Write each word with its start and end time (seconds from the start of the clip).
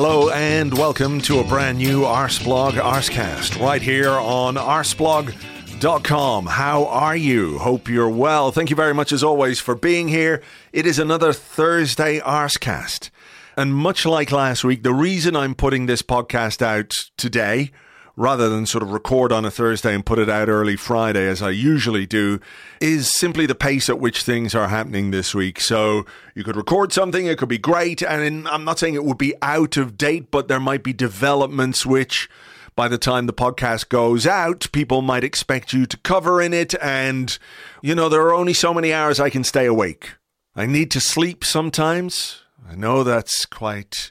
Hello 0.00 0.30
and 0.30 0.72
welcome 0.78 1.20
to 1.22 1.40
a 1.40 1.44
brand 1.44 1.78
new 1.78 2.02
Arseblog 2.02 2.74
Arsecast 2.74 3.60
right 3.60 3.82
here 3.82 4.12
on 4.12 4.54
arseblog.com. 4.54 6.46
How 6.46 6.86
are 6.86 7.16
you? 7.16 7.58
Hope 7.58 7.88
you're 7.88 8.08
well. 8.08 8.52
Thank 8.52 8.70
you 8.70 8.76
very 8.76 8.94
much 8.94 9.10
as 9.10 9.24
always 9.24 9.58
for 9.58 9.74
being 9.74 10.06
here. 10.06 10.40
It 10.72 10.86
is 10.86 11.00
another 11.00 11.32
Thursday 11.32 12.20
Arsecast. 12.20 13.10
And 13.56 13.74
much 13.74 14.06
like 14.06 14.30
last 14.30 14.62
week, 14.62 14.84
the 14.84 14.94
reason 14.94 15.34
I'm 15.34 15.56
putting 15.56 15.86
this 15.86 16.02
podcast 16.02 16.62
out 16.62 16.94
today 17.16 17.72
rather 18.18 18.48
than 18.48 18.66
sort 18.66 18.82
of 18.82 18.90
record 18.90 19.30
on 19.30 19.44
a 19.44 19.50
Thursday 19.50 19.94
and 19.94 20.04
put 20.04 20.18
it 20.18 20.28
out 20.28 20.48
early 20.48 20.74
Friday 20.74 21.28
as 21.28 21.40
I 21.40 21.50
usually 21.50 22.04
do, 22.04 22.40
is 22.80 23.16
simply 23.16 23.46
the 23.46 23.54
pace 23.54 23.88
at 23.88 24.00
which 24.00 24.22
things 24.22 24.56
are 24.56 24.66
happening 24.66 25.12
this 25.12 25.36
week. 25.36 25.60
So 25.60 26.04
you 26.34 26.42
could 26.42 26.56
record 26.56 26.92
something, 26.92 27.26
it 27.26 27.38
could 27.38 27.48
be 27.48 27.58
great, 27.58 28.02
and 28.02 28.48
I'm 28.48 28.64
not 28.64 28.80
saying 28.80 28.94
it 28.94 29.04
would 29.04 29.18
be 29.18 29.34
out 29.40 29.76
of 29.76 29.96
date, 29.96 30.32
but 30.32 30.48
there 30.48 30.58
might 30.58 30.82
be 30.82 30.92
developments 30.92 31.86
which 31.86 32.28
by 32.74 32.88
the 32.88 32.98
time 32.98 33.26
the 33.26 33.32
podcast 33.32 33.88
goes 33.88 34.26
out, 34.26 34.66
people 34.72 35.00
might 35.00 35.22
expect 35.22 35.72
you 35.72 35.86
to 35.86 35.96
cover 35.98 36.42
in 36.42 36.52
it. 36.52 36.74
And, 36.82 37.38
you 37.82 37.94
know, 37.94 38.08
there 38.08 38.22
are 38.22 38.34
only 38.34 38.52
so 38.52 38.74
many 38.74 38.92
hours 38.92 39.20
I 39.20 39.30
can 39.30 39.44
stay 39.44 39.66
awake. 39.66 40.14
I 40.56 40.66
need 40.66 40.90
to 40.90 41.00
sleep 41.00 41.44
sometimes. 41.44 42.42
I 42.68 42.74
know 42.74 43.04
that's 43.04 43.46
quite 43.46 44.10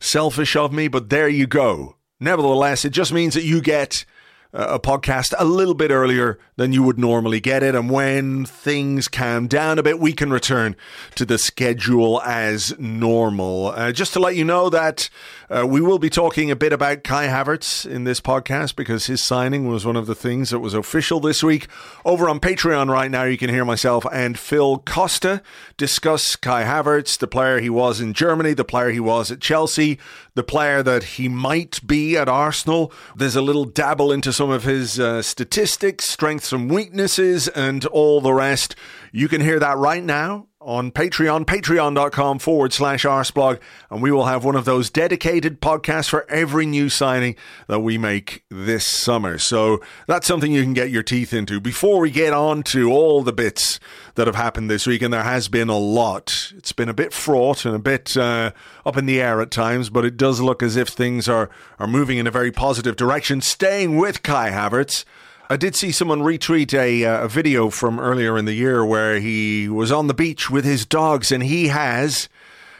selfish 0.00 0.56
of 0.56 0.72
me, 0.72 0.88
but 0.88 1.10
there 1.10 1.28
you 1.28 1.46
go. 1.46 1.96
Nevertheless, 2.22 2.84
it 2.84 2.90
just 2.90 3.12
means 3.12 3.34
that 3.34 3.42
you 3.42 3.60
get 3.60 4.04
a 4.52 4.78
podcast 4.78 5.32
a 5.38 5.44
little 5.44 5.74
bit 5.74 5.90
earlier 5.90 6.38
than 6.56 6.72
you 6.72 6.82
would 6.82 6.98
normally 6.98 7.40
get 7.40 7.62
it. 7.62 7.74
And 7.74 7.90
when 7.90 8.44
things 8.44 9.08
calm 9.08 9.48
down 9.48 9.78
a 9.78 9.82
bit, 9.82 9.98
we 9.98 10.12
can 10.12 10.30
return 10.30 10.76
to 11.14 11.24
the 11.24 11.38
schedule 11.38 12.20
as 12.22 12.78
normal. 12.78 13.68
Uh, 13.68 13.92
just 13.92 14.12
to 14.12 14.20
let 14.20 14.36
you 14.36 14.44
know 14.44 14.68
that 14.68 15.08
uh, 15.52 15.66
we 15.66 15.82
will 15.82 15.98
be 15.98 16.08
talking 16.08 16.50
a 16.50 16.56
bit 16.56 16.72
about 16.72 17.04
Kai 17.04 17.26
Havertz 17.26 17.84
in 17.84 18.04
this 18.04 18.22
podcast 18.22 18.74
because 18.74 19.06
his 19.06 19.22
signing 19.22 19.68
was 19.68 19.84
one 19.84 19.96
of 19.96 20.06
the 20.06 20.14
things 20.14 20.48
that 20.48 20.60
was 20.60 20.72
official 20.72 21.20
this 21.20 21.44
week. 21.44 21.66
Over 22.06 22.30
on 22.30 22.40
Patreon 22.40 22.88
right 22.88 23.10
now, 23.10 23.24
you 23.24 23.36
can 23.36 23.50
hear 23.50 23.64
myself 23.64 24.06
and 24.10 24.38
Phil 24.38 24.78
Costa 24.78 25.42
discuss 25.76 26.36
Kai 26.36 26.64
Havertz, 26.64 27.18
the 27.18 27.26
player 27.26 27.60
he 27.60 27.68
was 27.68 28.00
in 28.00 28.14
Germany, 28.14 28.54
the 28.54 28.64
player 28.64 28.90
he 28.90 29.00
was 29.00 29.30
at 29.30 29.40
Chelsea, 29.40 29.98
the 30.34 30.42
player 30.42 30.82
that 30.82 31.04
he 31.04 31.28
might 31.28 31.86
be 31.86 32.16
at 32.16 32.28
Arsenal. 32.28 32.90
There's 33.14 33.36
a 33.36 33.42
little 33.42 33.66
dabble 33.66 34.10
into 34.10 34.32
some 34.32 34.48
of 34.48 34.64
his 34.64 34.98
uh, 34.98 35.20
statistics, 35.20 36.08
strengths 36.08 36.52
and 36.52 36.70
weaknesses, 36.70 37.48
and 37.48 37.84
all 37.86 38.22
the 38.22 38.32
rest. 38.32 38.74
You 39.14 39.28
can 39.28 39.42
hear 39.42 39.58
that 39.60 39.76
right 39.76 40.02
now 40.02 40.46
on 40.58 40.90
Patreon, 40.90 41.44
patreon.com 41.44 42.38
forward 42.38 42.72
slash 42.72 43.04
arseblog, 43.04 43.60
and 43.90 44.00
we 44.00 44.10
will 44.10 44.24
have 44.24 44.42
one 44.42 44.56
of 44.56 44.64
those 44.64 44.88
dedicated 44.88 45.60
podcasts 45.60 46.08
for 46.08 46.28
every 46.30 46.64
new 46.64 46.88
signing 46.88 47.36
that 47.66 47.80
we 47.80 47.98
make 47.98 48.44
this 48.48 48.86
summer. 48.86 49.36
So 49.36 49.82
that's 50.06 50.26
something 50.26 50.50
you 50.50 50.62
can 50.62 50.72
get 50.72 50.90
your 50.90 51.02
teeth 51.02 51.34
into. 51.34 51.60
Before 51.60 52.00
we 52.00 52.10
get 52.10 52.32
on 52.32 52.62
to 52.64 52.90
all 52.90 53.22
the 53.22 53.34
bits 53.34 53.78
that 54.14 54.26
have 54.26 54.36
happened 54.36 54.70
this 54.70 54.86
week, 54.86 55.02
and 55.02 55.12
there 55.12 55.24
has 55.24 55.48
been 55.48 55.68
a 55.68 55.78
lot, 55.78 56.50
it's 56.56 56.72
been 56.72 56.88
a 56.88 56.94
bit 56.94 57.12
fraught 57.12 57.66
and 57.66 57.74
a 57.74 57.80
bit 57.80 58.16
uh, 58.16 58.52
up 58.86 58.96
in 58.96 59.04
the 59.04 59.20
air 59.20 59.42
at 59.42 59.50
times, 59.50 59.90
but 59.90 60.06
it 60.06 60.16
does 60.16 60.40
look 60.40 60.62
as 60.62 60.76
if 60.76 60.88
things 60.88 61.28
are, 61.28 61.50
are 61.78 61.86
moving 61.86 62.16
in 62.16 62.26
a 62.26 62.30
very 62.30 62.50
positive 62.50 62.96
direction. 62.96 63.42
Staying 63.42 63.98
with 63.98 64.22
Kai 64.22 64.50
Havertz. 64.50 65.04
I 65.52 65.56
did 65.58 65.76
see 65.76 65.92
someone 65.92 66.20
retweet 66.20 66.72
a, 66.72 67.04
uh, 67.04 67.24
a 67.24 67.28
video 67.28 67.68
from 67.68 68.00
earlier 68.00 68.38
in 68.38 68.46
the 68.46 68.54
year 68.54 68.86
where 68.86 69.20
he 69.20 69.68
was 69.68 69.92
on 69.92 70.06
the 70.06 70.14
beach 70.14 70.48
with 70.48 70.64
his 70.64 70.86
dogs 70.86 71.30
and 71.30 71.42
he 71.42 71.68
has 71.68 72.30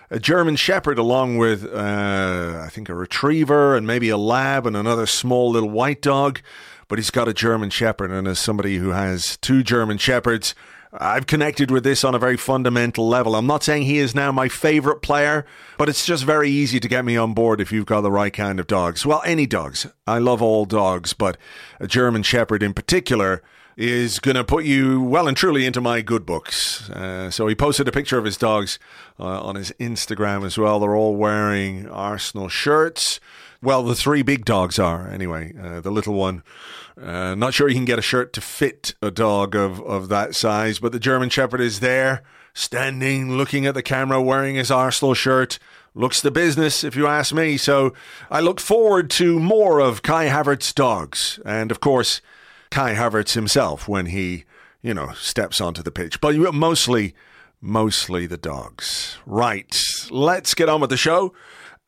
a 0.08 0.18
German 0.18 0.56
Shepherd 0.56 0.96
along 0.96 1.36
with, 1.36 1.66
uh, 1.66 2.62
I 2.64 2.70
think, 2.70 2.88
a 2.88 2.94
retriever 2.94 3.76
and 3.76 3.86
maybe 3.86 4.08
a 4.08 4.16
lab 4.16 4.66
and 4.66 4.74
another 4.74 5.04
small 5.04 5.50
little 5.50 5.68
white 5.68 6.00
dog. 6.00 6.40
But 6.88 6.98
he's 6.98 7.10
got 7.10 7.28
a 7.28 7.34
German 7.34 7.68
Shepherd, 7.68 8.10
and 8.10 8.26
as 8.26 8.38
somebody 8.38 8.78
who 8.78 8.88
has 8.88 9.36
two 9.42 9.62
German 9.62 9.98
Shepherds, 9.98 10.54
I've 10.92 11.26
connected 11.26 11.70
with 11.70 11.84
this 11.84 12.04
on 12.04 12.14
a 12.14 12.18
very 12.18 12.36
fundamental 12.36 13.08
level. 13.08 13.34
I'm 13.34 13.46
not 13.46 13.62
saying 13.62 13.84
he 13.84 13.96
is 13.98 14.14
now 14.14 14.30
my 14.30 14.48
favorite 14.48 15.00
player, 15.00 15.46
but 15.78 15.88
it's 15.88 16.04
just 16.04 16.24
very 16.24 16.50
easy 16.50 16.80
to 16.80 16.88
get 16.88 17.04
me 17.04 17.16
on 17.16 17.32
board 17.32 17.62
if 17.62 17.72
you've 17.72 17.86
got 17.86 18.02
the 18.02 18.10
right 18.10 18.32
kind 18.32 18.60
of 18.60 18.66
dogs. 18.66 19.06
Well, 19.06 19.22
any 19.24 19.46
dogs. 19.46 19.86
I 20.06 20.18
love 20.18 20.42
all 20.42 20.66
dogs, 20.66 21.14
but 21.14 21.38
a 21.80 21.86
German 21.86 22.22
Shepherd 22.22 22.62
in 22.62 22.74
particular 22.74 23.42
is 23.74 24.18
going 24.18 24.34
to 24.34 24.44
put 24.44 24.64
you 24.64 25.00
well 25.00 25.26
and 25.26 25.34
truly 25.34 25.64
into 25.64 25.80
my 25.80 26.02
good 26.02 26.26
books. 26.26 26.90
Uh, 26.90 27.30
so 27.30 27.46
he 27.46 27.54
posted 27.54 27.88
a 27.88 27.92
picture 27.92 28.18
of 28.18 28.26
his 28.26 28.36
dogs 28.36 28.78
uh, 29.18 29.40
on 29.40 29.54
his 29.54 29.72
Instagram 29.80 30.44
as 30.44 30.58
well. 30.58 30.78
They're 30.78 30.94
all 30.94 31.16
wearing 31.16 31.88
Arsenal 31.88 32.50
shirts. 32.50 33.18
Well, 33.62 33.82
the 33.82 33.94
three 33.94 34.22
big 34.22 34.44
dogs 34.44 34.78
are, 34.78 35.08
anyway. 35.08 35.54
Uh, 35.58 35.80
the 35.80 35.90
little 35.90 36.14
one, 36.14 36.42
uh, 37.00 37.34
not 37.34 37.54
sure 37.54 37.68
you 37.68 37.74
can 37.74 37.84
get 37.84 37.98
a 37.98 38.02
shirt 38.02 38.32
to 38.34 38.40
fit 38.40 38.94
a 39.00 39.10
dog 39.10 39.54
of, 39.54 39.80
of 39.82 40.08
that 40.08 40.34
size, 40.34 40.78
but 40.78 40.92
the 40.92 40.98
German 40.98 41.30
Shepherd 41.30 41.60
is 41.60 41.80
there, 41.80 42.22
standing, 42.54 43.36
looking 43.36 43.66
at 43.66 43.74
the 43.74 43.82
camera, 43.82 44.20
wearing 44.20 44.56
his 44.56 44.70
Arsenal 44.70 45.14
shirt. 45.14 45.58
Looks 45.94 46.22
the 46.22 46.30
business, 46.30 46.84
if 46.84 46.96
you 46.96 47.06
ask 47.06 47.34
me. 47.34 47.58
So 47.58 47.92
I 48.30 48.40
look 48.40 48.60
forward 48.60 49.10
to 49.10 49.38
more 49.38 49.78
of 49.78 50.02
Kai 50.02 50.26
Havertz's 50.26 50.72
dogs. 50.72 51.38
And 51.44 51.70
of 51.70 51.80
course, 51.80 52.22
Kai 52.70 52.94
Havertz 52.94 53.34
himself 53.34 53.88
when 53.88 54.06
he, 54.06 54.44
you 54.80 54.94
know, 54.94 55.12
steps 55.12 55.60
onto 55.60 55.82
the 55.82 55.90
pitch. 55.90 56.18
But 56.20 56.34
mostly, 56.54 57.14
mostly 57.60 58.26
the 58.26 58.38
dogs. 58.38 59.18
Right. 59.26 59.78
Let's 60.10 60.54
get 60.54 60.70
on 60.70 60.80
with 60.80 60.88
the 60.88 60.96
show. 60.96 61.34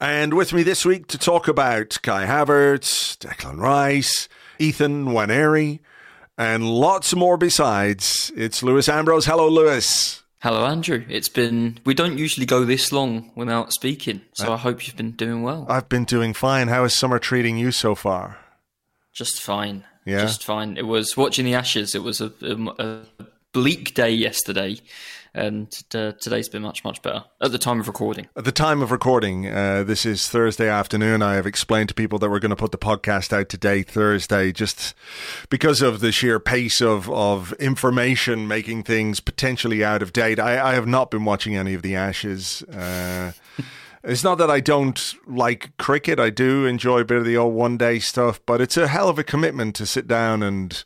And 0.00 0.34
with 0.34 0.52
me 0.52 0.62
this 0.62 0.84
week 0.84 1.06
to 1.06 1.18
talk 1.18 1.48
about 1.48 1.96
Kai 2.02 2.26
Havertz, 2.26 3.16
Declan 3.16 3.58
Rice, 3.58 4.28
Ethan 4.58 5.06
Nwaneri, 5.06 5.80
and 6.36 6.68
lots 6.68 7.14
more 7.14 7.36
besides, 7.36 8.32
it's 8.36 8.62
Lewis 8.62 8.88
Ambrose. 8.88 9.26
Hello, 9.26 9.48
Lewis. 9.48 10.22
Hello, 10.40 10.66
Andrew. 10.66 11.04
It's 11.08 11.28
been, 11.28 11.78
we 11.84 11.94
don't 11.94 12.18
usually 12.18 12.44
go 12.44 12.64
this 12.64 12.92
long 12.92 13.30
without 13.34 13.72
speaking, 13.72 14.20
so 14.34 14.52
I, 14.52 14.54
I 14.54 14.58
hope 14.58 14.86
you've 14.86 14.96
been 14.96 15.12
doing 15.12 15.42
well. 15.42 15.66
I've 15.68 15.88
been 15.88 16.04
doing 16.04 16.34
fine. 16.34 16.68
How 16.68 16.84
is 16.84 16.96
summer 16.96 17.18
treating 17.18 17.56
you 17.56 17.72
so 17.72 17.94
far? 17.94 18.38
Just 19.14 19.40
fine. 19.40 19.84
Yeah. 20.04 20.20
Just 20.20 20.44
fine. 20.44 20.76
It 20.76 20.86
was 20.86 21.16
watching 21.16 21.46
the 21.46 21.54
Ashes. 21.54 21.94
It 21.94 22.02
was 22.02 22.20
a, 22.20 22.30
a, 22.42 22.84
a 22.84 23.00
bleak 23.52 23.94
day 23.94 24.10
yesterday 24.10 24.76
and 25.34 25.70
today's 25.90 26.48
been 26.48 26.62
much 26.62 26.84
much 26.84 27.02
better 27.02 27.24
at 27.40 27.52
the 27.52 27.58
time 27.58 27.80
of 27.80 27.88
recording. 27.88 28.28
At 28.36 28.44
the 28.44 28.52
time 28.52 28.80
of 28.82 28.90
recording, 28.90 29.48
uh, 29.48 29.82
this 29.82 30.06
is 30.06 30.28
Thursday 30.28 30.68
afternoon. 30.68 31.22
I 31.22 31.34
have 31.34 31.46
explained 31.46 31.88
to 31.88 31.94
people 31.94 32.18
that 32.20 32.30
we're 32.30 32.38
going 32.38 32.50
to 32.50 32.56
put 32.56 32.72
the 32.72 32.78
podcast 32.78 33.32
out 33.32 33.48
today, 33.48 33.82
Thursday, 33.82 34.52
just 34.52 34.94
because 35.50 35.82
of 35.82 36.00
the 36.00 36.12
sheer 36.12 36.38
pace 36.38 36.80
of 36.80 37.10
of 37.10 37.52
information 37.54 38.46
making 38.46 38.84
things 38.84 39.20
potentially 39.20 39.84
out 39.84 40.02
of 40.02 40.12
date. 40.12 40.38
I, 40.38 40.70
I 40.70 40.74
have 40.74 40.86
not 40.86 41.10
been 41.10 41.24
watching 41.24 41.56
any 41.56 41.74
of 41.74 41.82
the 41.82 41.96
Ashes. 41.96 42.62
Uh, 42.62 43.32
It's 44.06 44.22
not 44.22 44.36
that 44.36 44.50
I 44.50 44.60
don't 44.60 45.14
like 45.26 45.74
cricket. 45.78 46.20
I 46.20 46.28
do 46.28 46.66
enjoy 46.66 47.00
a 47.00 47.04
bit 47.06 47.16
of 47.16 47.24
the 47.24 47.38
old 47.38 47.54
one 47.54 47.78
day 47.78 47.98
stuff, 47.98 48.38
but 48.44 48.60
it's 48.60 48.76
a 48.76 48.88
hell 48.88 49.08
of 49.08 49.18
a 49.18 49.24
commitment 49.24 49.74
to 49.76 49.86
sit 49.86 50.06
down 50.06 50.42
and 50.42 50.84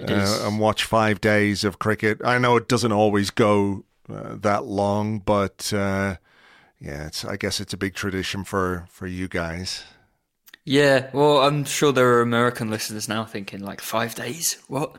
uh, 0.00 0.46
and 0.46 0.58
watch 0.58 0.84
five 0.84 1.20
days 1.20 1.64
of 1.64 1.78
cricket. 1.78 2.20
I 2.24 2.38
know 2.38 2.56
it 2.56 2.68
doesn't 2.68 2.92
always 2.92 3.30
go 3.30 3.84
uh, 4.08 4.36
that 4.40 4.64
long, 4.64 5.20
but 5.20 5.72
uh, 5.72 6.16
yeah, 6.80 7.06
it's 7.06 7.24
I 7.24 7.36
guess 7.36 7.60
it's 7.60 7.72
a 7.72 7.78
big 7.78 7.94
tradition 7.94 8.44
for 8.44 8.86
for 8.90 9.06
you 9.06 9.28
guys. 9.28 9.84
Yeah, 10.66 11.10
well, 11.12 11.42
I'm 11.42 11.64
sure 11.64 11.92
there 11.92 12.14
are 12.14 12.22
American 12.22 12.70
listeners 12.70 13.06
now 13.06 13.26
thinking 13.26 13.60
like 13.60 13.82
five 13.82 14.14
days, 14.14 14.56
what? 14.66 14.96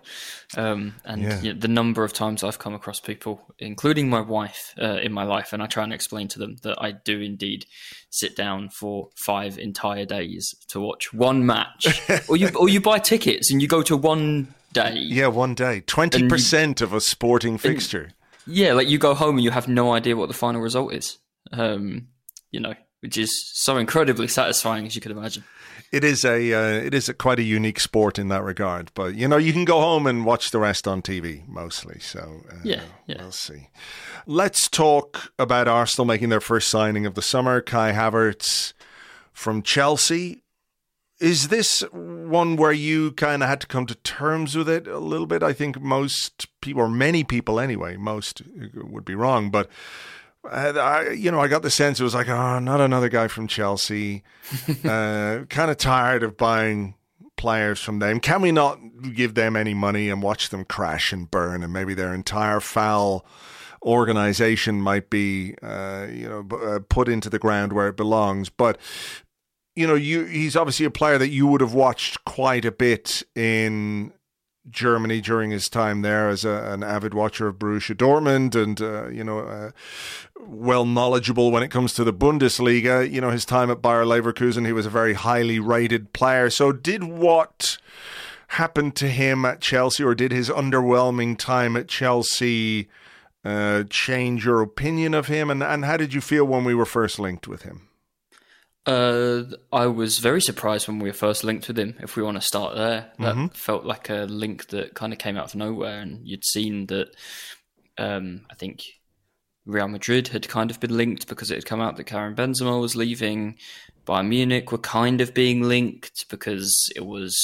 Um, 0.56 0.94
and 1.04 1.24
yeah. 1.24 1.42
you 1.42 1.54
know, 1.54 1.60
the 1.60 1.68
number 1.68 2.04
of 2.04 2.14
times 2.14 2.44
I've 2.44 2.60
come 2.60 2.76
across 2.76 3.00
people, 3.00 3.42
including 3.58 4.08
my 4.08 4.22
wife, 4.22 4.76
uh, 4.80 5.00
in 5.02 5.12
my 5.12 5.24
life, 5.24 5.54
and 5.54 5.64
I 5.64 5.66
try 5.66 5.84
and 5.84 5.92
explain 5.92 6.28
to 6.30 6.40
them 6.40 6.58
that 6.62 6.78
I 6.80 6.92
do 6.92 7.20
indeed 7.20 7.66
sit 8.12 8.36
down 8.36 8.70
for 8.70 9.10
five 9.26 9.58
entire 9.58 10.06
days 10.06 10.54
to 10.70 10.80
watch 10.80 11.12
one 11.12 11.48
match, 11.48 12.00
or 12.30 12.38
you 12.38 12.50
or 12.50 12.70
you 12.70 12.80
buy 12.80 13.00
tickets 13.00 13.52
and 13.52 13.60
you 13.60 13.68
go 13.68 13.82
to 13.82 13.98
one 13.98 14.54
day. 14.76 14.94
Yeah, 14.96 15.28
one 15.28 15.56
day, 15.56 15.82
twenty 15.82 16.28
percent 16.28 16.82
of 16.82 16.94
a 16.94 17.02
sporting 17.02 17.58
fixture. 17.58 18.12
yeah, 18.46 18.74
like 18.74 18.88
you 18.88 18.98
go 18.98 19.16
home 19.16 19.38
and 19.38 19.44
you 19.44 19.52
have 19.52 19.68
no 19.68 19.94
idea 19.94 20.16
what 20.16 20.28
the 20.28 20.34
final 20.36 20.62
result 20.62 20.94
is. 20.94 21.18
Um, 21.52 22.10
you 22.52 22.60
know, 22.60 22.76
which 23.02 23.18
is 23.18 23.32
so 23.54 23.78
incredibly 23.78 24.28
satisfying 24.28 24.86
as 24.86 24.96
you 24.96 25.02
could 25.02 25.12
imagine. 25.12 25.44
It 25.92 26.04
is 26.04 26.26
a 26.26 26.54
uh, 26.54 26.84
it 26.84 26.94
is 26.94 27.08
a, 27.08 27.14
quite 27.14 27.40
a 27.40 27.44
unique 27.44 27.80
sport 27.80 28.18
in 28.18 28.28
that 28.30 28.44
regard, 28.44 28.92
but 28.96 29.16
you 29.16 29.28
know 29.28 29.38
you 29.38 29.54
can 29.54 29.66
go 29.66 29.80
home 29.80 30.08
and 30.08 30.26
watch 30.26 30.52
the 30.52 30.60
rest 30.60 30.88
on 30.88 31.02
TV 31.02 31.48
mostly. 31.48 32.00
So 32.00 32.42
uh, 32.52 32.56
yeah, 32.64 32.82
yeah, 33.08 33.22
we'll 33.22 33.32
see. 33.32 33.70
Let's 34.26 34.68
talk 34.70 35.32
about 35.38 35.68
Arsenal 35.68 36.06
making 36.06 36.30
their 36.30 36.42
first 36.42 36.68
signing 36.70 37.06
of 37.06 37.14
the 37.14 37.22
summer, 37.22 37.62
Kai 37.62 37.92
Havertz 37.94 38.74
from 39.32 39.62
Chelsea. 39.62 40.42
Is 41.26 41.48
this 41.48 41.82
one 41.92 42.56
where 42.56 42.72
you 42.72 43.12
kind 43.14 43.42
of 43.42 43.50
had 43.50 43.60
to 43.62 43.66
come 43.66 43.88
to 43.88 43.96
terms 43.96 44.56
with 44.56 44.70
it 44.70 44.88
a 44.88 45.00
little 45.00 45.26
bit? 45.26 45.42
I 45.42 45.54
think 45.54 45.82
most 45.82 46.46
people, 46.62 46.84
or 46.84 46.88
many 46.88 47.24
people 47.24 47.60
anyway, 47.60 47.98
most 47.98 48.44
would 48.76 49.06
be 49.06 49.16
wrong, 49.16 49.50
but 49.50 49.68
I, 50.52 51.10
you 51.18 51.32
know, 51.32 51.40
I 51.40 51.48
got 51.48 51.64
the 51.64 51.72
sense 51.72 52.00
it 52.00 52.04
was 52.04 52.14
like, 52.14 52.30
oh, 52.30 52.60
not 52.60 52.80
another 52.80 53.10
guy 53.10 53.28
from 53.28 53.48
Chelsea. 53.48 54.22
uh, 54.86 55.46
kind 55.50 55.72
of 55.72 55.78
tired 55.78 56.22
of 56.22 56.38
buying 56.38 56.94
players 57.38 57.80
from 57.80 57.98
them. 57.98 58.20
Can 58.20 58.44
we 58.44 58.52
not 58.52 58.78
give 59.16 59.34
them 59.34 59.56
any 59.56 59.74
money 59.74 60.12
and 60.12 60.22
watch 60.22 60.50
them 60.50 60.64
crash 60.64 61.12
and 61.12 61.32
burn, 61.32 61.64
and 61.64 61.74
maybe 61.74 61.96
their 61.96 62.14
entire 62.14 62.60
foul 62.60 63.26
organization 63.82 64.80
might 64.80 65.10
be, 65.10 65.56
uh, 65.64 66.06
you 66.08 66.30
know, 66.30 66.58
uh, 66.58 66.80
put 66.88 67.10
into 67.10 67.32
the 67.32 67.40
ground 67.40 67.74
where 67.74 67.88
it 67.88 67.98
belongs? 67.98 68.50
But 68.50 68.78
you 69.76 69.86
know, 69.86 69.96
you 69.96 70.26
he's 70.26 70.56
obviously 70.56 70.86
a 70.86 70.92
player 70.92 71.18
that 71.18 71.30
you 71.30 71.48
would 71.48 71.62
have 71.62 71.74
watched 71.74 72.24
quite 72.26 72.66
a 72.66 72.72
bit 72.72 73.24
in 73.36 74.14
Germany 74.70 75.22
during 75.22 75.52
his 75.52 75.68
time 75.68 76.02
there 76.02 76.30
as 76.30 76.44
a, 76.44 76.72
an 76.72 76.84
avid 76.84 77.14
watcher 77.14 77.48
of 77.48 77.60
Borussia 77.60 77.96
Dortmund 77.96 78.56
and, 78.56 78.82
uh, 78.82 79.10
you 79.10 79.24
know, 79.24 79.40
uh, 79.40 79.72
well 80.40 80.86
knowledgeable 80.86 81.52
when 81.52 81.62
it 81.62 81.70
comes 81.70 81.94
to 81.94 82.04
the 82.04 82.14
Bundesliga. 82.14 83.10
You 83.10 83.22
know, 83.22 83.30
his 83.30 83.46
time 83.46 83.70
at 83.70 83.82
Bayer 83.82 84.06
Leverkusen, 84.06 84.66
he 84.66 84.74
was 84.74 84.86
a 84.86 84.90
very 84.90 85.14
highly 85.14 85.60
rated 85.60 86.14
player. 86.14 86.50
So, 86.50 86.72
did 86.72 87.04
what 87.04 87.78
happened 88.50 88.96
to 88.96 89.10
him 89.10 89.46
at 89.46 89.62
Chelsea 89.62 90.04
or 90.04 90.16
did 90.16 90.32
his 90.32 90.50
underwhelming 90.50 91.38
time 91.38 91.76
at 91.76 91.88
Chelsea 91.88 92.88
uh, 93.44 93.84
change 93.90 94.46
your 94.46 94.62
opinion 94.62 95.14
of 95.14 95.28
him? 95.28 95.50
And, 95.50 95.62
and 95.62 95.86
how 95.86 95.98
did 95.98 96.14
you 96.14 96.22
feel 96.22 96.46
when 96.46 96.64
we 96.64 96.74
were 96.74 96.86
first 96.86 97.20
linked 97.20 97.48
with 97.48 97.64
him? 97.64 97.88
Uh, 98.86 99.44
I 99.72 99.88
was 99.88 100.20
very 100.20 100.42
surprised 100.42 100.88
when 100.88 101.00
we 101.00 101.10
were 101.10 101.14
first 101.14 101.44
linked 101.44 101.68
with 101.68 101.80
him. 101.80 101.96
If 102.00 102.16
we 102.16 102.24
want 102.24 102.38
to 102.38 102.42
start 102.42 102.76
there, 102.76 103.12
that 103.20 103.36
mm-hmm. 103.36 103.48
felt 103.48 103.84
like 103.84 104.10
a 104.10 104.26
link 104.30 104.68
that 104.68 104.94
kind 104.94 105.12
of 105.12 105.18
came 105.20 105.38
out 105.38 105.46
of 105.46 105.56
nowhere, 105.56 106.00
and 106.02 106.28
you'd 106.28 106.46
seen 106.46 106.86
that. 106.88 107.16
Um, 107.98 108.42
I 108.52 108.56
think 108.56 108.82
Real 109.66 109.88
Madrid 109.88 110.28
had 110.28 110.48
kind 110.48 110.70
of 110.70 110.80
been 110.80 110.96
linked 110.96 111.28
because 111.28 111.50
it 111.50 111.56
had 111.56 111.66
come 111.66 111.82
out 111.82 111.98
that 111.98 112.04
Karim 112.04 112.36
Benzema 112.36 112.80
was 112.80 112.96
leaving. 112.96 113.58
Bayern 114.06 114.28
Munich 114.28 114.72
were 114.72 114.78
kind 114.78 115.22
of 115.22 115.34
being 115.34 115.64
linked 115.64 116.30
because 116.30 116.72
it 116.96 117.06
was 117.06 117.36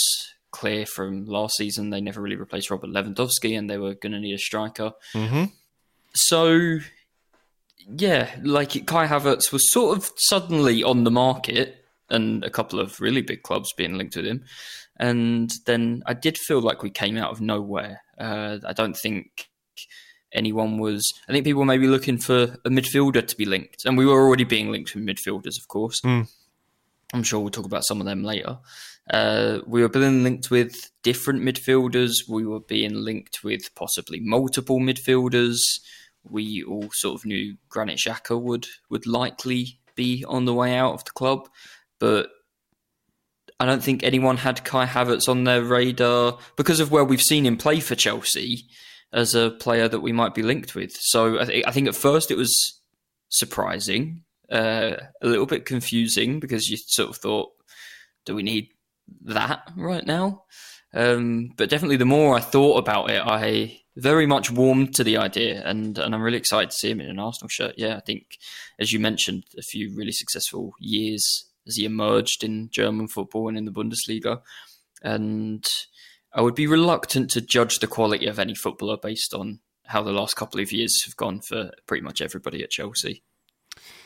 clear 0.52 0.86
from 0.86 1.26
last 1.26 1.56
season 1.56 1.90
they 1.90 2.02
never 2.02 2.22
really 2.22 2.36
replaced 2.36 2.70
Robert 2.70 2.92
Lewandowski, 2.92 3.58
and 3.58 3.70
they 3.70 3.78
were 3.78 3.96
going 3.96 4.12
to 4.12 4.20
need 4.20 4.36
a 4.36 4.38
striker. 4.38 4.92
Mm-hmm. 5.16 5.46
So 6.14 6.80
yeah, 7.98 8.30
like 8.44 8.86
Kai 8.86 9.08
Havertz 9.08 9.52
was 9.52 9.72
sort 9.72 9.98
of 9.98 10.12
suddenly 10.18 10.84
on 10.84 11.04
the 11.04 11.12
market, 11.12 11.86
and 12.10 12.44
a 12.44 12.50
couple 12.50 12.80
of 12.80 13.00
really 13.00 13.22
big 13.22 13.44
clubs 13.44 13.72
being 13.78 13.98
linked 13.98 14.16
with 14.16 14.26
him. 14.26 14.44
And 14.98 15.52
then 15.66 16.04
I 16.06 16.14
did 16.14 16.38
feel 16.38 16.62
like 16.62 16.84
we 16.84 16.90
came 16.90 17.18
out 17.18 17.32
of 17.32 17.42
nowhere. 17.42 18.02
Uh, 18.18 18.60
I 18.66 18.74
don't 18.74 18.96
think 18.96 19.50
anyone 20.34 20.78
was. 20.78 21.04
I 21.28 21.32
think 21.32 21.46
people 21.46 21.62
were 21.62 21.66
maybe 21.66 21.88
looking 21.88 22.18
for 22.18 22.58
a 22.66 22.70
midfielder 22.70 23.26
to 23.26 23.36
be 23.36 23.46
linked, 23.46 23.86
and 23.86 23.98
we 23.98 24.06
were 24.06 24.22
already 24.22 24.44
being 24.44 24.72
linked 24.72 24.94
with 24.94 25.06
midfielders, 25.06 25.58
of 25.60 25.68
course. 25.68 26.02
Mm. 26.02 26.28
I'm 27.14 27.24
sure 27.24 27.40
we'll 27.40 27.50
talk 27.50 27.66
about 27.66 27.86
some 27.86 28.00
of 28.00 28.06
them 28.06 28.24
later. 28.24 28.60
Uh, 29.10 29.60
we 29.66 29.82
were 29.82 29.90
being 29.90 30.24
linked 30.24 30.50
with 30.50 30.92
different 31.04 31.42
midfielders. 31.42 32.12
We 32.30 32.46
were 32.46 32.62
being 32.62 32.94
linked 32.94 33.44
with 33.44 33.74
possibly 33.76 34.22
multiple 34.22 34.80
midfielders 34.80 35.58
we 36.30 36.64
all 36.64 36.90
sort 36.92 37.20
of 37.20 37.26
knew 37.26 37.58
Granit 37.70 38.00
Xhaka 38.00 38.40
would 38.40 38.68
would 38.90 39.08
likely 39.08 39.80
be 39.96 40.24
on 40.28 40.46
the 40.46 40.54
way 40.54 40.76
out 40.76 40.94
of 40.94 41.04
the 41.04 41.12
club, 41.12 41.50
but 42.00 42.30
I 43.60 43.66
don't 43.66 43.84
think 43.84 44.04
anyone 44.04 44.38
had 44.38 44.64
Kai 44.64 44.86
Havertz 44.86 45.30
on 45.30 45.44
their 45.44 45.64
radar 45.64 46.40
because 46.58 46.80
of 46.80 46.92
where 46.92 47.04
we've 47.04 47.22
seen 47.22 47.46
him 47.46 47.58
play 47.58 47.80
for 47.80 47.96
Chelsea 47.96 48.66
as 49.14 49.36
a 49.36 49.52
player 49.52 49.88
that 49.88 50.00
we 50.00 50.12
might 50.12 50.34
be 50.34 50.42
linked 50.42 50.74
with. 50.74 50.94
So 51.00 51.40
I, 51.40 51.46
th- 51.46 51.66
I 51.68 51.72
think 51.72 51.88
at 51.88 51.96
first 51.96 52.32
it 52.32 52.38
was 52.38 52.82
surprising, 53.30 54.24
uh, 54.52 54.96
a 55.22 55.28
little 55.28 55.46
bit 55.46 55.66
confusing 55.66 56.40
because 56.40 56.70
you 56.70 56.78
sort 56.78 57.10
of 57.10 57.18
thought, 57.18 57.50
do 58.26 58.36
we 58.36 58.44
need 58.44 58.70
that 59.26 59.62
right 59.76 60.06
now? 60.06 60.46
Um, 60.94 61.52
but 61.56 61.70
definitely, 61.70 61.98
the 61.98 62.06
more 62.06 62.36
I 62.36 62.40
thought 62.40 62.78
about 62.78 63.10
it, 63.12 63.22
I 63.24 63.81
very 63.96 64.26
much 64.26 64.52
warmed 64.52 64.96
to 64.96 65.04
the 65.04 65.18
idea, 65.18 65.62
and 65.66 65.98
and 65.98 66.16
I'm 66.16 66.22
really 66.22 66.38
excited 66.38 66.70
to 66.72 66.76
see 66.76 66.92
him 66.92 67.02
in 67.02 67.10
an 67.10 67.20
Arsenal 67.20 67.50
shirt. 67.50 67.76
Yeah, 67.78 67.98
I 67.98 68.00
think, 68.00 68.38
as 68.80 68.92
you 68.92 69.00
mentioned, 69.00 69.44
a 69.58 69.62
few 69.62 69.94
really 69.96 70.12
successful 70.12 70.74
years 70.80 71.46
as 71.68 71.76
he 71.76 71.86
emerged 71.86 72.44
in 72.44 72.70
German 72.72 73.08
football 73.08 73.48
and 73.48 73.58
in 73.58 73.66
the 73.66 73.72
Bundesliga, 73.72 74.42
and 75.04 75.66
I 76.34 76.42
would 76.42 76.56
be 76.56 76.68
reluctant 76.68 77.30
to 77.32 77.42
judge 77.42 77.80
the 77.80 77.88
quality 77.88 78.28
of 78.28 78.40
any 78.40 78.56
footballer 78.56 78.98
based 78.98 79.34
on 79.34 79.60
how 79.88 80.02
the 80.02 80.14
last 80.14 80.36
couple 80.36 80.62
of 80.62 80.72
years 80.72 81.04
have 81.06 81.18
gone 81.18 81.42
for 81.42 81.72
pretty 81.86 82.02
much 82.02 82.22
everybody 82.22 82.64
at 82.64 82.72
Chelsea. 82.72 83.24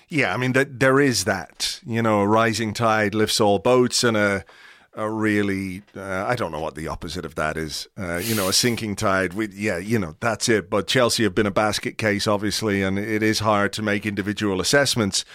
Yeah, 0.07 0.33
I 0.33 0.37
mean, 0.37 0.53
there 0.53 0.99
is 0.99 1.25
that. 1.25 1.79
You 1.85 2.01
know, 2.01 2.21
a 2.21 2.27
rising 2.27 2.73
tide 2.73 3.15
lifts 3.15 3.39
all 3.39 3.59
boats, 3.59 4.03
and 4.03 4.17
a 4.17 4.45
a 4.95 5.09
really 5.09 5.83
uh, 5.95 6.25
I 6.25 6.35
don't 6.35 6.51
know 6.51 6.59
what 6.59 6.75
the 6.75 6.87
opposite 6.87 7.25
of 7.25 7.35
that 7.35 7.57
is. 7.57 7.87
Uh, 7.97 8.17
you 8.17 8.33
know, 8.33 8.47
a 8.47 8.53
sinking 8.53 8.95
tide. 8.95 9.33
We, 9.33 9.49
yeah, 9.49 9.77
you 9.77 9.99
know 9.99 10.15
that's 10.19 10.49
it. 10.49 10.69
But 10.69 10.87
Chelsea 10.87 11.23
have 11.23 11.35
been 11.35 11.45
a 11.45 11.51
basket 11.51 11.97
case, 11.97 12.27
obviously, 12.27 12.81
and 12.81 12.97
it 12.97 13.21
is 13.21 13.39
hard 13.39 13.73
to 13.73 13.81
make 13.81 14.05
individual 14.05 14.61
assessments 14.61 15.25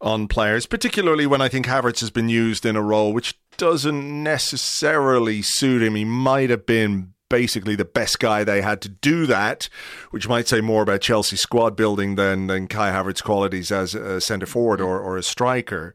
on 0.00 0.28
players, 0.28 0.66
particularly 0.66 1.26
when 1.26 1.40
I 1.42 1.48
think 1.48 1.66
Havertz 1.66 2.00
has 2.00 2.10
been 2.10 2.28
used 2.28 2.64
in 2.64 2.76
a 2.76 2.82
role 2.82 3.12
which 3.12 3.38
doesn't 3.58 4.22
necessarily 4.22 5.42
suit 5.42 5.82
him. 5.82 5.94
He 5.94 6.04
might 6.04 6.48
have 6.48 6.64
been 6.64 7.12
basically 7.28 7.76
the 7.76 7.84
best 7.84 8.18
guy 8.18 8.42
they 8.42 8.62
had 8.62 8.80
to 8.82 8.88
do 8.88 9.26
that, 9.26 9.68
which 10.10 10.28
might 10.28 10.48
say 10.48 10.60
more 10.60 10.82
about 10.82 11.00
Chelsea 11.00 11.36
squad 11.36 11.76
building 11.76 12.14
than 12.14 12.46
than 12.46 12.68
Kai 12.68 12.90
Havertz's 12.90 13.22
qualities 13.22 13.72
as 13.72 13.94
a 13.94 14.20
centre 14.20 14.46
forward 14.46 14.80
or, 14.80 15.00
or 15.00 15.16
a 15.16 15.22
striker. 15.22 15.94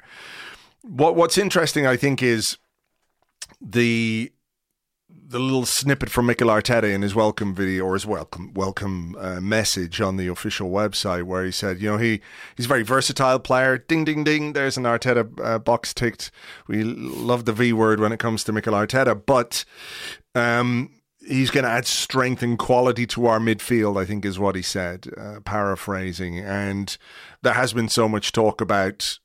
What 0.82 1.16
What's 1.16 1.38
interesting, 1.38 1.88
I 1.88 1.98
think, 1.98 2.22
is 2.22 2.58
the 3.62 4.32
the 5.28 5.40
little 5.40 5.66
snippet 5.66 6.10
from 6.10 6.28
Mikel 6.28 6.50
Arteta 6.50 6.92
in 6.94 7.02
his 7.02 7.16
welcome 7.16 7.56
video 7.56 7.86
or 7.86 7.94
his 7.94 8.06
welcome 8.06 8.54
welcome 8.54 9.16
uh, 9.20 9.42
message 9.42 10.00
on 10.00 10.18
the 10.18 10.28
official 10.28 10.70
website, 10.70 11.24
where 11.24 11.44
he 11.44 11.52
said, 11.52 11.82
you 11.82 11.90
know, 11.90 11.98
he 11.98 12.22
he's 12.56 12.66
a 12.66 12.70
very 12.70 12.84
versatile 12.84 13.40
player. 13.40 13.78
Ding, 13.78 14.06
ding, 14.06 14.24
ding. 14.24 14.54
There's 14.54 14.78
an 14.78 14.84
Arteta 14.84 15.28
uh, 15.44 15.60
box 15.60 15.94
ticked. 15.94 16.32
We 16.68 16.84
love 16.84 17.46
the 17.46 17.54
V 17.54 17.74
word 17.74 18.00
when 18.00 18.12
it 18.12 18.20
comes 18.20 18.44
to 18.44 18.52
Mikel 18.52 18.74
Arteta, 18.74 19.20
but 19.26 19.66
um, 20.36 20.92
he's 21.26 21.52
going 21.52 21.64
to 21.64 21.72
add 21.72 21.88
strength 21.88 22.44
and 22.44 22.58
quality 22.58 23.08
to 23.08 23.26
our 23.26 23.40
midfield. 23.40 24.00
I 24.00 24.06
think 24.06 24.26
is 24.26 24.40
what 24.40 24.56
he 24.56 24.62
said, 24.62 25.08
uh, 25.18 25.40
paraphrasing. 25.44 26.40
And 26.40 26.96
there 27.42 27.54
has 27.54 27.74
been 27.74 27.90
so 27.90 28.08
much 28.08 28.32
talk 28.32 28.62
about 28.62 29.20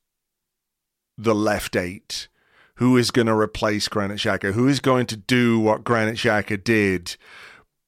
the 1.17 1.35
left 1.35 1.75
eight 1.75 2.27
who 2.75 2.97
is 2.97 3.11
going 3.11 3.27
to 3.27 3.37
replace 3.37 3.87
Granit 3.87 4.17
Xhaka, 4.17 4.53
who 4.53 4.67
is 4.67 4.79
going 4.79 5.05
to 5.07 5.17
do 5.17 5.59
what 5.59 5.83
Granit 5.83 6.15
Xhaka 6.15 6.63
did, 6.63 7.17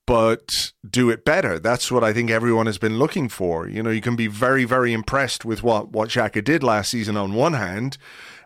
but 0.06 0.74
do 0.88 1.10
it 1.10 1.24
better. 1.24 1.60
That's 1.60 1.92
what 1.92 2.04
I 2.04 2.14
think 2.14 2.30
everyone 2.30 2.66
has 2.66 2.78
been 2.78 3.00
looking 3.00 3.30
for. 3.30 3.68
You 3.68 3.82
know, 3.82 3.90
you 3.90 4.02
can 4.02 4.16
be 4.16 4.28
very, 4.28 4.66
very 4.66 4.92
impressed 4.92 5.46
with 5.46 5.64
what, 5.64 5.92
what 5.92 6.10
Xhaka 6.10 6.44
did 6.44 6.62
last 6.62 6.92
season 6.92 7.16
on 7.16 7.34
one 7.34 7.54
hand, 7.54 7.98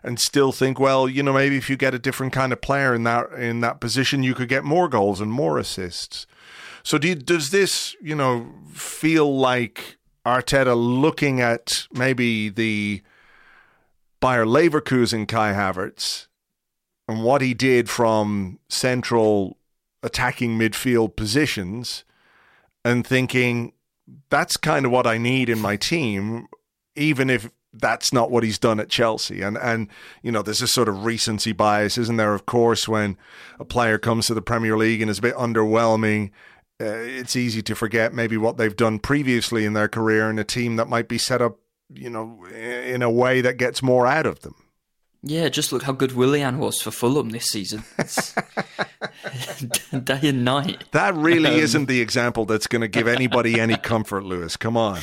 and 0.02 0.20
still 0.20 0.52
think, 0.52 0.78
well, 0.78 1.08
you 1.08 1.22
know, 1.22 1.32
maybe 1.32 1.56
if 1.56 1.68
you 1.68 1.76
get 1.76 1.94
a 1.94 1.98
different 1.98 2.32
kind 2.32 2.52
of 2.52 2.60
player 2.60 2.94
in 2.94 3.02
that 3.02 3.32
in 3.32 3.60
that 3.60 3.80
position, 3.80 4.22
you 4.22 4.34
could 4.34 4.48
get 4.48 4.64
more 4.64 4.88
goals 4.88 5.20
and 5.20 5.32
more 5.32 5.58
assists. 5.58 6.26
So 6.84 6.96
do 6.96 7.08
you, 7.08 7.14
does 7.16 7.50
this, 7.50 7.96
you 8.00 8.14
know, 8.14 8.54
feel 8.72 9.36
like 9.36 9.98
Arteta 10.24 10.76
looking 10.76 11.40
at 11.40 11.88
maybe 11.92 12.48
the 12.48 13.02
Bayer 14.20 14.46
Leverkusen 14.46 15.26
Kai 15.26 15.52
Havertz 15.52 16.27
and 17.08 17.24
what 17.24 17.40
he 17.40 17.54
did 17.54 17.88
from 17.88 18.58
central 18.68 19.56
attacking 20.02 20.58
midfield 20.58 21.16
positions 21.16 22.04
and 22.84 23.06
thinking 23.06 23.72
that's 24.30 24.56
kind 24.56 24.86
of 24.86 24.92
what 24.92 25.06
I 25.06 25.18
need 25.18 25.48
in 25.48 25.58
my 25.58 25.76
team, 25.76 26.48
even 26.94 27.30
if 27.30 27.50
that's 27.72 28.12
not 28.12 28.30
what 28.30 28.44
he's 28.44 28.58
done 28.58 28.80
at 28.80 28.88
Chelsea. 28.88 29.42
And 29.42 29.56
and 29.58 29.88
you 30.22 30.30
know, 30.30 30.42
there's 30.42 30.62
a 30.62 30.68
sort 30.68 30.88
of 30.88 31.04
recency 31.04 31.52
bias, 31.52 31.98
isn't 31.98 32.16
there? 32.16 32.34
Of 32.34 32.46
course, 32.46 32.88
when 32.88 33.16
a 33.58 33.64
player 33.64 33.98
comes 33.98 34.26
to 34.26 34.34
the 34.34 34.42
Premier 34.42 34.76
League 34.76 35.00
and 35.00 35.10
is 35.10 35.18
a 35.18 35.22
bit 35.22 35.34
underwhelming, 35.34 36.30
uh, 36.80 36.86
it's 36.86 37.36
easy 37.36 37.62
to 37.62 37.74
forget 37.74 38.14
maybe 38.14 38.36
what 38.36 38.56
they've 38.56 38.76
done 38.76 38.98
previously 38.98 39.64
in 39.64 39.72
their 39.72 39.88
career 39.88 40.30
in 40.30 40.38
a 40.38 40.44
team 40.44 40.76
that 40.76 40.88
might 40.88 41.08
be 41.08 41.18
set 41.18 41.42
up, 41.42 41.58
you 41.92 42.08
know, 42.08 42.44
in 42.46 43.02
a 43.02 43.10
way 43.10 43.40
that 43.40 43.56
gets 43.56 43.82
more 43.82 44.06
out 44.06 44.26
of 44.26 44.40
them. 44.40 44.54
Yeah, 45.22 45.48
just 45.48 45.72
look 45.72 45.82
how 45.82 45.92
good 45.92 46.12
Willian 46.12 46.58
was 46.58 46.80
for 46.80 46.92
Fulham 46.92 47.30
this 47.30 47.46
season. 47.46 47.82
day 50.04 50.20
and 50.22 50.44
night. 50.44 50.84
That 50.92 51.16
really 51.16 51.50
um, 51.50 51.60
isn't 51.60 51.86
the 51.86 52.00
example 52.00 52.44
that's 52.44 52.66
going 52.66 52.82
to 52.82 52.88
give 52.88 53.08
anybody 53.08 53.60
any 53.60 53.76
comfort, 53.76 54.24
Lewis. 54.24 54.56
Come 54.56 54.76
on. 54.76 55.00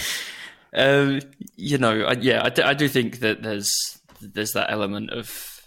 Um, 0.74 1.22
you 1.56 1.78
know, 1.78 2.04
I, 2.04 2.14
yeah, 2.14 2.44
I 2.44 2.50
do, 2.50 2.64
I 2.64 2.74
do 2.74 2.88
think 2.88 3.20
that 3.20 3.44
there's 3.44 3.72
there's 4.22 4.54
that 4.54 4.72
element 4.72 5.12
of 5.12 5.62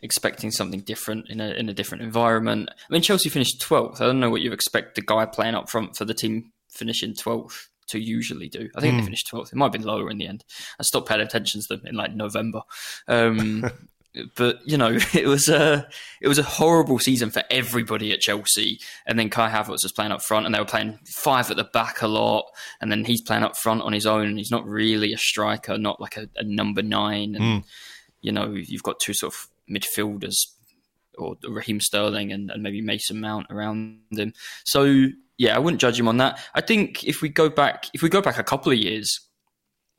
expecting 0.00 0.50
something 0.50 0.80
different 0.80 1.28
in 1.28 1.40
a 1.40 1.50
in 1.50 1.68
a 1.68 1.74
different 1.74 2.02
environment. 2.02 2.70
I 2.70 2.92
mean, 2.92 3.02
Chelsea 3.02 3.28
finished 3.28 3.60
twelfth. 3.60 4.00
I 4.00 4.06
don't 4.06 4.20
know 4.20 4.30
what 4.30 4.42
you 4.42 4.52
expect 4.52 4.94
the 4.94 5.02
guy 5.02 5.26
playing 5.26 5.54
up 5.54 5.70
front 5.70 5.96
for 5.96 6.04
the 6.04 6.14
team 6.14 6.52
finishing 6.70 7.14
twelfth 7.14 7.68
to 7.88 7.98
usually 7.98 8.48
do. 8.48 8.68
I 8.74 8.80
think 8.80 8.94
mm. 8.94 8.96
they 8.96 9.00
hmm. 9.00 9.04
finished 9.04 9.28
twelfth. 9.28 9.52
It 9.52 9.56
might 9.56 9.66
have 9.66 9.72
been 9.72 9.82
lower 9.82 10.10
in 10.10 10.18
the 10.18 10.26
end. 10.26 10.44
I 10.78 10.82
stopped 10.82 11.08
paying 11.08 11.20
attention 11.20 11.60
to 11.60 11.76
them 11.76 11.86
in 11.86 11.94
like 11.94 12.14
November. 12.14 12.62
Um, 13.08 13.70
but 14.34 14.60
you 14.64 14.76
know, 14.76 14.98
it 15.14 15.26
was 15.26 15.48
a 15.48 15.88
it 16.20 16.28
was 16.28 16.38
a 16.38 16.42
horrible 16.42 16.98
season 16.98 17.30
for 17.30 17.42
everybody 17.50 18.12
at 18.12 18.20
Chelsea. 18.20 18.80
And 19.06 19.18
then 19.18 19.30
Kai 19.30 19.50
Havertz 19.50 19.82
was 19.82 19.92
playing 19.94 20.12
up 20.12 20.22
front, 20.22 20.46
and 20.46 20.54
they 20.54 20.58
were 20.58 20.64
playing 20.64 20.98
five 21.06 21.50
at 21.50 21.56
the 21.56 21.64
back 21.64 22.02
a 22.02 22.08
lot. 22.08 22.46
And 22.80 22.90
then 22.90 23.04
he's 23.04 23.22
playing 23.22 23.44
up 23.44 23.56
front 23.56 23.82
on 23.82 23.92
his 23.92 24.06
own, 24.06 24.26
and 24.26 24.38
he's 24.38 24.50
not 24.50 24.66
really 24.66 25.12
a 25.12 25.18
striker, 25.18 25.78
not 25.78 26.00
like 26.00 26.16
a, 26.16 26.28
a 26.36 26.44
number 26.44 26.82
nine. 26.82 27.34
And 27.34 27.44
mm. 27.44 27.64
you 28.20 28.32
know, 28.32 28.52
you've 28.52 28.82
got 28.82 29.00
two 29.00 29.14
sort 29.14 29.34
of 29.34 29.48
midfielders, 29.70 30.36
or 31.18 31.36
Raheem 31.48 31.80
Sterling 31.80 32.32
and, 32.32 32.50
and 32.50 32.62
maybe 32.62 32.80
Mason 32.80 33.20
Mount 33.20 33.46
around 33.50 33.98
him. 34.10 34.32
So 34.64 35.08
yeah, 35.38 35.54
I 35.54 35.58
wouldn't 35.58 35.80
judge 35.80 35.98
him 35.98 36.08
on 36.08 36.16
that. 36.18 36.40
I 36.54 36.60
think 36.60 37.04
if 37.04 37.22
we 37.22 37.28
go 37.28 37.48
back, 37.48 37.86
if 37.92 38.02
we 38.02 38.08
go 38.08 38.20
back 38.20 38.38
a 38.38 38.44
couple 38.44 38.72
of 38.72 38.78
years, 38.78 39.20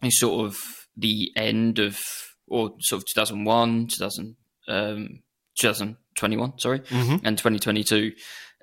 he's 0.01 0.19
sort 0.19 0.45
of 0.45 0.57
the 0.95 1.31
end 1.35 1.79
of 1.79 1.99
or 2.47 2.71
sort 2.79 3.01
of 3.01 3.05
2001, 3.07 3.87
2000, 3.87 4.35
um, 4.69 5.19
2021, 5.59 6.59
sorry, 6.59 6.79
mm-hmm. 6.79 7.25
and 7.25 7.37
2022. 7.37 8.13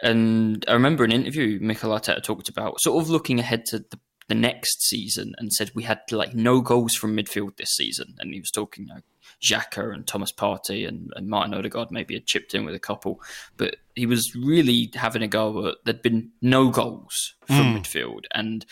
And 0.03 0.65
I 0.67 0.73
remember 0.73 1.05
an 1.05 1.13
interview 1.13 1.59
Mikel 1.61 1.91
Arteta 1.91 2.23
talked 2.23 2.49
about 2.49 2.81
sort 2.81 3.03
of 3.03 3.11
looking 3.11 3.39
ahead 3.39 3.67
to 3.67 3.79
the, 3.79 3.99
the, 4.29 4.35
next 4.35 4.83
season 4.83 5.35
and 5.39 5.53
said 5.53 5.71
we 5.75 5.85
had 5.85 6.01
like 6.11 6.35
no 6.35 6.61
goals 6.61 6.95
from 6.95 7.17
midfield 7.17 7.57
this 7.57 7.71
season. 7.71 8.15
And 8.19 8.33
he 8.35 8.41
was 8.41 8.51
talking, 8.51 8.87
you 8.87 8.95
know, 8.95 9.01
Xhaka 9.43 9.95
and 9.95 10.07
Thomas 10.07 10.33
Partey 10.33 10.87
and, 10.87 11.11
and 11.17 11.29
Martin 11.29 11.55
Odegaard 11.55 11.91
maybe 11.91 12.15
had 12.15 12.27
chipped 12.27 12.55
in 12.55 12.65
with 12.65 12.75
a 12.75 12.81
couple, 12.81 13.21
but 13.57 13.77
he 13.95 14.07
was 14.07 14.35
really 14.35 14.91
having 14.95 15.23
a 15.23 15.29
go 15.29 15.69
at 15.69 15.77
there'd 15.85 16.03
been 16.03 16.31
no 16.41 16.71
goals 16.71 17.35
from 17.47 17.75
mm. 17.75 17.79
midfield. 17.79 18.25
And 18.33 18.65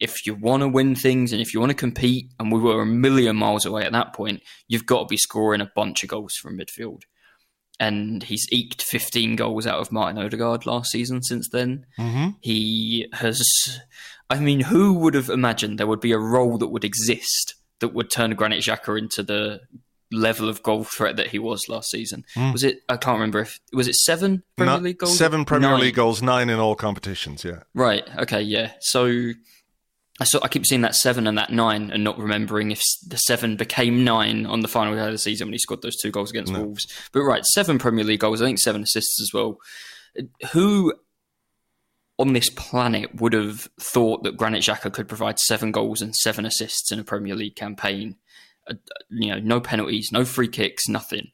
if 0.00 0.26
you 0.26 0.34
want 0.34 0.62
to 0.62 0.68
win 0.68 0.94
things 0.94 1.32
and 1.32 1.40
if 1.40 1.52
you 1.52 1.60
want 1.60 1.70
to 1.70 1.76
compete, 1.76 2.30
and 2.38 2.52
we 2.52 2.60
were 2.60 2.82
a 2.82 2.86
million 2.86 3.36
miles 3.36 3.64
away 3.64 3.84
at 3.84 3.92
that 3.92 4.12
point, 4.12 4.42
you've 4.68 4.86
got 4.86 5.00
to 5.00 5.06
be 5.06 5.16
scoring 5.16 5.60
a 5.60 5.70
bunch 5.74 6.02
of 6.02 6.08
goals 6.08 6.34
from 6.34 6.58
midfield. 6.58 7.02
And 7.80 8.22
he's 8.24 8.46
eked 8.50 8.82
15 8.82 9.36
goals 9.36 9.66
out 9.66 9.78
of 9.78 9.92
Martin 9.92 10.20
Odegaard 10.20 10.66
last 10.66 10.90
season 10.90 11.22
since 11.22 11.48
then. 11.48 11.86
Mm-hmm. 11.98 12.30
He 12.40 13.06
has, 13.12 13.40
I 14.28 14.40
mean, 14.40 14.60
who 14.60 14.94
would 14.94 15.14
have 15.14 15.30
imagined 15.30 15.78
there 15.78 15.86
would 15.86 16.00
be 16.00 16.12
a 16.12 16.18
role 16.18 16.58
that 16.58 16.68
would 16.68 16.84
exist 16.84 17.54
that 17.80 17.94
would 17.94 18.10
turn 18.10 18.34
Granit 18.34 18.64
Xhaka 18.64 18.98
into 18.98 19.22
the 19.22 19.60
level 20.10 20.48
of 20.48 20.62
goal 20.62 20.84
threat 20.84 21.16
that 21.16 21.28
he 21.28 21.38
was 21.38 21.68
last 21.68 21.90
season. 21.90 22.24
Mm. 22.34 22.52
Was 22.52 22.64
it? 22.64 22.80
I 22.88 22.96
can't 22.96 23.16
remember 23.16 23.40
if 23.40 23.60
was 23.72 23.88
it 23.88 23.94
seven 23.94 24.42
Premier 24.56 24.78
League 24.78 24.98
goals. 24.98 25.16
Seven 25.16 25.44
Premier 25.44 25.70
nine. 25.70 25.80
League 25.80 25.94
goals, 25.94 26.22
nine 26.22 26.48
in 26.50 26.58
all 26.58 26.74
competitions. 26.74 27.44
Yeah. 27.44 27.62
Right. 27.74 28.04
Okay. 28.18 28.40
Yeah. 28.40 28.72
So 28.80 29.32
I 30.20 30.24
saw 30.24 30.40
I 30.42 30.48
keep 30.48 30.66
seeing 30.66 30.80
that 30.80 30.96
seven 30.96 31.26
and 31.26 31.38
that 31.38 31.52
nine 31.52 31.90
and 31.90 32.02
not 32.02 32.18
remembering 32.18 32.70
if 32.70 32.80
the 33.06 33.16
seven 33.18 33.56
became 33.56 34.04
nine 34.04 34.46
on 34.46 34.60
the 34.60 34.68
final 34.68 34.94
day 34.94 35.06
of 35.06 35.12
the 35.12 35.18
season 35.18 35.46
when 35.46 35.52
he 35.52 35.58
scored 35.58 35.82
those 35.82 35.96
two 35.96 36.10
goals 36.10 36.30
against 36.30 36.52
no. 36.52 36.64
Wolves. 36.64 36.86
But 37.12 37.22
right, 37.22 37.44
seven 37.44 37.78
Premier 37.78 38.04
League 38.04 38.20
goals, 38.20 38.42
I 38.42 38.46
think 38.46 38.58
seven 38.58 38.82
assists 38.82 39.20
as 39.20 39.30
well. 39.32 39.58
Who 40.52 40.92
on 42.18 42.32
this 42.32 42.50
planet 42.50 43.20
would 43.20 43.32
have 43.32 43.68
thought 43.80 44.24
that 44.24 44.36
Granit 44.36 44.64
Xhaka 44.64 44.92
could 44.92 45.06
provide 45.06 45.38
seven 45.38 45.70
goals 45.70 46.02
and 46.02 46.14
seven 46.16 46.44
assists 46.44 46.90
in 46.90 46.98
a 46.98 47.04
Premier 47.04 47.36
League 47.36 47.54
campaign? 47.54 48.16
Uh, 48.68 48.74
you 49.10 49.30
know, 49.30 49.38
no 49.38 49.60
penalties, 49.60 50.10
no 50.12 50.24
free 50.24 50.48
kicks, 50.48 50.88
nothing. 50.88 51.28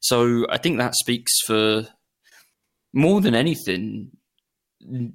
So 0.00 0.46
I 0.48 0.58
think 0.58 0.78
that 0.78 0.94
speaks 0.94 1.40
for 1.44 1.88
more 2.92 3.20
than 3.20 3.34
anything, 3.34 4.12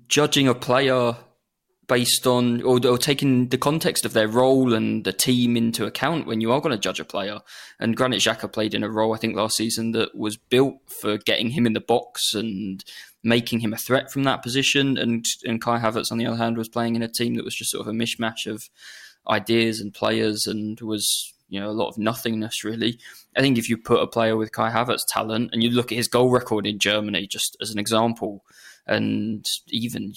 judging 0.07 0.49
a 0.49 0.53
player 0.53 1.15
based 1.87 2.25
on 2.25 2.61
or, 2.61 2.79
or, 2.85 2.97
taking 2.97 3.49
the 3.49 3.57
context 3.57 4.05
of 4.05 4.13
their 4.13 4.27
role 4.27 4.73
and 4.73 5.03
the 5.03 5.13
team 5.13 5.57
into 5.57 5.85
account 5.85 6.25
when 6.25 6.41
you 6.41 6.51
are 6.51 6.61
going 6.61 6.75
to 6.75 6.77
judge 6.77 6.99
a 6.99 7.05
player. 7.05 7.39
And 7.79 7.97
Granit 7.97 8.21
Xhaka 8.21 8.51
played 8.51 8.73
in 8.73 8.83
a 8.83 8.89
role 8.89 9.13
I 9.13 9.17
think 9.17 9.35
last 9.35 9.57
season 9.57 9.91
that 9.91 10.15
was 10.15 10.37
built 10.37 10.77
for 10.87 11.17
getting 11.17 11.49
him 11.49 11.65
in 11.65 11.73
the 11.73 11.81
box 11.81 12.33
and 12.33 12.83
making 13.23 13.59
him 13.59 13.73
a 13.73 13.77
threat 13.77 14.11
from 14.11 14.23
that 14.23 14.43
position. 14.43 14.97
And 14.97 15.25
and 15.43 15.61
Kai 15.61 15.79
Havertz 15.79 16.11
on 16.11 16.17
the 16.17 16.25
other 16.25 16.37
hand 16.37 16.57
was 16.57 16.69
playing 16.69 16.95
in 16.95 17.03
a 17.03 17.07
team 17.07 17.35
that 17.35 17.45
was 17.45 17.55
just 17.55 17.71
sort 17.71 17.85
of 17.85 17.93
a 17.93 17.97
mishmash 17.97 18.45
of 18.45 18.69
ideas 19.29 19.79
and 19.79 19.93
players 19.93 20.45
and 20.47 20.79
was 20.81 21.33
you 21.49 21.59
know 21.59 21.69
a 21.69 21.71
lot 21.71 21.89
of 21.89 21.97
nothingness 21.97 22.63
really. 22.63 22.99
I 23.35 23.41
think 23.41 23.57
if 23.57 23.69
you 23.69 23.77
put 23.77 24.01
a 24.01 24.07
player 24.07 24.37
with 24.37 24.51
Kai 24.51 24.71
Havertz 24.71 25.05
talent 25.07 25.49
and 25.53 25.63
you 25.63 25.69
look 25.69 25.91
at 25.91 25.97
his 25.97 26.07
goal 26.07 26.29
record 26.29 26.65
in 26.65 26.79
Germany 26.79 27.27
just 27.27 27.57
as 27.61 27.71
an 27.71 27.79
example 27.79 28.43
and 28.85 29.45
even 29.69 30.13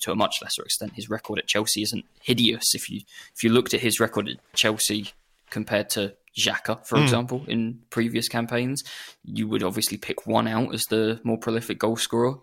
to 0.00 0.12
a 0.12 0.16
much 0.16 0.36
lesser 0.42 0.62
extent, 0.62 0.94
his 0.94 1.10
record 1.10 1.38
at 1.38 1.46
Chelsea 1.46 1.82
isn't 1.82 2.04
hideous. 2.22 2.74
If 2.74 2.88
you 2.88 3.00
if 3.34 3.42
you 3.42 3.50
looked 3.50 3.74
at 3.74 3.80
his 3.80 4.00
record 4.00 4.28
at 4.28 4.36
Chelsea 4.54 5.12
compared 5.50 5.90
to 5.90 6.14
Xhaka, 6.38 6.86
for 6.86 6.96
mm. 6.96 7.02
example, 7.02 7.44
in 7.48 7.80
previous 7.90 8.28
campaigns, 8.28 8.82
you 9.24 9.48
would 9.48 9.62
obviously 9.62 9.96
pick 9.96 10.26
one 10.26 10.46
out 10.46 10.72
as 10.74 10.84
the 10.84 11.20
more 11.24 11.38
prolific 11.38 11.78
goal 11.78 11.96
scorer. 11.96 12.36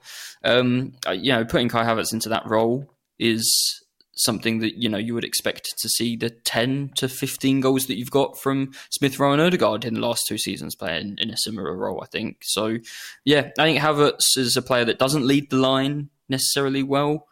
Um, 0.43 0.93
uh, 1.07 1.11
you 1.11 1.31
know, 1.31 1.45
putting 1.45 1.69
Kai 1.69 1.85
Havertz 1.85 2.13
into 2.13 2.29
that 2.29 2.47
role 2.47 2.89
is 3.17 3.83
something 4.17 4.59
that 4.59 4.75
you 4.81 4.89
know 4.89 4.97
you 4.97 5.13
would 5.13 5.23
expect 5.23 5.69
to 5.77 5.87
see 5.87 6.15
the 6.15 6.29
10 6.29 6.91
to 6.95 7.07
15 7.07 7.61
goals 7.61 7.85
that 7.85 7.97
you've 7.97 8.11
got 8.11 8.37
from 8.37 8.71
Smith 8.89 9.19
Rowe 9.19 9.31
and 9.31 9.41
Odegaard 9.41 9.85
in 9.85 9.93
the 9.93 9.99
last 9.99 10.25
two 10.27 10.37
seasons 10.37 10.75
playing 10.75 11.15
in 11.19 11.29
a 11.29 11.37
similar 11.37 11.75
role 11.75 12.01
I 12.01 12.07
think 12.07 12.37
so 12.41 12.77
yeah 13.25 13.51
I 13.59 13.63
think 13.63 13.79
Havertz 13.79 14.35
is 14.35 14.57
a 14.57 14.61
player 14.61 14.85
that 14.85 14.99
doesn't 14.99 15.27
lead 15.27 15.49
the 15.49 15.57
line 15.57 16.09
necessarily 16.29 16.83
well. 16.83 17.27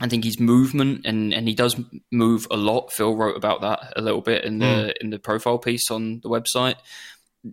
I 0.00 0.08
think 0.08 0.24
his 0.24 0.40
movement 0.40 1.06
and, 1.06 1.32
and 1.32 1.46
he 1.46 1.54
does 1.54 1.80
move 2.10 2.46
a 2.50 2.56
lot. 2.56 2.92
Phil 2.92 3.16
wrote 3.16 3.36
about 3.36 3.60
that 3.60 3.92
a 3.96 4.02
little 4.02 4.22
bit 4.22 4.44
in 4.44 4.58
the 4.58 4.66
mm. 4.66 4.92
in 5.00 5.10
the 5.10 5.20
profile 5.20 5.58
piece 5.58 5.90
on 5.90 6.20
the 6.22 6.28
website. 6.28 6.76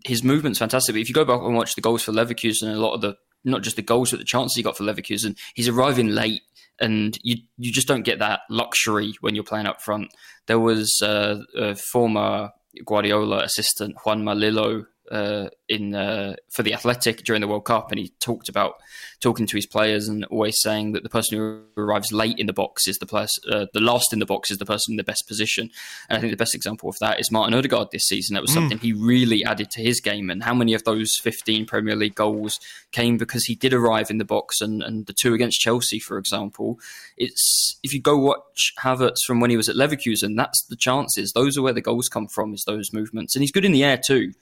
His 0.06 0.24
movement's 0.24 0.60
fantastic. 0.60 0.96
But 0.96 1.02
if 1.02 1.10
you 1.10 1.14
go 1.14 1.26
back 1.26 1.42
and 1.42 1.56
watch 1.56 1.76
the 1.76 1.82
goals 1.82 2.04
for 2.04 2.12
Leverkusen, 2.12 2.64
and 2.64 2.78
a 2.78 2.80
lot 2.80 2.94
of 2.94 3.02
the 3.02 3.16
not 3.44 3.62
just 3.62 3.76
the 3.76 3.82
goals 3.82 4.12
but 4.12 4.20
the 4.20 4.26
chances 4.26 4.56
he 4.56 4.64
got 4.64 4.76
for 4.76 4.84
Leverkusen, 4.84 5.38
he's 5.54 5.68
arriving 5.68 6.08
late, 6.08 6.42
and 6.80 7.18
you 7.22 7.38
you 7.58 7.72
just 7.72 7.88
don't 7.88 8.06
get 8.06 8.20
that 8.20 8.42
luxury 8.50 9.14
when 9.22 9.36
you're 9.36 9.44
playing 9.44 9.68
up 9.68 9.82
front. 9.82 10.12
There 10.48 10.60
was 10.60 11.00
uh, 11.04 11.42
a 11.56 11.76
former 11.76 12.50
Guardiola 12.86 13.44
assistant 13.44 13.98
Juan 14.04 14.26
Lillo 14.26 14.86
uh, 15.12 15.50
in 15.68 15.94
uh, 15.94 16.36
for 16.50 16.64
the 16.64 16.74
Athletic 16.74 17.24
during 17.24 17.42
the 17.42 17.48
World 17.48 17.66
Cup, 17.66 17.92
and 17.92 18.00
he 18.00 18.10
talked 18.20 18.50
about 18.50 18.76
talking 19.20 19.46
to 19.46 19.58
his 19.58 19.66
players 19.66 20.08
and 20.08 20.26
always 20.26 20.60
saying 20.62 20.94
that 20.94 21.04
the 21.04 21.10
person 21.10 21.38
who 21.38 21.62
arrives 21.78 22.12
late 22.12 22.40
in 22.40 22.48
the 22.48 22.54
box 22.54 22.88
is 22.88 22.98
the 22.98 23.06
person, 23.06 23.44
uh, 23.52 23.66
the 23.74 23.80
last 23.80 24.14
in 24.14 24.20
the 24.20 24.26
box 24.26 24.50
is 24.50 24.58
the 24.58 24.66
person 24.66 24.94
in 24.94 24.98
the 24.98 25.04
best 25.04 25.28
position. 25.28 25.70
And 26.10 26.18
I 26.18 26.22
think 26.22 26.32
the 26.32 26.38
best 26.38 26.56
example 26.56 26.90
of 26.90 26.98
that 27.00 27.20
is 27.20 27.32
Martin 27.32 27.54
Odegaard 27.54 27.90
this 27.92 28.08
season. 28.08 28.34
That 28.34 28.42
was 28.42 28.54
something 28.54 28.80
mm. 28.80 28.82
he 28.82 28.94
really 28.94 29.46
added 29.46 29.70
to 29.72 29.82
his 29.82 30.00
game. 30.00 30.30
And 30.30 30.44
how 30.44 30.54
many 30.54 30.74
of 30.74 30.84
those 30.86 31.12
15 31.22 31.66
Premier 31.66 31.96
League 31.96 32.16
goals 32.16 32.60
came 32.92 33.18
because 33.18 33.46
he 33.46 33.56
did 33.56 33.74
arrive 33.74 34.10
in 34.10 34.18
the 34.18 34.26
box 34.26 34.62
and, 34.62 34.82
and 34.82 35.06
the 35.06 35.14
two 35.14 35.34
against 35.34 35.60
Chelsea, 35.60 36.00
for 36.00 36.18
example. 36.18 36.80
It's 37.18 37.78
if 37.84 37.94
you 37.94 38.02
go 38.02 38.18
watch 38.18 38.74
Havertz 38.80 39.24
from 39.26 39.40
when 39.40 39.50
he 39.50 39.58
was 39.58 39.70
at 39.70 39.76
Leverkusen, 39.76 40.36
that's 40.36 40.66
the 40.70 40.76
chances. 40.76 41.34
Those 41.34 41.58
are 41.58 41.62
where 41.62 41.74
the 41.74 41.82
goals 41.82 42.10
come 42.10 42.28
from, 42.28 42.54
is 42.54 42.64
those 42.66 42.94
movements. 42.94 43.36
And 43.36 43.44
he's 43.44 43.52
good 43.52 43.66
in 43.66 43.72
the 43.72 43.84
air 43.84 44.00
too. 44.04 44.34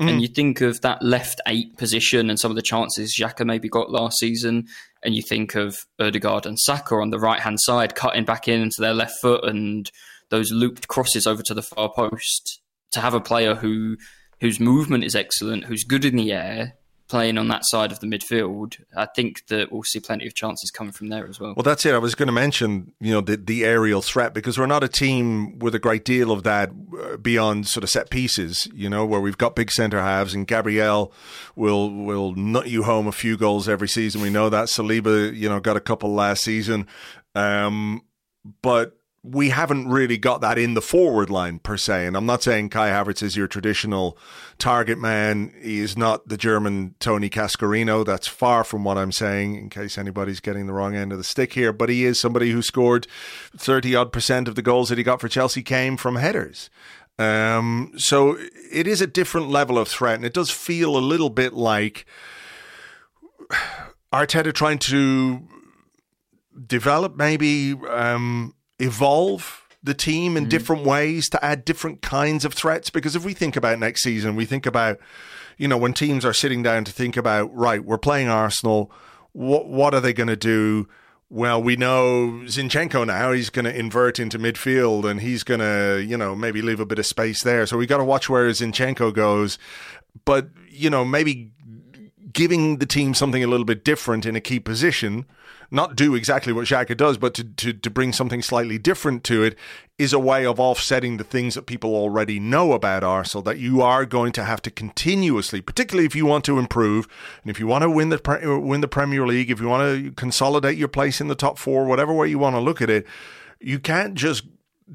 Mm. 0.00 0.10
And 0.10 0.22
you 0.22 0.28
think 0.28 0.60
of 0.60 0.82
that 0.82 1.02
left 1.02 1.40
eight 1.46 1.76
position 1.78 2.28
and 2.28 2.38
some 2.38 2.50
of 2.50 2.56
the 2.56 2.62
chances 2.62 3.16
Xhaka 3.18 3.46
maybe 3.46 3.68
got 3.68 3.90
last 3.90 4.18
season, 4.18 4.66
and 5.02 5.14
you 5.14 5.22
think 5.22 5.54
of 5.54 5.78
Odegaard 5.98 6.44
and 6.44 6.58
Saka 6.58 6.96
on 6.96 7.10
the 7.10 7.18
right 7.18 7.40
hand 7.40 7.58
side 7.60 7.94
cutting 7.94 8.24
back 8.24 8.46
in 8.46 8.60
into 8.60 8.80
their 8.80 8.94
left 8.94 9.18
foot 9.20 9.44
and 9.44 9.90
those 10.28 10.50
looped 10.50 10.88
crosses 10.88 11.26
over 11.26 11.42
to 11.42 11.54
the 11.54 11.62
far 11.62 11.90
post. 11.92 12.60
To 12.92 13.00
have 13.00 13.14
a 13.14 13.20
player 13.20 13.54
who 13.54 13.96
whose 14.40 14.60
movement 14.60 15.04
is 15.04 15.14
excellent, 15.14 15.64
who's 15.64 15.84
good 15.84 16.04
in 16.04 16.16
the 16.16 16.32
air, 16.32 16.74
playing 17.08 17.38
on 17.38 17.48
that 17.48 17.62
side 17.64 17.92
of 17.92 18.00
the 18.00 18.06
midfield, 18.06 18.80
I 18.96 19.06
think 19.06 19.46
that 19.46 19.70
we'll 19.70 19.82
see 19.84 20.00
plenty 20.00 20.26
of 20.26 20.34
chances 20.34 20.70
coming 20.70 20.92
from 20.92 21.08
there 21.08 21.28
as 21.28 21.38
well. 21.38 21.54
Well, 21.56 21.62
that's 21.62 21.86
it. 21.86 21.94
I 21.94 21.98
was 21.98 22.14
going 22.14 22.26
to 22.26 22.32
mention, 22.32 22.92
you 23.00 23.12
know, 23.12 23.20
the, 23.20 23.36
the 23.36 23.64
aerial 23.64 24.02
threat 24.02 24.34
because 24.34 24.58
we're 24.58 24.66
not 24.66 24.82
a 24.82 24.88
team 24.88 25.58
with 25.58 25.74
a 25.74 25.78
great 25.78 26.04
deal 26.04 26.32
of 26.32 26.42
that 26.42 26.70
uh, 27.00 27.16
beyond 27.16 27.68
sort 27.68 27.84
of 27.84 27.90
set 27.90 28.10
pieces, 28.10 28.68
you 28.74 28.90
know, 28.90 29.06
where 29.06 29.20
we've 29.20 29.38
got 29.38 29.54
big 29.54 29.70
centre 29.70 30.00
halves 30.00 30.34
and 30.34 30.46
Gabriel 30.46 31.12
will 31.54 31.90
will 31.90 32.34
nut 32.34 32.68
you 32.68 32.82
home 32.82 33.06
a 33.06 33.12
few 33.12 33.36
goals 33.36 33.68
every 33.68 33.88
season. 33.88 34.20
We 34.20 34.30
know 34.30 34.48
that 34.48 34.68
Saliba, 34.68 35.34
you 35.34 35.48
know, 35.48 35.60
got 35.60 35.76
a 35.76 35.80
couple 35.80 36.12
last 36.12 36.42
season. 36.42 36.86
Um, 37.34 38.02
but 38.62 38.98
we 39.28 39.48
haven't 39.48 39.88
really 39.88 40.18
got 40.18 40.40
that 40.40 40.56
in 40.56 40.74
the 40.74 40.80
forward 40.80 41.30
line 41.30 41.58
per 41.58 41.76
se. 41.76 42.06
And 42.06 42.16
I'm 42.16 42.26
not 42.26 42.42
saying 42.42 42.68
Kai 42.68 42.90
Havertz 42.90 43.22
is 43.22 43.36
your 43.36 43.48
traditional 43.48 44.16
target 44.58 44.98
man. 44.98 45.52
He 45.60 45.80
is 45.80 45.96
not 45.96 46.28
the 46.28 46.36
German 46.36 46.94
Tony 47.00 47.28
Cascarino. 47.28 48.06
That's 48.06 48.28
far 48.28 48.62
from 48.62 48.84
what 48.84 48.96
I'm 48.96 49.10
saying, 49.10 49.56
in 49.56 49.68
case 49.68 49.98
anybody's 49.98 50.38
getting 50.38 50.66
the 50.66 50.72
wrong 50.72 50.94
end 50.94 51.10
of 51.10 51.18
the 51.18 51.24
stick 51.24 51.54
here. 51.54 51.72
But 51.72 51.88
he 51.88 52.04
is 52.04 52.20
somebody 52.20 52.52
who 52.52 52.62
scored 52.62 53.08
30 53.56 53.96
odd 53.96 54.12
percent 54.12 54.46
of 54.46 54.54
the 54.54 54.62
goals 54.62 54.90
that 54.90 54.98
he 54.98 55.04
got 55.04 55.20
for 55.20 55.28
Chelsea 55.28 55.62
came 55.62 55.96
from 55.96 56.16
headers. 56.16 56.70
Um, 57.18 57.92
so 57.96 58.36
it 58.70 58.86
is 58.86 59.00
a 59.00 59.06
different 59.06 59.48
level 59.48 59.78
of 59.78 59.88
threat, 59.88 60.16
and 60.16 60.24
it 60.24 60.34
does 60.34 60.50
feel 60.50 60.96
a 60.96 61.00
little 61.00 61.30
bit 61.30 61.54
like 61.54 62.06
Arteta 64.12 64.52
trying 64.52 64.78
to 64.78 65.48
develop 66.66 67.16
maybe 67.16 67.74
um, 67.88 68.54
evolve 68.78 69.62
the 69.82 69.94
team 69.94 70.36
in 70.36 70.46
mm. 70.46 70.48
different 70.48 70.84
ways 70.84 71.28
to 71.30 71.44
add 71.44 71.64
different 71.64 72.02
kinds 72.02 72.44
of 72.44 72.52
threats. 72.52 72.90
Because 72.90 73.16
if 73.16 73.24
we 73.24 73.32
think 73.32 73.56
about 73.56 73.78
next 73.78 74.02
season, 74.02 74.36
we 74.36 74.44
think 74.44 74.66
about, 74.66 74.98
you 75.56 75.68
know, 75.68 75.78
when 75.78 75.94
teams 75.94 76.24
are 76.24 76.34
sitting 76.34 76.62
down 76.62 76.84
to 76.84 76.92
think 76.92 77.16
about, 77.16 77.54
right, 77.54 77.84
we're 77.84 77.98
playing 77.98 78.28
Arsenal, 78.28 78.90
what, 79.32 79.68
what 79.68 79.94
are 79.94 80.00
they 80.00 80.12
going 80.12 80.28
to 80.28 80.36
do? 80.36 80.88
Well, 81.28 81.60
we 81.62 81.76
know 81.76 82.42
Zinchenko 82.44 83.06
now, 83.06 83.32
he's 83.32 83.50
going 83.50 83.64
to 83.64 83.76
invert 83.76 84.20
into 84.20 84.38
midfield 84.38 85.08
and 85.10 85.20
he's 85.20 85.42
going 85.42 85.60
to, 85.60 86.04
you 86.06 86.16
know, 86.16 86.36
maybe 86.36 86.62
leave 86.62 86.78
a 86.78 86.86
bit 86.86 87.00
of 87.00 87.06
space 87.06 87.42
there. 87.42 87.66
So 87.66 87.76
we 87.76 87.86
got 87.86 87.98
to 87.98 88.04
watch 88.04 88.28
where 88.28 88.48
Zinchenko 88.50 89.12
goes. 89.12 89.58
But, 90.24 90.48
you 90.70 90.88
know, 90.88 91.04
maybe 91.04 91.52
giving 92.36 92.76
the 92.76 92.86
team 92.86 93.14
something 93.14 93.42
a 93.42 93.46
little 93.46 93.64
bit 93.64 93.82
different 93.82 94.26
in 94.26 94.36
a 94.36 94.42
key 94.42 94.60
position, 94.60 95.24
not 95.70 95.96
do 95.96 96.14
exactly 96.14 96.52
what 96.52 96.66
Xhaka 96.66 96.94
does, 96.94 97.16
but 97.16 97.32
to, 97.32 97.44
to, 97.44 97.72
to 97.72 97.88
bring 97.88 98.12
something 98.12 98.42
slightly 98.42 98.76
different 98.76 99.24
to 99.24 99.42
it, 99.42 99.56
is 99.98 100.12
a 100.12 100.18
way 100.18 100.44
of 100.44 100.60
offsetting 100.60 101.16
the 101.16 101.24
things 101.24 101.54
that 101.54 101.62
people 101.62 101.94
already 101.94 102.38
know 102.38 102.74
about 102.74 103.02
Arsenal 103.02 103.42
that 103.44 103.58
you 103.58 103.80
are 103.80 104.04
going 104.04 104.32
to 104.32 104.44
have 104.44 104.60
to 104.60 104.70
continuously, 104.70 105.62
particularly 105.62 106.04
if 106.04 106.14
you 106.14 106.26
want 106.26 106.44
to 106.44 106.58
improve 106.58 107.08
and 107.40 107.50
if 107.50 107.58
you 107.58 107.66
want 107.66 107.80
to 107.80 107.88
win 107.88 108.10
the 108.10 108.60
win 108.62 108.82
the 108.82 108.86
Premier 108.86 109.26
League, 109.26 109.50
if 109.50 109.58
you 109.58 109.66
want 109.66 110.04
to 110.04 110.12
consolidate 110.12 110.76
your 110.76 110.88
place 110.88 111.22
in 111.22 111.28
the 111.28 111.34
top 111.34 111.56
four, 111.56 111.86
whatever 111.86 112.12
way 112.12 112.28
you 112.28 112.38
want 112.38 112.54
to 112.54 112.60
look 112.60 112.82
at 112.82 112.90
it, 112.90 113.06
you 113.60 113.78
can't 113.78 114.14
just 114.14 114.44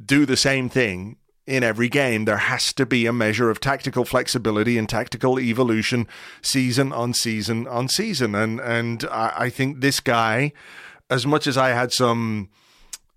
do 0.05 0.27
the 0.27 0.37
same 0.37 0.69
thing 0.69 1.17
in 1.47 1.63
every 1.63 1.89
game. 1.89 2.25
There 2.25 2.37
has 2.37 2.73
to 2.73 2.85
be 2.85 3.05
a 3.05 3.13
measure 3.13 3.49
of 3.49 3.59
tactical 3.59 4.05
flexibility 4.05 4.77
and 4.77 4.87
tactical 4.87 5.39
evolution 5.39 6.07
season 6.41 6.91
on 6.93 7.13
season 7.13 7.67
on 7.67 7.87
season. 7.87 8.35
And 8.35 8.59
and 8.59 9.05
I, 9.11 9.33
I 9.37 9.49
think 9.49 9.81
this 9.81 9.99
guy, 9.99 10.53
as 11.09 11.25
much 11.25 11.47
as 11.47 11.57
I 11.57 11.69
had 11.69 11.91
some 11.91 12.49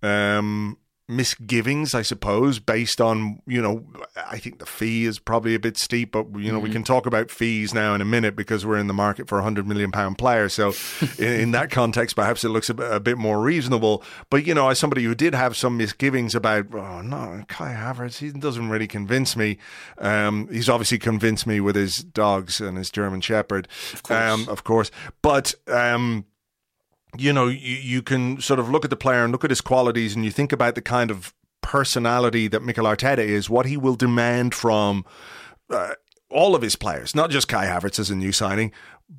um, 0.03 0.79
misgivings, 1.07 1.95
I 1.95 2.03
suppose, 2.03 2.59
based 2.59 3.01
on, 3.01 3.41
you 3.47 3.61
know, 3.61 3.85
I 4.17 4.39
think 4.39 4.59
the 4.59 4.67
fee 4.67 5.05
is 5.05 5.19
probably 5.19 5.55
a 5.55 5.59
bit 5.59 5.77
steep, 5.77 6.13
but, 6.13 6.27
you 6.37 6.51
know, 6.51 6.59
mm-hmm. 6.59 6.65
we 6.65 6.71
can 6.71 6.83
talk 6.83 7.05
about 7.05 7.31
fees 7.31 7.75
now 7.75 7.95
in 7.95 8.01
a 8.01 8.07
minute 8.07 8.35
because 8.35 8.65
we're 8.65 8.79
in 8.79 8.87
the 8.87 8.95
market 8.95 9.29
for 9.29 9.39
a 9.39 9.43
hundred 9.43 9.67
million 9.67 9.91
pound 9.91 10.17
player. 10.17 10.49
So 10.49 10.73
in, 11.19 11.27
in, 11.27 11.51
that 11.53 11.71
context, 11.71 12.17
perhaps 12.17 12.43
it 12.43 12.49
looks 12.49 12.71
a, 12.71 12.75
a, 12.75 13.01
bit 13.01 13.19
more 13.19 13.41
reasonable. 13.41 14.03
But, 14.31 14.47
you 14.47 14.55
know, 14.55 14.69
as 14.71 14.79
somebody 14.79 15.05
who 15.05 15.15
did 15.15 15.35
have 15.35 15.57
some 15.57 15.77
misgivings 15.77 16.35
about, 16.35 16.75
oh, 16.75 17.03
no, 17.03 17.45
Kai 17.49 17.75
Havertz, 17.75 18.19
he 18.19 18.31
doesn't 18.31 18.71
really 18.71 18.89
convince 18.89 19.37
me. 19.37 19.59
Um, 19.99 20.49
he's 20.51 20.71
obviously 20.71 20.99
convinced 20.99 21.47
me 21.47 21.61
with 21.61 21.77
his 21.77 21.97
dogs 21.97 22.61
and 22.63 22.79
his 22.79 22.91
German 22.91 23.21
Shepherd, 23.21 23.69
of 23.93 24.03
course. 24.03 24.33
Um, 24.33 24.49
of 24.49 24.65
course. 24.65 24.91
But, 25.21 25.55
um, 25.69 26.25
you 27.17 27.33
know, 27.33 27.49
you, 27.49 27.59
you 27.59 28.03
can 28.03 28.41
sort 28.41 28.61
of 28.61 28.69
look 28.71 28.85
at 28.85 28.91
the 28.91 28.97
player 28.97 29.25
and 29.25 29.33
look 29.33 29.45
at 29.45 29.51
his 29.51 29.61
qualities 29.61 30.15
and 30.15 30.25
you 30.25 30.31
think 30.31 30.53
about 30.53 30.75
the 30.75 30.83
kind 30.83 31.11
of 31.11 31.35
personality 31.61 32.49
that 32.49 32.63
Mikel 32.63 32.85
Arteta 32.85 33.19
is, 33.19 33.49
what 33.49 33.67
he 33.67 33.77
will 33.77 33.97
demand 33.97 34.55
from 34.55 35.05
uh, 35.71 35.95
all 36.31 36.55
of 36.55 36.63
his 36.63 36.77
players, 36.77 37.15
not 37.15 37.31
just 37.31 37.49
Kai 37.49 37.67
Havertz 37.67 37.99
as 37.99 38.11
a 38.11 38.17
new 38.17 38.33
signing, 38.33 38.73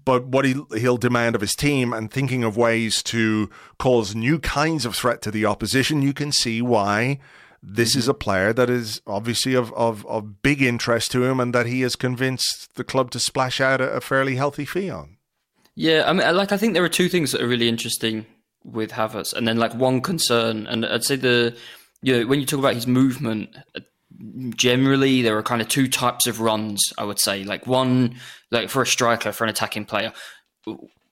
but 0.03 0.27
what 0.27 0.45
he, 0.45 0.55
he'll 0.77 0.97
demand 0.97 1.35
of 1.35 1.41
his 1.41 1.53
team 1.53 1.93
and 1.93 2.11
thinking 2.11 2.43
of 2.43 2.57
ways 2.57 3.01
to 3.03 3.49
cause 3.79 4.15
new 4.15 4.39
kinds 4.39 4.85
of 4.85 4.95
threat 4.95 5.21
to 5.23 5.31
the 5.31 5.45
opposition, 5.45 6.01
you 6.01 6.13
can 6.13 6.31
see 6.31 6.61
why 6.61 7.19
this 7.61 7.95
is 7.95 8.07
a 8.07 8.13
player 8.13 8.53
that 8.53 8.69
is 8.69 9.01
obviously 9.07 9.55
of, 9.55 9.73
of, 9.73 10.05
of 10.05 10.41
big 10.41 10.61
interest 10.61 11.11
to 11.11 11.23
him 11.23 11.39
and 11.39 11.53
that 11.53 11.65
he 11.65 11.81
has 11.81 11.95
convinced 11.95 12.75
the 12.75 12.83
club 12.83 13.09
to 13.11 13.19
splash 13.19 13.59
out 13.59 13.81
a, 13.81 13.89
a 13.91 14.01
fairly 14.01 14.35
healthy 14.35 14.65
fee 14.65 14.89
on. 14.89 15.14
Yeah, 15.75 16.03
I 16.07 16.13
mean, 16.13 16.35
like 16.35 16.51
I 16.51 16.57
think 16.57 16.73
there 16.73 16.83
are 16.83 16.89
two 16.89 17.09
things 17.09 17.31
that 17.31 17.41
are 17.41 17.47
really 17.47 17.67
interesting 17.67 18.25
with 18.63 18.91
Havertz, 18.91 19.33
and 19.33 19.47
then 19.47 19.57
like 19.57 19.75
one 19.75 20.01
concern, 20.01 20.67
and 20.67 20.85
I'd 20.85 21.03
say 21.03 21.17
the 21.17 21.55
you 22.01 22.17
know 22.17 22.27
when 22.27 22.39
you 22.39 22.45
talk 22.45 22.59
about 22.59 22.75
his 22.75 22.87
movement, 22.87 23.49
generally 24.55 25.21
there 25.21 25.37
are 25.37 25.43
kind 25.43 25.61
of 25.61 25.67
two 25.67 25.87
types 25.87 26.27
of 26.27 26.39
runs. 26.39 26.81
I 26.97 27.03
would 27.03 27.19
say 27.19 27.43
like 27.43 27.67
one 27.67 28.15
like 28.51 28.69
for 28.69 28.81
a 28.81 28.87
striker 28.87 29.33
for 29.33 29.43
an 29.43 29.49
attacking 29.49 29.85
player, 29.85 30.13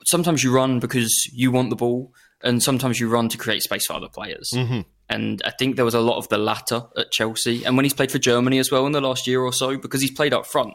sometimes 0.05 0.43
you 0.43 0.53
run 0.53 0.79
because 0.79 1.13
you 1.33 1.51
want 1.51 1.69
the 1.69 1.75
ball, 1.75 2.13
and 2.41 2.63
sometimes 2.63 2.99
you 3.01 3.09
run 3.09 3.27
to 3.29 3.37
create 3.37 3.63
space 3.63 3.85
for 3.85 3.93
other 3.93 4.09
players. 4.09 4.49
Mm-hmm. 4.53 4.81
And 5.09 5.41
I 5.43 5.51
think 5.51 5.75
there 5.75 5.85
was 5.85 5.93
a 5.93 5.99
lot 5.99 6.17
of 6.17 6.29
the 6.29 6.37
latter 6.37 6.83
at 6.95 7.11
Chelsea, 7.11 7.65
and 7.65 7.75
when 7.75 7.83
he's 7.83 7.93
played 7.93 8.11
for 8.13 8.19
Germany 8.19 8.59
as 8.59 8.71
well 8.71 8.85
in 8.85 8.93
the 8.93 9.01
last 9.01 9.27
year 9.27 9.41
or 9.41 9.51
so, 9.51 9.77
because 9.77 9.99
he's 9.99 10.11
played 10.11 10.33
up 10.33 10.45
front 10.45 10.73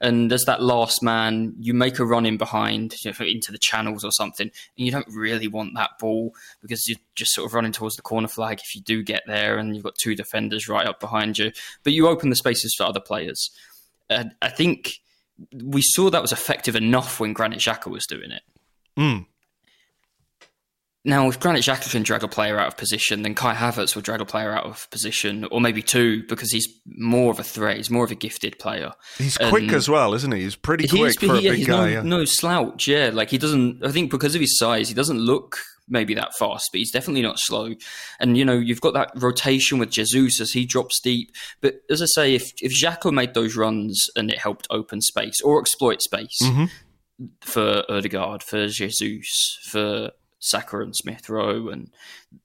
and 0.00 0.32
as 0.32 0.44
that 0.44 0.62
last 0.62 1.02
man, 1.02 1.54
you 1.58 1.74
make 1.74 1.98
a 1.98 2.04
run 2.04 2.26
in 2.26 2.36
behind 2.36 2.94
you 3.04 3.10
know, 3.10 3.26
into 3.26 3.50
the 3.50 3.58
channels 3.58 4.04
or 4.04 4.12
something, 4.12 4.46
and 4.46 4.86
you 4.86 4.92
don't 4.92 5.08
really 5.08 5.48
want 5.48 5.74
that 5.74 5.98
ball 5.98 6.34
because 6.62 6.86
you're 6.88 6.98
just 7.14 7.32
sort 7.32 7.46
of 7.46 7.54
running 7.54 7.72
towards 7.72 7.96
the 7.96 8.02
corner 8.02 8.28
flag 8.28 8.60
if 8.60 8.74
you 8.74 8.80
do 8.80 9.02
get 9.02 9.22
there, 9.26 9.58
and 9.58 9.74
you've 9.74 9.84
got 9.84 9.96
two 9.96 10.14
defenders 10.14 10.68
right 10.68 10.86
up 10.86 11.00
behind 11.00 11.38
you. 11.38 11.52
But 11.82 11.92
you 11.92 12.08
open 12.08 12.30
the 12.30 12.36
spaces 12.36 12.74
for 12.76 12.84
other 12.84 13.00
players. 13.00 13.50
And 14.10 14.32
I 14.40 14.48
think 14.48 15.00
we 15.52 15.82
saw 15.82 16.10
that 16.10 16.22
was 16.22 16.32
effective 16.32 16.76
enough 16.76 17.20
when 17.20 17.32
Granit 17.32 17.60
Xhaka 17.60 17.90
was 17.90 18.06
doing 18.06 18.30
it. 18.30 18.42
Mm. 18.98 19.26
Now, 21.04 21.28
if 21.28 21.38
Granit 21.38 21.62
Xhaka 21.62 21.90
can 21.90 22.02
drag 22.02 22.24
a 22.24 22.28
player 22.28 22.58
out 22.58 22.66
of 22.66 22.76
position, 22.76 23.22
then 23.22 23.34
Kai 23.34 23.54
Havertz 23.54 23.94
will 23.94 24.02
drag 24.02 24.20
a 24.20 24.24
player 24.24 24.52
out 24.52 24.64
of 24.64 24.90
position, 24.90 25.46
or 25.50 25.60
maybe 25.60 25.80
two, 25.80 26.24
because 26.28 26.50
he's 26.50 26.68
more 26.86 27.30
of 27.30 27.38
a 27.38 27.44
threat. 27.44 27.76
He's 27.76 27.88
more 27.88 28.04
of 28.04 28.10
a 28.10 28.16
gifted 28.16 28.58
player. 28.58 28.92
He's 29.16 29.36
and 29.36 29.50
quick 29.50 29.72
as 29.72 29.88
well, 29.88 30.12
isn't 30.14 30.32
he? 30.32 30.42
He's 30.42 30.56
pretty 30.56 30.88
quick 30.88 31.20
for 31.20 31.36
yeah, 31.36 31.50
a 31.50 31.54
big 31.54 31.66
guy. 31.66 31.76
No, 31.76 31.86
yeah. 31.86 32.02
no 32.02 32.24
slouch, 32.24 32.88
yeah. 32.88 33.10
Like 33.12 33.30
he 33.30 33.38
doesn't. 33.38 33.84
I 33.86 33.92
think 33.92 34.10
because 34.10 34.34
of 34.34 34.40
his 34.40 34.58
size, 34.58 34.88
he 34.88 34.94
doesn't 34.94 35.18
look 35.18 35.58
maybe 35.88 36.14
that 36.14 36.34
fast, 36.34 36.68
but 36.72 36.80
he's 36.80 36.90
definitely 36.90 37.22
not 37.22 37.38
slow. 37.38 37.74
And 38.18 38.36
you 38.36 38.44
know, 38.44 38.58
you've 38.58 38.80
got 38.80 38.94
that 38.94 39.12
rotation 39.14 39.78
with 39.78 39.90
Jesus 39.90 40.40
as 40.40 40.52
he 40.52 40.66
drops 40.66 41.00
deep. 41.00 41.30
But 41.60 41.76
as 41.88 42.02
I 42.02 42.06
say, 42.06 42.34
if 42.34 42.52
if 42.60 42.72
Xhaka 42.72 43.12
made 43.12 43.34
those 43.34 43.56
runs 43.56 44.04
and 44.16 44.30
it 44.30 44.38
helped 44.38 44.66
open 44.68 45.00
space 45.00 45.40
or 45.42 45.60
exploit 45.60 46.02
space. 46.02 46.38
Mm-hmm 46.42 46.64
for 47.40 47.82
Odegaard, 47.88 48.44
for 48.44 48.68
Jesus, 48.68 49.58
for 49.64 50.12
Saka 50.40 50.80
and 50.80 50.94
Smith 50.94 51.28
Rowe 51.28 51.68
and 51.68 51.90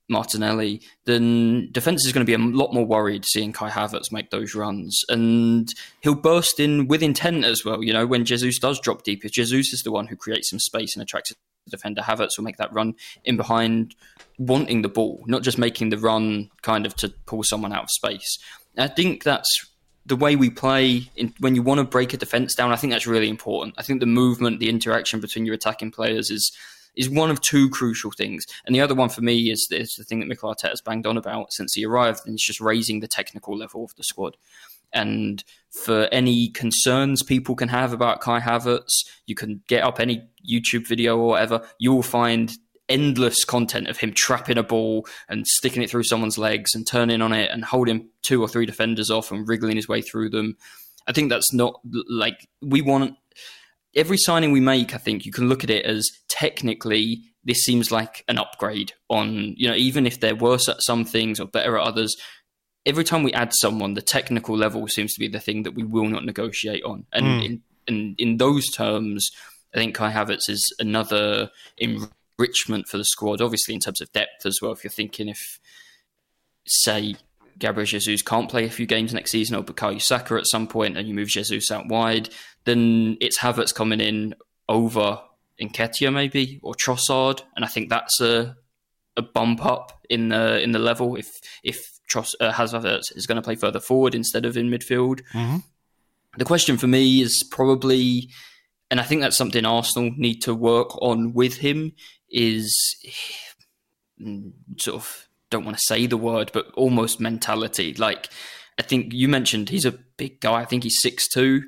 Martinelli, 0.09 0.81
then 1.05 1.69
defence 1.71 2.05
is 2.05 2.13
going 2.13 2.25
to 2.25 2.29
be 2.29 2.33
a 2.33 2.57
lot 2.57 2.73
more 2.73 2.85
worried 2.85 3.25
seeing 3.25 3.53
Kai 3.53 3.69
Havertz 3.69 4.11
make 4.11 4.31
those 4.31 4.55
runs. 4.55 5.01
And 5.09 5.67
he'll 6.01 6.15
burst 6.15 6.59
in 6.59 6.87
with 6.87 7.03
intent 7.03 7.45
as 7.45 7.63
well. 7.63 7.83
You 7.83 7.93
know, 7.93 8.05
when 8.05 8.25
Jesus 8.25 8.59
does 8.59 8.79
drop 8.79 9.03
deep, 9.03 9.23
if 9.23 9.31
Jesus 9.31 9.73
is 9.73 9.83
the 9.83 9.91
one 9.91 10.07
who 10.07 10.15
creates 10.15 10.49
some 10.49 10.59
space 10.59 10.95
and 10.95 11.03
attracts 11.03 11.31
a 11.31 11.35
defender, 11.69 12.01
Havertz 12.01 12.37
will 12.37 12.45
make 12.45 12.57
that 12.57 12.73
run 12.73 12.95
in 13.23 13.37
behind, 13.37 13.95
wanting 14.37 14.81
the 14.81 14.89
ball, 14.89 15.23
not 15.27 15.43
just 15.43 15.57
making 15.57 15.89
the 15.89 15.97
run 15.97 16.49
kind 16.61 16.85
of 16.85 16.95
to 16.95 17.09
pull 17.25 17.43
someone 17.43 17.73
out 17.73 17.83
of 17.83 17.89
space. 17.91 18.37
I 18.77 18.87
think 18.87 19.23
that's 19.23 19.49
the 20.05 20.15
way 20.15 20.35
we 20.35 20.49
play 20.49 21.09
in, 21.15 21.33
when 21.39 21.55
you 21.55 21.61
want 21.61 21.77
to 21.77 21.85
break 21.85 22.13
a 22.13 22.17
defence 22.17 22.55
down. 22.55 22.71
I 22.71 22.75
think 22.75 22.91
that's 22.91 23.07
really 23.07 23.29
important. 23.29 23.75
I 23.77 23.83
think 23.83 23.99
the 23.99 24.05
movement, 24.05 24.59
the 24.59 24.67
interaction 24.67 25.21
between 25.21 25.45
your 25.45 25.55
attacking 25.55 25.91
players 25.91 26.29
is 26.29 26.51
is 26.95 27.09
one 27.09 27.31
of 27.31 27.41
two 27.41 27.69
crucial 27.69 28.11
things. 28.11 28.45
And 28.65 28.75
the 28.75 28.81
other 28.81 28.95
one 28.95 29.09
for 29.09 29.21
me 29.21 29.51
is, 29.51 29.67
is 29.71 29.95
the 29.95 30.03
thing 30.03 30.19
that 30.19 30.27
Mikel 30.27 30.53
Arteta 30.53 30.69
has 30.69 30.81
banged 30.81 31.07
on 31.07 31.17
about 31.17 31.53
since 31.53 31.73
he 31.73 31.85
arrived, 31.85 32.21
and 32.25 32.35
it's 32.35 32.45
just 32.45 32.61
raising 32.61 32.99
the 32.99 33.07
technical 33.07 33.57
level 33.57 33.83
of 33.83 33.95
the 33.95 34.03
squad. 34.03 34.37
And 34.93 35.43
for 35.71 36.07
any 36.11 36.49
concerns 36.49 37.23
people 37.23 37.55
can 37.55 37.69
have 37.69 37.93
about 37.93 38.21
Kai 38.21 38.39
Havertz, 38.39 39.05
you 39.25 39.35
can 39.35 39.63
get 39.67 39.83
up 39.83 39.99
any 39.99 40.27
YouTube 40.47 40.87
video 40.87 41.17
or 41.17 41.29
whatever. 41.29 41.67
You 41.79 41.93
will 41.93 42.03
find 42.03 42.53
endless 42.89 43.43
content 43.43 43.87
of 43.87 43.97
him 43.97 44.13
trapping 44.13 44.57
a 44.57 44.63
ball 44.63 45.07
and 45.29 45.47
sticking 45.47 45.81
it 45.81 45.89
through 45.89 46.03
someone's 46.03 46.37
legs 46.37 46.75
and 46.75 46.85
turning 46.85 47.21
on 47.21 47.33
it 47.33 47.49
and 47.49 47.65
holding 47.65 48.07
two 48.21 48.41
or 48.41 48.47
three 48.47 48.65
defenders 48.65 49.09
off 49.09 49.31
and 49.31 49.47
wriggling 49.47 49.77
his 49.77 49.87
way 49.87 50.01
through 50.01 50.29
them. 50.29 50.57
I 51.07 51.11
think 51.11 51.29
that's 51.29 51.53
not 51.53 51.81
like 52.09 52.47
we 52.61 52.81
want 52.81 53.17
every 53.95 54.17
signing 54.17 54.51
we 54.51 54.59
make. 54.59 54.93
I 54.93 54.97
think 54.97 55.25
you 55.25 55.31
can 55.31 55.49
look 55.49 55.63
at 55.63 55.69
it 55.69 55.85
as 55.85 56.09
technically 56.29 57.23
this 57.43 57.59
seems 57.59 57.91
like 57.91 58.23
an 58.27 58.37
upgrade 58.37 58.93
on 59.09 59.53
you 59.57 59.67
know 59.67 59.75
even 59.75 60.05
if 60.05 60.19
they're 60.19 60.35
worse 60.35 60.69
at 60.69 60.81
some 60.81 61.05
things 61.05 61.39
or 61.39 61.47
better 61.47 61.77
at 61.77 61.87
others. 61.87 62.15
Every 62.85 63.05
time 63.05 63.23
we 63.23 63.31
add 63.31 63.53
someone, 63.53 63.93
the 63.93 64.01
technical 64.01 64.57
level 64.57 64.85
seems 64.89 65.13
to 65.13 65.19
be 65.19 65.29
the 65.29 65.39
thing 65.39 65.63
that 65.63 65.73
we 65.73 65.83
will 65.83 66.07
not 66.07 66.25
negotiate 66.25 66.83
on, 66.83 67.05
and 67.13 67.25
mm. 67.25 67.45
in, 67.45 67.61
in 67.87 68.15
in 68.17 68.37
those 68.37 68.69
terms, 68.71 69.29
I 69.73 69.77
think 69.77 69.95
Kai 69.95 70.11
Havertz 70.11 70.49
is 70.49 70.61
another 70.79 71.49
enrichment 71.77 72.89
for 72.89 72.97
the 72.97 73.05
squad. 73.05 73.41
Obviously, 73.41 73.73
in 73.73 73.79
terms 73.79 74.01
of 74.01 74.11
depth 74.11 74.45
as 74.45 74.59
well. 74.61 74.73
If 74.73 74.83
you're 74.83 74.91
thinking 74.91 75.29
if 75.29 75.59
say 76.65 77.15
Gabriel 77.59 77.85
Jesus 77.85 78.21
can't 78.21 78.49
play 78.49 78.65
a 78.65 78.69
few 78.69 78.85
games 78.85 79.13
next 79.13 79.31
season 79.31 79.55
or 79.55 79.63
Bukayo 79.63 80.01
Saka 80.01 80.35
at 80.35 80.47
some 80.47 80.67
point 80.67 80.97
and 80.97 81.07
you 81.07 81.13
move 81.13 81.29
Jesus 81.29 81.71
out 81.71 81.87
wide, 81.87 82.29
then 82.65 83.17
it's 83.21 83.39
Havertz 83.39 83.73
coming 83.73 84.01
in 84.01 84.35
over 84.69 85.19
Nketiah 85.61 86.13
maybe 86.13 86.59
or 86.63 86.73
Trossard, 86.73 87.41
and 87.55 87.63
I 87.63 87.67
think 87.67 87.89
that's 87.89 88.19
a 88.21 88.57
a 89.15 89.21
bump 89.21 89.63
up 89.63 90.03
in 90.09 90.29
the 90.29 90.61
in 90.61 90.71
the 90.71 90.79
level 90.79 91.15
if 91.15 91.29
if 91.63 91.93
Tross, 92.09 92.33
uh, 92.39 92.51
Havertz 92.51 93.15
is 93.15 93.27
going 93.27 93.37
to 93.37 93.41
play 93.41 93.55
further 93.55 93.79
forward 93.79 94.15
instead 94.15 94.45
of 94.45 94.57
in 94.57 94.69
midfield. 94.69 95.21
Mm-hmm. 95.33 95.57
The 96.37 96.45
question 96.45 96.77
for 96.77 96.87
me 96.87 97.21
is 97.21 97.47
probably, 97.51 98.29
and 98.89 98.99
I 98.99 99.03
think 99.03 99.21
that's 99.21 99.37
something 99.37 99.65
Arsenal 99.65 100.11
need 100.17 100.41
to 100.41 100.55
work 100.55 100.99
on 101.01 101.33
with 101.33 101.57
him 101.57 101.93
is 102.29 102.75
mm, 104.19 104.51
sort 104.77 104.95
of 104.95 105.27
don't 105.53 105.65
want 105.65 105.77
to 105.77 105.83
say 105.85 106.05
the 106.05 106.17
word, 106.17 106.51
but 106.53 106.67
almost 106.73 107.19
mentality. 107.19 107.93
Like 107.93 108.29
I 108.77 108.81
think 108.81 109.13
you 109.13 109.29
mentioned, 109.29 109.69
he's 109.69 109.85
a 109.85 109.91
big 110.17 110.41
guy. 110.41 110.61
I 110.61 110.65
think 110.65 110.83
he's 110.83 111.01
six 111.01 111.27
two. 111.27 111.63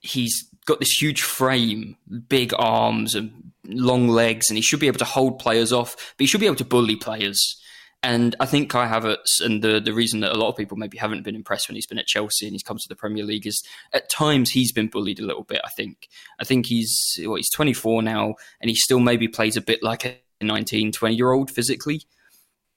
He's 0.00 0.48
got 0.66 0.78
this 0.80 1.00
huge 1.00 1.22
frame, 1.22 1.96
big 2.28 2.52
arms 2.58 3.14
and 3.14 3.52
long 3.64 4.08
legs, 4.08 4.48
and 4.48 4.56
he 4.56 4.62
should 4.62 4.80
be 4.80 4.86
able 4.86 4.98
to 4.98 5.04
hold 5.04 5.38
players 5.38 5.72
off, 5.72 5.96
but 5.96 6.22
he 6.22 6.26
should 6.26 6.40
be 6.40 6.46
able 6.46 6.56
to 6.56 6.64
bully 6.64 6.96
players. 6.96 7.60
And 8.02 8.36
I 8.38 8.46
think 8.46 8.70
Kai 8.70 8.86
Havertz, 8.86 9.40
and 9.40 9.62
the, 9.62 9.80
the 9.80 9.92
reason 9.92 10.20
that 10.20 10.32
a 10.32 10.38
lot 10.38 10.48
of 10.48 10.56
people 10.56 10.76
maybe 10.76 10.98
haven't 10.98 11.24
been 11.24 11.34
impressed 11.34 11.68
when 11.68 11.74
he's 11.74 11.86
been 11.86 11.98
at 11.98 12.06
Chelsea 12.06 12.46
and 12.46 12.54
he's 12.54 12.62
come 12.62 12.76
to 12.78 12.88
the 12.88 12.94
Premier 12.94 13.24
League 13.24 13.46
is 13.46 13.64
at 13.92 14.10
times 14.10 14.50
he's 14.50 14.70
been 14.70 14.86
bullied 14.86 15.18
a 15.18 15.24
little 15.24 15.42
bit. 15.42 15.60
I 15.64 15.70
think. 15.70 16.08
I 16.38 16.44
think 16.44 16.66
he's 16.66 17.18
well, 17.24 17.34
he's 17.34 17.50
24 17.50 18.02
now, 18.02 18.34
and 18.60 18.68
he 18.70 18.76
still 18.76 19.00
maybe 19.00 19.26
plays 19.26 19.56
a 19.56 19.60
bit 19.60 19.82
like 19.82 20.04
a 20.04 20.18
19, 20.40 20.92
20 20.92 21.14
year 21.16 21.32
old 21.32 21.50
physically. 21.50 22.02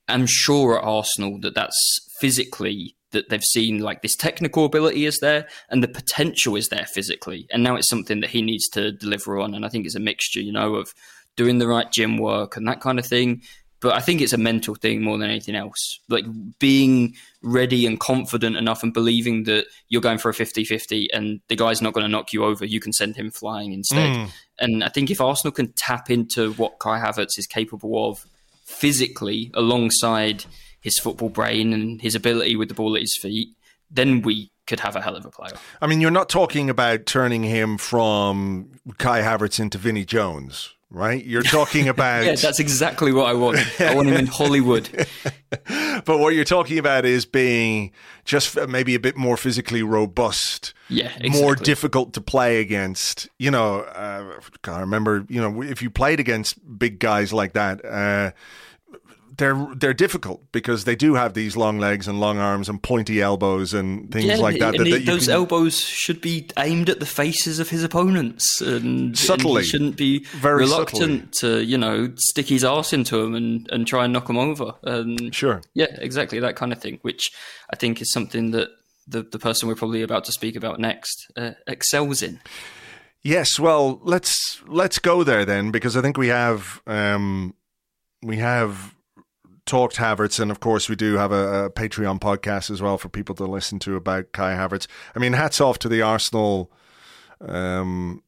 I'm 0.09 0.25
sure 0.27 0.77
at 0.77 0.83
Arsenal 0.83 1.39
that 1.41 1.55
that's 1.55 1.99
physically 2.19 2.95
that 3.11 3.29
they've 3.29 3.43
seen 3.43 3.79
like 3.79 4.01
this 4.01 4.15
technical 4.15 4.65
ability 4.65 5.05
is 5.05 5.17
there 5.19 5.47
and 5.69 5.83
the 5.83 5.87
potential 5.87 6.55
is 6.55 6.69
there 6.69 6.85
physically. 6.85 7.47
And 7.51 7.63
now 7.63 7.75
it's 7.75 7.89
something 7.89 8.19
that 8.21 8.29
he 8.29 8.41
needs 8.41 8.67
to 8.69 8.91
deliver 8.91 9.39
on. 9.39 9.55
And 9.55 9.65
I 9.65 9.69
think 9.69 9.85
it's 9.85 9.95
a 9.95 9.99
mixture, 9.99 10.41
you 10.41 10.51
know, 10.51 10.75
of 10.75 10.93
doing 11.35 11.57
the 11.57 11.67
right 11.67 11.91
gym 11.91 12.17
work 12.17 12.55
and 12.55 12.67
that 12.67 12.81
kind 12.81 12.99
of 12.99 13.05
thing. 13.05 13.41
But 13.81 13.95
I 13.95 14.01
think 14.01 14.19
it's 14.19 14.33
a 14.33 14.37
mental 14.37 14.75
thing 14.75 15.01
more 15.01 15.17
than 15.17 15.29
anything 15.29 15.55
else. 15.55 15.99
Like 16.09 16.25
being 16.59 17.15
ready 17.41 17.85
and 17.85 17.97
confident 17.97 18.57
enough 18.57 18.83
and 18.83 18.93
believing 18.93 19.43
that 19.45 19.65
you're 19.87 20.01
going 20.01 20.17
for 20.17 20.29
a 20.29 20.33
50 20.33 20.65
50 20.65 21.11
and 21.13 21.39
the 21.47 21.55
guy's 21.55 21.81
not 21.81 21.93
going 21.93 22.03
to 22.03 22.11
knock 22.11 22.33
you 22.33 22.43
over, 22.43 22.65
you 22.65 22.81
can 22.81 22.91
send 22.91 23.15
him 23.15 23.31
flying 23.31 23.71
instead. 23.71 24.17
Mm. 24.17 24.29
And 24.59 24.83
I 24.83 24.89
think 24.89 25.09
if 25.09 25.21
Arsenal 25.21 25.53
can 25.53 25.71
tap 25.77 26.11
into 26.11 26.51
what 26.53 26.79
Kai 26.79 26.99
Havertz 26.99 27.39
is 27.39 27.47
capable 27.47 28.09
of 28.09 28.25
physically 28.69 29.51
alongside 29.55 30.45
his 30.79 30.97
football 30.99 31.29
brain 31.29 31.73
and 31.73 32.01
his 32.01 32.15
ability 32.15 32.55
with 32.55 32.69
the 32.69 32.75
ball 32.75 32.95
at 32.95 33.01
his 33.01 33.17
feet, 33.21 33.49
then 33.89 34.21
we 34.21 34.51
could 34.67 34.79
have 34.79 34.95
a 34.95 35.01
hell 35.01 35.15
of 35.15 35.25
a 35.25 35.29
player. 35.29 35.53
I 35.81 35.87
mean, 35.87 35.99
you're 35.99 36.11
not 36.11 36.29
talking 36.29 36.69
about 36.69 37.07
turning 37.07 37.43
him 37.43 37.77
from 37.77 38.69
Kai 38.99 39.21
Havertz 39.21 39.59
into 39.59 39.77
Vinnie 39.79 40.05
Jones, 40.05 40.75
right? 40.89 41.23
You're 41.23 41.43
talking 41.43 41.87
about. 41.89 42.25
yeah, 42.25 42.35
that's 42.35 42.59
exactly 42.59 43.11
what 43.11 43.27
I 43.27 43.33
want. 43.33 43.59
I 43.79 43.93
want 43.95 44.07
him 44.07 44.15
in 44.15 44.27
Hollywood. 44.27 44.89
but 46.05 46.19
what 46.19 46.33
you're 46.33 46.45
talking 46.45 46.77
about 46.77 47.05
is 47.05 47.25
being 47.25 47.91
just 48.25 48.57
maybe 48.67 48.95
a 48.95 48.99
bit 48.99 49.15
more 49.17 49.37
physically 49.37 49.83
robust. 49.83 50.73
Yeah, 50.89 51.11
exactly. 51.15 51.41
More 51.41 51.55
difficult 51.55 52.13
to 52.13 52.21
play 52.21 52.59
against. 52.59 53.29
You 53.37 53.51
know, 53.51 53.81
uh, 53.81 54.39
I 54.65 54.79
remember, 54.79 55.25
you 55.29 55.41
know, 55.41 55.61
if 55.61 55.81
you 55.81 55.89
played 55.89 56.19
against 56.19 56.57
big 56.77 56.99
guys 56.99 57.31
like 57.31 57.53
that, 57.53 57.83
uh, 57.85 58.31
they're 59.39 59.67
they're 59.75 59.93
difficult 59.93 60.51
because 60.51 60.83
they 60.83 60.95
do 60.95 61.15
have 61.15 61.33
these 61.33 61.57
long 61.57 61.79
legs 61.79 62.07
and 62.07 62.19
long 62.19 62.37
arms 62.37 62.69
and 62.69 62.81
pointy 62.83 63.21
elbows 63.21 63.73
and 63.73 64.11
things 64.11 64.25
yeah, 64.25 64.37
like 64.37 64.59
that. 64.59 64.77
that, 64.77 64.83
that 64.83 65.05
those 65.05 65.25
can, 65.25 65.33
elbows 65.33 65.79
should 65.79 66.21
be 66.21 66.47
aimed 66.57 66.89
at 66.89 66.99
the 66.99 67.05
faces 67.05 67.59
of 67.59 67.69
his 67.69 67.83
opponents 67.83 68.61
and 68.61 69.17
subtly. 69.17 69.61
And 69.61 69.65
shouldn't 69.65 69.97
be 69.97 70.25
Very 70.25 70.59
reluctant 70.59 71.35
subtly. 71.35 71.57
to 71.57 71.65
you 71.65 71.77
know 71.77 72.13
stick 72.17 72.47
his 72.47 72.63
ass 72.63 72.93
into 72.93 73.19
him 73.19 73.33
and, 73.33 73.67
and 73.71 73.87
try 73.87 74.03
and 74.03 74.13
knock 74.13 74.29
him 74.29 74.37
over. 74.37 74.75
And 74.83 75.33
sure, 75.33 75.61
yeah, 75.73 75.95
exactly 75.97 76.39
that 76.39 76.55
kind 76.55 76.71
of 76.71 76.79
thing, 76.79 76.99
which 77.01 77.31
I 77.71 77.75
think 77.75 78.01
is 78.01 78.11
something 78.11 78.51
that 78.51 78.69
the 79.07 79.23
the 79.23 79.39
person 79.39 79.67
we're 79.67 79.75
probably 79.75 80.03
about 80.03 80.25
to 80.25 80.31
speak 80.31 80.55
about 80.55 80.79
next 80.79 81.31
uh, 81.35 81.51
excels 81.65 82.21
in. 82.21 82.39
Yes, 83.21 83.59
well, 83.59 83.99
let's 84.03 84.61
let's 84.67 84.99
go 84.99 85.23
there 85.23 85.45
then 85.45 85.71
because 85.71 85.97
I 85.97 86.01
think 86.01 86.17
we 86.17 86.27
have 86.27 86.81
um, 86.85 87.53
we 88.21 88.37
have 88.37 88.95
talked 89.69 89.97
Havertz, 89.97 90.39
and 90.39 90.49
of 90.49 90.59
course 90.59 90.89
we 90.89 90.95
do 90.95 91.17
have 91.17 91.31
a, 91.31 91.65
a, 91.65 91.69
Patreon 91.69 92.19
podcast 92.19 92.71
as 92.71 92.81
well 92.81 92.97
for 92.97 93.07
people 93.07 93.35
to 93.35 93.45
listen 93.45 93.77
to 93.79 93.95
about 93.95 94.31
Kai 94.31 94.53
Havertz. 94.53 94.87
I 95.15 95.19
mean, 95.19 95.33
hats 95.33 95.61
off 95.61 95.77
to 95.79 95.89
the 95.89 96.01
Arsenal 96.01 96.71
um, 97.39 98.23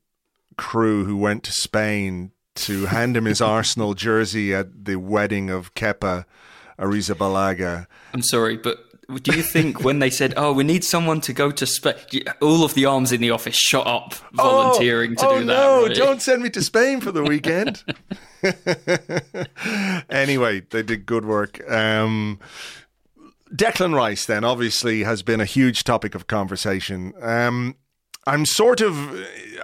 crew 0.55 1.03
who 1.03 1.17
went 1.17 1.43
to 1.45 1.51
Spain 1.51 2.31
to 2.55 2.85
hand 2.85 3.17
him 3.17 3.25
his 3.25 3.41
Arsenal 3.57 3.95
jersey 3.95 4.53
at 4.53 4.85
the 4.85 4.97
wedding 4.97 5.49
of 5.49 5.73
Kepa 5.73 6.25
Arrizabalaga. 6.77 7.87
I'm 8.13 8.21
sorry, 8.21 8.57
but 8.57 8.77
do 9.19 9.35
you 9.35 9.43
think 9.43 9.83
when 9.83 9.99
they 9.99 10.09
said, 10.09 10.33
"Oh, 10.37 10.53
we 10.53 10.63
need 10.63 10.83
someone 10.83 11.21
to 11.21 11.33
go 11.33 11.51
to 11.51 11.65
Spain," 11.65 11.95
all 12.41 12.63
of 12.63 12.73
the 12.73 12.85
arms 12.85 13.11
in 13.11 13.21
the 13.21 13.31
office 13.31 13.55
shot 13.55 13.87
up 13.87 14.13
volunteering 14.33 15.15
oh, 15.19 15.21
to 15.21 15.21
do 15.21 15.27
oh 15.27 15.39
that? 15.39 15.45
No, 15.45 15.87
right? 15.87 15.95
don't 15.95 16.21
send 16.21 16.43
me 16.43 16.49
to 16.51 16.61
Spain 16.61 17.01
for 17.01 17.11
the 17.11 17.23
weekend. 17.23 17.83
anyway, 20.09 20.61
they 20.69 20.83
did 20.83 21.05
good 21.05 21.25
work. 21.25 21.61
Um, 21.69 22.39
Declan 23.53 23.93
Rice, 23.93 24.25
then, 24.25 24.43
obviously, 24.43 25.03
has 25.03 25.23
been 25.23 25.41
a 25.41 25.45
huge 25.45 25.83
topic 25.83 26.15
of 26.15 26.27
conversation. 26.27 27.13
Um, 27.21 27.75
I'm 28.25 28.45
sort 28.45 28.81
of, 28.81 28.95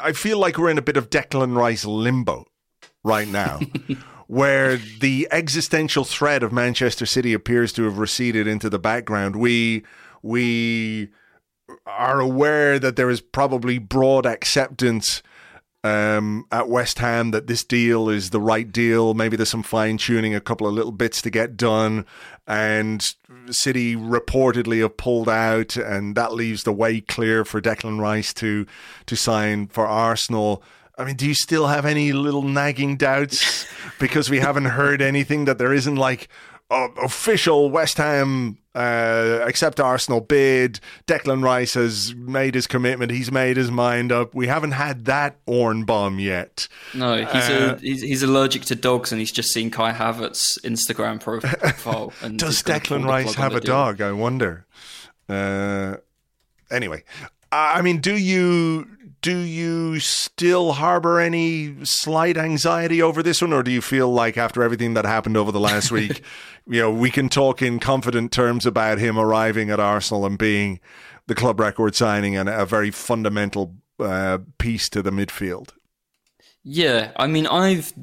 I 0.01 0.11
feel 0.11 0.39
like 0.39 0.57
we're 0.57 0.69
in 0.69 0.77
a 0.77 0.81
bit 0.81 0.97
of 0.97 1.09
Declan 1.09 1.55
Rice 1.55 1.85
limbo 1.85 2.45
right 3.03 3.27
now. 3.27 3.59
where 4.27 4.77
the 4.77 5.27
existential 5.31 6.03
threat 6.03 6.43
of 6.43 6.51
Manchester 6.51 7.05
City 7.05 7.33
appears 7.33 7.71
to 7.73 7.83
have 7.83 7.97
receded 7.97 8.47
into 8.47 8.69
the 8.69 8.79
background. 8.79 9.35
We 9.35 9.83
we 10.21 11.09
are 11.85 12.19
aware 12.19 12.79
that 12.79 12.95
there 12.95 13.09
is 13.09 13.21
probably 13.21 13.77
broad 13.77 14.25
acceptance 14.25 15.21
um, 15.83 16.45
at 16.51 16.67
West 16.67 16.99
Ham 16.99 17.31
that 17.31 17.47
this 17.47 17.63
deal 17.63 18.09
is 18.09 18.31
the 18.31 18.41
right 18.41 18.69
deal. 18.69 19.13
Maybe 19.13 19.37
there's 19.37 19.49
some 19.49 19.63
fine 19.63 19.97
tuning, 19.97 20.35
a 20.35 20.41
couple 20.41 20.67
of 20.67 20.73
little 20.73 20.91
bits 20.91 21.21
to 21.21 21.29
get 21.29 21.55
done, 21.55 22.05
and 22.45 23.01
City 23.49 23.95
reportedly 23.95 24.81
have 24.81 24.97
pulled 24.97 25.29
out, 25.29 25.77
and 25.77 26.15
that 26.15 26.33
leaves 26.33 26.63
the 26.63 26.73
way 26.73 26.99
clear 26.99 27.45
for 27.45 27.61
Declan 27.61 27.99
Rice 27.99 28.33
to 28.35 28.65
to 29.05 29.15
sign 29.15 29.67
for 29.67 29.87
Arsenal. 29.87 30.63
I 30.97 31.05
mean, 31.05 31.15
do 31.15 31.27
you 31.27 31.33
still 31.33 31.67
have 31.67 31.85
any 31.85 32.11
little 32.11 32.41
nagging 32.41 32.97
doubts 32.97 33.67
because 33.99 34.29
we 34.29 34.39
haven't 34.39 34.65
heard 34.65 35.01
anything 35.01 35.45
that 35.45 35.57
there 35.57 35.73
isn't 35.73 35.95
like 35.95 36.27
uh, 36.69 36.89
official 37.01 37.69
West 37.69 37.97
Ham 37.97 38.57
uh, 38.75 39.39
accept 39.43 39.79
Arsenal 39.79 40.21
bid. 40.21 40.79
Declan 41.07 41.43
Rice 41.43 41.73
has 41.73 42.13
made 42.13 42.55
his 42.55 42.67
commitment. 42.67 43.11
He's 43.11 43.31
made 43.31 43.57
his 43.57 43.71
mind 43.71 44.11
up. 44.11 44.35
We 44.35 44.47
haven't 44.47 44.73
had 44.73 45.05
that 45.05 45.37
Orn 45.45 45.85
bomb 45.85 46.19
yet. 46.19 46.67
No, 46.93 47.17
he's, 47.17 47.49
uh, 47.49 47.77
a, 47.77 47.79
he's, 47.79 48.01
he's, 48.01 48.23
allergic 48.23 48.63
to 48.63 48.75
dogs, 48.75 49.11
and 49.11 49.19
he's 49.19 49.31
just 49.31 49.49
seen 49.51 49.71
Kai 49.71 49.93
Havertz's 49.93 50.59
Instagram 50.63 51.19
profile. 51.21 52.13
And 52.21 52.37
Does 52.37 52.61
Declan 52.61 53.05
Rice 53.05 53.35
have 53.35 53.55
a 53.55 53.61
dog? 53.61 54.01
I 54.01 54.11
wonder. 54.11 54.65
Uh, 55.29 55.97
anyway, 56.69 57.03
I 57.51 57.81
mean, 57.81 57.99
do 57.99 58.15
you 58.15 58.87
do 59.21 59.37
you 59.37 59.99
still 59.99 60.73
harbor 60.73 61.19
any 61.19 61.83
slight 61.83 62.37
anxiety 62.37 63.01
over 63.01 63.23
this 63.23 63.41
one, 63.41 63.53
or 63.53 63.63
do 63.63 63.71
you 63.71 63.81
feel 63.81 64.09
like 64.09 64.37
after 64.37 64.63
everything 64.63 64.93
that 64.93 65.05
happened 65.05 65.37
over 65.37 65.51
the 65.51 65.59
last 65.59 65.91
week, 65.91 66.21
you 66.67 66.81
know, 66.81 66.91
we 66.91 67.09
can 67.09 67.29
talk 67.29 67.61
in 67.61 67.79
confident 67.79 68.31
terms 68.31 68.65
about 68.65 68.99
him 68.99 69.17
arriving 69.17 69.69
at 69.69 69.79
Arsenal 69.79 70.25
and 70.25 70.37
being 70.37 70.79
the 71.27 71.35
club 71.35 71.59
record 71.59 71.95
signing 71.95 72.35
and 72.35 72.47
a 72.47 72.65
very 72.65 72.91
fundamental 72.91 73.75
uh, 73.99 74.39
piece 74.59 74.87
to 74.89 75.01
the 75.01 75.11
midfield? 75.11 75.69
Yeah, 76.63 77.11
I 77.15 77.27
mean, 77.27 77.47
I've 77.47 77.93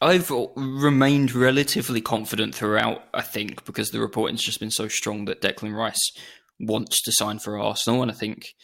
I've 0.00 0.30
remained 0.56 1.34
relatively 1.34 2.00
confident 2.00 2.54
throughout. 2.54 3.02
I 3.12 3.22
think 3.22 3.64
because 3.64 3.90
the 3.90 4.00
reporting's 4.00 4.42
just 4.42 4.60
been 4.60 4.70
so 4.70 4.88
strong 4.88 5.26
that 5.26 5.42
Declan 5.42 5.74
Rice 5.74 6.12
wants 6.60 7.02
to 7.02 7.12
sign 7.12 7.38
for 7.38 7.58
Arsenal, 7.58 8.02
and 8.02 8.10
I 8.10 8.14
think 8.14 8.54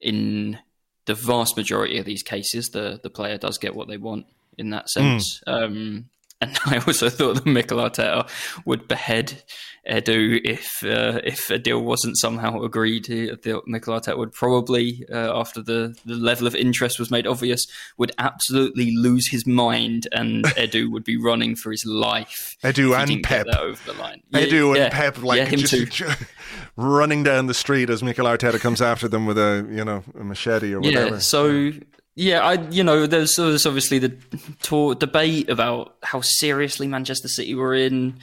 in 0.00 0.58
the 1.06 1.14
vast 1.14 1.56
majority 1.56 1.98
of 1.98 2.04
these 2.04 2.22
cases, 2.22 2.68
the 2.68 3.00
the 3.02 3.10
player 3.10 3.38
does 3.38 3.58
get 3.58 3.74
what 3.74 3.88
they 3.88 3.96
want 3.96 4.26
in 4.58 4.70
that 4.70 4.88
sense. 4.90 5.40
Mm. 5.46 5.52
Um, 5.52 6.04
and 6.40 6.58
I 6.66 6.78
also 6.78 7.08
thought 7.08 7.36
that 7.36 7.46
Mikel 7.46 7.78
Arteta 7.78 8.28
would 8.64 8.88
behead 8.88 9.42
Edu 9.88 10.40
if 10.44 10.82
uh, 10.84 11.20
if 11.24 11.50
a 11.50 11.58
deal 11.58 11.80
wasn't 11.82 12.18
somehow 12.18 12.62
agreed. 12.62 13.08
Mikel 13.08 13.98
Arteta 13.98 14.16
would 14.16 14.32
probably, 14.32 15.04
uh, 15.10 15.38
after 15.38 15.62
the, 15.62 15.96
the 16.04 16.14
level 16.14 16.46
of 16.46 16.54
interest 16.54 16.98
was 16.98 17.10
made 17.10 17.26
obvious, 17.26 17.66
would 17.96 18.12
absolutely 18.18 18.94
lose 18.94 19.30
his 19.30 19.46
mind, 19.46 20.06
and 20.12 20.44
Edu 20.56 20.90
would 20.90 21.04
be 21.04 21.16
running 21.16 21.56
for 21.56 21.70
his 21.70 21.84
life. 21.86 22.56
Edu 22.62 22.96
and 22.96 23.22
Pep 23.22 23.46
over 23.58 23.80
the 23.90 23.98
line. 23.98 24.22
Edu 24.32 24.76
yeah, 24.76 24.84
and 24.84 24.92
Pep, 24.92 25.22
like 25.22 25.50
yeah, 25.50 25.56
just, 25.56 26.22
running 26.76 27.22
down 27.22 27.46
the 27.46 27.54
street 27.54 27.88
as 27.88 28.02
Mikel 28.02 28.26
Arteta 28.26 28.60
comes 28.60 28.82
after 28.82 29.08
them 29.08 29.24
with 29.24 29.38
a 29.38 29.66
you 29.70 29.84
know 29.84 30.04
a 30.18 30.24
machete 30.24 30.74
or 30.74 30.80
whatever. 30.80 31.14
Yeah, 31.14 31.18
so 31.18 31.72
yeah, 32.14 32.40
I 32.40 32.54
you 32.70 32.84
know 32.84 33.06
there's, 33.06 33.34
there's 33.36 33.66
obviously 33.66 33.98
the 33.98 34.16
talk, 34.62 34.98
debate 34.98 35.48
about 35.48 35.96
how 36.02 36.20
seriously 36.22 36.86
Manchester 36.86 37.28
City 37.28 37.54
were 37.54 37.74
in 37.74 38.18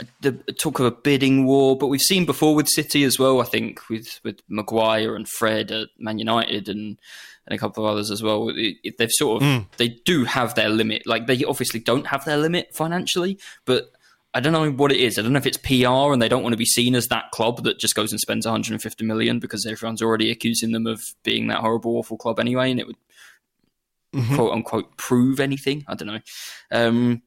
uh, 0.00 0.04
the 0.20 0.32
talk 0.60 0.80
of 0.80 0.86
a 0.86 0.90
bidding 0.90 1.46
war, 1.46 1.76
but 1.76 1.86
we've 1.86 2.00
seen 2.00 2.26
before 2.26 2.54
with 2.54 2.68
City 2.68 3.04
as 3.04 3.18
well. 3.18 3.40
I 3.40 3.44
think 3.44 3.88
with 3.88 4.20
with 4.24 4.40
Maguire 4.48 5.14
and 5.14 5.28
Fred 5.28 5.70
at 5.70 5.88
Man 5.98 6.18
United 6.18 6.68
and 6.68 6.98
and 7.48 7.56
a 7.56 7.58
couple 7.58 7.84
of 7.84 7.90
others 7.90 8.10
as 8.10 8.22
well. 8.22 8.52
They've 8.52 9.10
sort 9.10 9.42
of 9.42 9.48
mm. 9.48 9.66
they 9.78 9.88
do 9.88 10.24
have 10.24 10.54
their 10.54 10.68
limit. 10.68 11.06
Like 11.06 11.26
they 11.26 11.42
obviously 11.44 11.80
don't 11.80 12.06
have 12.08 12.24
their 12.24 12.36
limit 12.36 12.74
financially, 12.74 13.38
but 13.64 13.90
I 14.34 14.40
don't 14.40 14.52
know 14.52 14.70
what 14.70 14.92
it 14.92 15.00
is. 15.00 15.18
I 15.18 15.22
don't 15.22 15.32
know 15.32 15.38
if 15.38 15.46
it's 15.46 15.56
PR 15.56 16.12
and 16.12 16.20
they 16.20 16.28
don't 16.28 16.42
want 16.42 16.52
to 16.52 16.58
be 16.58 16.66
seen 16.66 16.94
as 16.94 17.06
that 17.06 17.30
club 17.30 17.64
that 17.64 17.78
just 17.78 17.94
goes 17.94 18.12
and 18.12 18.20
spends 18.20 18.44
150 18.44 19.04
million 19.04 19.38
because 19.38 19.64
everyone's 19.64 20.02
already 20.02 20.30
accusing 20.30 20.72
them 20.72 20.86
of 20.86 21.02
being 21.22 21.46
that 21.46 21.60
horrible, 21.60 21.96
awful 21.96 22.18
club 22.18 22.38
anyway, 22.38 22.70
and 22.70 22.78
it 22.78 22.86
would 22.86 22.96
mm-hmm. 24.14 24.34
quote 24.34 24.52
unquote 24.52 24.96
prove 24.96 25.40
anything. 25.40 25.84
I 25.88 25.94
don't 25.94 26.08
know. 26.08 26.20
Um, 26.70 27.22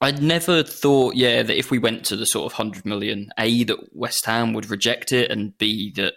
I'd 0.00 0.22
never 0.22 0.64
thought, 0.64 1.14
yeah, 1.14 1.44
that 1.44 1.56
if 1.56 1.70
we 1.70 1.78
went 1.78 2.04
to 2.06 2.16
the 2.16 2.26
sort 2.26 2.46
of 2.46 2.56
hundred 2.56 2.84
million, 2.84 3.30
a 3.38 3.64
that 3.64 3.94
West 3.94 4.26
Ham 4.26 4.52
would 4.52 4.68
reject 4.68 5.12
it, 5.12 5.30
and 5.30 5.56
b 5.58 5.92
that 5.96 6.14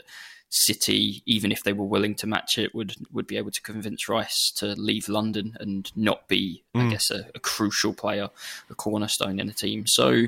City, 0.50 1.22
even 1.26 1.52
if 1.52 1.64
they 1.64 1.74
were 1.74 1.86
willing 1.86 2.16
to 2.16 2.28
match 2.28 2.58
it, 2.58 2.74
would 2.74 2.96
would 3.12 3.28
be 3.28 3.38
able 3.38 3.52
to 3.52 3.62
convince 3.62 4.08
Rice 4.08 4.52
to 4.58 4.68
leave 4.68 5.10
London 5.10 5.58
and 5.60 5.92
not 5.96 6.28
be, 6.28 6.64
mm. 6.74 6.88
I 6.88 6.92
guess, 6.92 7.12
a, 7.12 7.26
a, 7.36 7.40
crucial 7.40 7.94
player, 7.94 8.30
a 8.70 8.76
cornerstone 8.76 9.40
in 9.40 9.50
a 9.50 9.54
team. 9.54 9.86
So, 9.86 10.28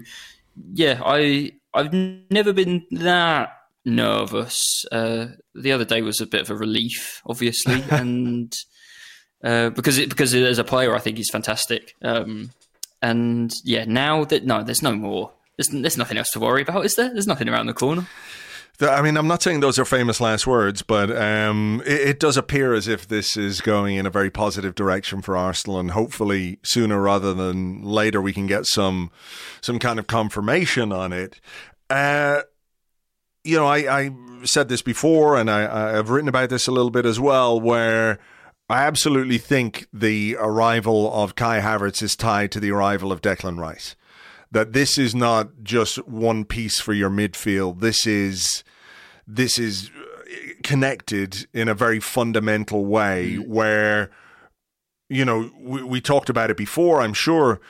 yeah, 0.74 1.02
I 1.06 1.54
I've 1.74 1.94
never 1.94 2.52
been 2.52 2.86
that 2.92 3.58
nervous. 3.86 4.84
Uh, 4.92 5.28
the 5.56 5.72
other 5.72 5.86
day 5.86 6.02
was 6.02 6.20
a 6.20 6.28
bit 6.28 6.42
of 6.42 6.50
a 6.50 6.56
relief, 6.56 7.22
obviously, 7.26 7.82
and 7.90 8.54
uh, 9.44 9.70
because 9.70 9.98
it, 9.98 10.10
because 10.10 10.34
as 10.34 10.58
a 10.58 10.64
player, 10.64 10.96
I 10.96 11.00
think 11.00 11.18
he's 11.18 11.30
fantastic. 11.30 11.96
Um, 12.02 12.52
and 13.02 13.54
yeah, 13.64 13.86
now 13.86 14.24
that 14.26 14.46
no, 14.46 14.64
there's 14.64 14.82
no 14.82 14.96
more. 14.96 15.32
There's, 15.58 15.70
there's 15.70 15.98
nothing 15.98 16.18
else 16.18 16.30
to 16.32 16.40
worry 16.40 16.62
about, 16.62 16.86
is 16.86 16.96
there? 16.96 17.12
There's 17.12 17.28
nothing 17.28 17.50
around 17.50 17.68
the 17.68 17.74
corner. 17.74 18.08
I 18.80 19.02
mean, 19.02 19.18
I'm 19.18 19.28
not 19.28 19.42
saying 19.42 19.62
those 19.62 19.80
are 19.80 19.86
famous 19.86 20.22
last 20.22 20.46
words, 20.46 20.84
but 20.84 21.10
um, 21.16 21.82
it, 21.84 22.02
it, 22.10 22.20
does 22.20 22.38
appear 22.38 22.76
as 22.76 22.88
if 22.88 23.08
this 23.08 23.36
is 23.36 23.60
going 23.60 23.96
in 23.96 24.06
a 24.06 24.12
very 24.12 24.30
positive 24.30 24.76
direction 24.76 25.24
for 25.24 25.36
Arsenal, 25.36 25.80
and 25.80 25.92
hopefully 25.92 26.60
sooner 26.62 27.02
rather 27.02 27.34
than 27.34 27.82
later 27.82 28.22
we 28.22 28.34
can 28.34 28.46
get 28.46 28.68
some 28.68 29.10
some 29.62 29.80
kind 29.80 29.98
of 29.98 30.06
confirmation 30.06 30.92
on 30.92 31.12
it. 31.12 31.42
Uh, 31.90 32.42
you 33.44 33.58
know, 33.58 33.66
I, 33.66 34.02
I, 34.02 34.12
said 34.44 34.70
this 34.70 34.84
before, 34.84 35.38
and 35.38 35.50
I, 35.50 35.98
I've 35.98 36.12
written 36.12 36.30
about 36.30 36.50
this 36.52 36.68
a 36.68 36.72
little 36.72 36.92
bit 36.92 37.08
as 37.08 37.20
well, 37.20 37.60
where 37.60 38.20
I 38.70 38.84
absolutely 38.84 39.38
think 39.38 39.88
the 39.94 40.36
arrival 40.40 41.14
of 41.14 41.36
Kai 41.36 41.62
Havertz 41.62 42.02
is 42.02 42.16
tied 42.16 42.52
to 42.52 42.60
the 42.60 42.72
arrival 42.72 43.12
of 43.12 43.22
Declan 43.22 43.58
Rice. 43.58 43.96
That 44.52 44.74
this 44.74 44.98
is 44.98 45.16
not 45.16 45.50
just 45.64 46.06
one 46.08 46.44
piece 46.44 46.80
for 46.80 46.94
your 46.94 47.10
midfield. 47.10 47.80
This 47.80 48.06
is 48.06 48.64
this 49.26 49.58
is 49.58 49.92
connected 50.64 51.48
in 51.54 51.68
a 51.68 51.74
very 51.74 52.00
fundamental 52.00 52.86
way 52.86 53.36
mm. 53.38 53.48
where 53.48 54.10
you 55.10 55.24
know 55.24 55.52
we, 55.60 55.84
we, 55.84 56.02
talked 56.02 56.30
about 56.30 56.50
it 56.50 56.58
before 56.58 57.02
i'm 57.02 57.14
sure 57.14 57.62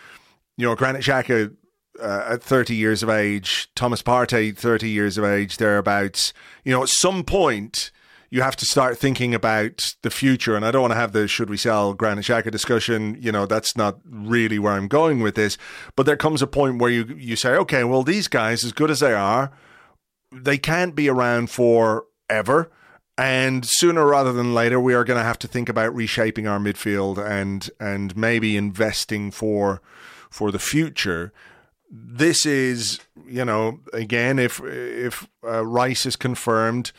you 0.58 0.66
know 0.66 0.74
granit 0.76 1.04
Xhaka 1.04 1.56
uh, 2.00 2.24
at 2.30 2.42
30 2.42 2.76
years 2.76 3.04
of 3.04 3.10
age 3.10 3.70
thomas 3.76 4.02
partey 4.02 4.56
30 4.56 4.90
years 4.90 5.18
of 5.18 5.26
age 5.26 5.58
thereabouts 5.58 6.34
you 6.64 6.72
know 6.72 6.82
at 6.82 6.90
some 6.90 7.24
point 7.24 7.92
you 8.30 8.42
have 8.42 8.56
to 8.58 8.66
start 8.66 8.98
thinking 8.98 9.34
about 9.34 9.96
the 10.02 10.10
future. 10.10 10.56
And 10.56 10.66
I 10.66 10.72
don't 10.72 10.82
want 10.82 10.92
to 10.92 11.00
have 11.00 11.14
the 11.14 11.28
should 11.28 11.50
we 11.50 11.58
sell 11.58 11.94
Granit 11.94 12.26
Xhaka 12.26 12.52
discussion. 12.52 13.18
You 13.20 13.32
know, 13.32 13.46
that's 13.46 13.78
not 13.78 14.00
really 14.06 14.60
where 14.60 14.74
I'm 14.74 14.88
going 14.88 15.22
with 15.22 15.36
this. 15.36 15.58
But 15.96 16.06
there 16.06 16.18
comes 16.18 16.42
a 16.42 16.48
point 16.48 16.80
where 16.80 16.92
you 16.92 17.06
you 17.18 17.36
say, 17.36 17.52
okay, 17.52 17.84
well, 17.84 18.04
these 18.04 18.28
guys, 18.28 18.64
as 18.64 18.74
good 18.74 18.92
as 18.92 19.00
they 19.00 19.14
are, 19.14 19.52
they 20.32 20.58
can't 20.58 20.96
be 20.96 21.10
around 21.10 21.50
forever. 21.50 22.72
And 23.18 23.66
sooner 23.66 24.06
rather 24.06 24.32
than 24.32 24.54
later, 24.54 24.80
we 24.80 24.94
are 24.94 25.04
going 25.04 25.18
to 25.18 25.24
have 25.24 25.40
to 25.40 25.48
think 25.48 25.70
about 25.70 25.96
reshaping 25.96 26.48
our 26.48 26.60
midfield 26.60 27.18
and 27.18 27.70
and 27.80 28.16
maybe 28.16 28.58
investing 28.58 29.32
for 29.32 29.82
for 30.30 30.52
the 30.52 30.60
future. 30.60 31.32
This 31.90 32.46
is, 32.46 33.00
you 33.26 33.46
know, 33.46 33.80
again, 33.94 34.38
if 34.38 34.62
if 34.64 35.28
uh, 35.44 35.66
Rice 35.66 36.06
is 36.06 36.18
confirmed, 36.18 36.92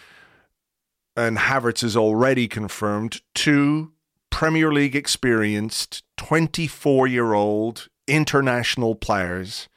and 1.19 1.37
Havertz 1.37 1.83
is 1.83 1.97
already 1.97 2.47
confirmed, 2.47 3.21
two 3.35 3.91
Premier 4.31 4.73
League 4.73 4.95
experienced 4.95 6.05
24 6.17 7.09
year 7.09 7.33
old 7.33 7.89
international 8.07 8.95
players 8.95 9.69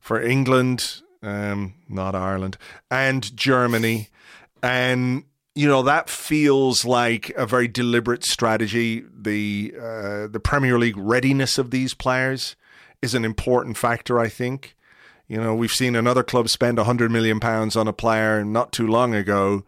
for 0.00 0.20
England, 0.20 1.02
um, 1.22 1.74
not 1.86 2.14
Ireland, 2.14 2.56
and 2.90 3.36
Germany. 3.36 4.08
And, 4.62 5.24
you 5.54 5.68
know, 5.68 5.82
that 5.82 6.08
feels 6.08 6.86
like 6.86 7.28
a 7.36 7.44
very 7.44 7.68
deliberate 7.68 8.24
strategy. 8.24 9.04
The, 9.14 9.74
uh, 9.78 10.26
the 10.28 10.40
Premier 10.42 10.78
League 10.78 10.96
readiness 10.96 11.58
of 11.58 11.70
these 11.70 11.92
players 11.92 12.56
is 13.02 13.14
an 13.14 13.26
important 13.26 13.76
factor, 13.76 14.18
I 14.18 14.30
think. 14.30 14.74
You 15.28 15.36
know, 15.36 15.54
we've 15.54 15.70
seen 15.70 15.94
another 15.94 16.22
club 16.22 16.48
spend 16.48 16.78
100 16.78 17.10
million 17.10 17.38
pounds 17.38 17.76
on 17.76 17.86
a 17.86 17.92
player 17.92 18.44
not 18.46 18.72
too 18.72 18.86
long 18.86 19.14
ago 19.14 19.64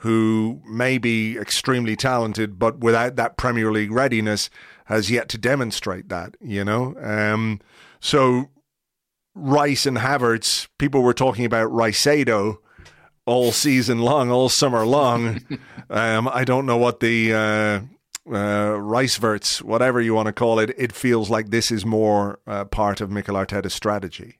who 0.00 0.62
may 0.64 0.96
be 0.96 1.36
extremely 1.36 1.94
talented, 1.94 2.58
but 2.58 2.78
without 2.78 3.16
that 3.16 3.36
Premier 3.36 3.70
League 3.70 3.92
readiness, 3.92 4.48
has 4.86 5.10
yet 5.10 5.28
to 5.28 5.36
demonstrate 5.36 6.08
that, 6.08 6.36
you 6.40 6.64
know? 6.64 6.94
Um, 7.02 7.60
so 8.00 8.48
Rice 9.34 9.84
and 9.84 9.98
Havertz, 9.98 10.68
people 10.78 11.02
were 11.02 11.12
talking 11.12 11.44
about 11.44 11.70
Riceado 11.70 12.58
all 13.26 13.52
season 13.52 13.98
long, 13.98 14.30
all 14.30 14.48
summer 14.48 14.86
long. 14.86 15.42
um, 15.90 16.28
I 16.32 16.44
don't 16.44 16.64
know 16.64 16.78
what 16.78 17.00
the 17.00 17.34
uh, 17.34 17.80
uh, 18.34 18.78
Riceverts, 18.78 19.60
whatever 19.60 20.00
you 20.00 20.14
want 20.14 20.26
to 20.26 20.32
call 20.32 20.58
it, 20.60 20.74
it 20.78 20.92
feels 20.92 21.28
like 21.28 21.50
this 21.50 21.70
is 21.70 21.84
more 21.84 22.38
uh, 22.46 22.64
part 22.64 23.02
of 23.02 23.10
Mikel 23.10 23.34
Arteta's 23.36 23.74
strategy. 23.74 24.38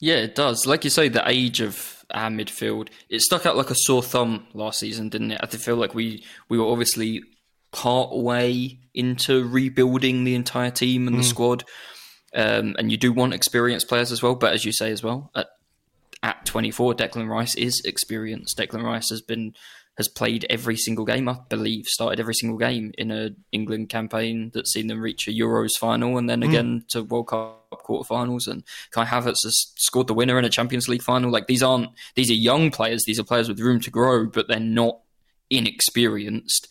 Yeah, 0.00 0.16
it 0.16 0.34
does. 0.34 0.66
Like 0.66 0.84
you 0.84 0.90
say, 0.90 1.08
the 1.08 1.22
age 1.28 1.60
of 1.60 1.93
our 2.10 2.30
midfield, 2.30 2.88
it 3.08 3.20
stuck 3.20 3.46
out 3.46 3.56
like 3.56 3.70
a 3.70 3.74
sore 3.74 4.02
thumb 4.02 4.46
last 4.54 4.78
season, 4.78 5.08
didn't 5.08 5.32
it? 5.32 5.40
I 5.42 5.46
feel 5.46 5.76
like 5.76 5.94
we 5.94 6.24
we 6.48 6.58
were 6.58 6.66
obviously 6.66 7.22
part 7.72 8.14
way 8.14 8.78
into 8.94 9.46
rebuilding 9.46 10.24
the 10.24 10.34
entire 10.34 10.70
team 10.70 11.08
and 11.08 11.16
mm. 11.16 11.20
the 11.20 11.24
squad. 11.24 11.64
Um, 12.34 12.74
and 12.78 12.90
you 12.90 12.96
do 12.96 13.12
want 13.12 13.32
experienced 13.32 13.88
players 13.88 14.10
as 14.10 14.22
well, 14.22 14.34
but 14.34 14.52
as 14.54 14.64
you 14.64 14.72
say 14.72 14.90
as 14.90 15.02
well, 15.02 15.30
at 15.34 15.48
at 16.22 16.46
24, 16.46 16.94
Declan 16.94 17.28
Rice 17.28 17.54
is 17.54 17.82
experienced. 17.84 18.56
Declan 18.56 18.82
Rice 18.82 19.10
has 19.10 19.20
been 19.20 19.54
has 19.96 20.08
played 20.08 20.44
every 20.50 20.76
single 20.76 21.04
game, 21.04 21.28
I 21.28 21.36
believe, 21.48 21.86
started 21.86 22.18
every 22.18 22.34
single 22.34 22.58
game 22.58 22.92
in 22.98 23.10
a 23.10 23.30
England 23.52 23.88
campaign 23.88 24.50
that's 24.52 24.72
seen 24.72 24.88
them 24.88 25.00
reach 25.00 25.28
a 25.28 25.30
Euros 25.30 25.76
final 25.78 26.18
and 26.18 26.28
then 26.28 26.40
mm. 26.40 26.48
again 26.48 26.84
to 26.88 27.02
World 27.02 27.28
Cup 27.28 27.82
quarterfinals. 27.84 28.48
And 28.48 28.64
Kai 28.90 29.04
Havertz 29.04 29.44
has 29.44 29.72
scored 29.76 30.08
the 30.08 30.14
winner 30.14 30.38
in 30.38 30.44
a 30.44 30.50
Champions 30.50 30.88
League 30.88 31.02
final. 31.02 31.30
Like 31.30 31.46
these 31.46 31.62
aren't 31.62 31.90
these 32.16 32.30
are 32.30 32.34
young 32.34 32.70
players. 32.70 33.04
These 33.04 33.20
are 33.20 33.24
players 33.24 33.48
with 33.48 33.60
room 33.60 33.80
to 33.80 33.90
grow, 33.90 34.26
but 34.26 34.48
they're 34.48 34.58
not 34.58 34.98
inexperienced. 35.48 36.66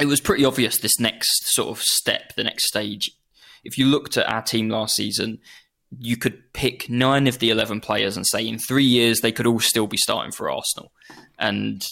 It 0.00 0.06
was 0.06 0.20
pretty 0.20 0.44
obvious 0.44 0.78
this 0.78 1.00
next 1.00 1.54
sort 1.54 1.70
of 1.70 1.82
step, 1.82 2.34
the 2.36 2.44
next 2.44 2.68
stage. 2.68 3.10
If 3.64 3.78
you 3.78 3.86
looked 3.86 4.16
at 4.16 4.30
our 4.30 4.42
team 4.42 4.68
last 4.68 4.94
season, 4.94 5.40
you 5.98 6.16
could 6.16 6.52
pick 6.52 6.90
nine 6.90 7.26
of 7.26 7.38
the 7.38 7.50
11 7.50 7.80
players 7.80 8.16
and 8.16 8.26
say 8.26 8.46
in 8.46 8.58
three 8.58 8.84
years 8.84 9.20
they 9.20 9.32
could 9.32 9.46
all 9.46 9.60
still 9.60 9.86
be 9.86 9.96
starting 9.96 10.32
for 10.32 10.50
Arsenal. 10.50 10.92
And 11.38 11.86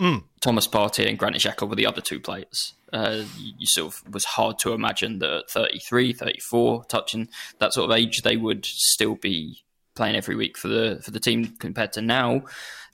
mm. 0.00 0.22
Thomas 0.40 0.66
Partey 0.66 1.08
and 1.08 1.18
Granit 1.18 1.42
Xhaka 1.42 1.68
were 1.68 1.76
the 1.76 1.86
other 1.86 2.00
two 2.00 2.20
players. 2.20 2.74
Uh, 2.92 3.24
you 3.36 3.66
sort 3.66 3.92
of 3.92 4.14
was 4.14 4.24
hard 4.24 4.58
to 4.60 4.72
imagine 4.72 5.18
that 5.18 5.32
at 5.32 5.50
33, 5.50 6.12
34, 6.12 6.84
touching 6.84 7.28
that 7.58 7.72
sort 7.72 7.90
of 7.90 7.96
age, 7.96 8.22
they 8.22 8.36
would 8.36 8.64
still 8.64 9.16
be 9.16 9.62
playing 9.96 10.14
every 10.14 10.36
week 10.36 10.56
for 10.56 10.68
the 10.68 11.00
for 11.02 11.10
the 11.10 11.18
team 11.18 11.56
compared 11.58 11.92
to 11.94 12.02
now. 12.02 12.42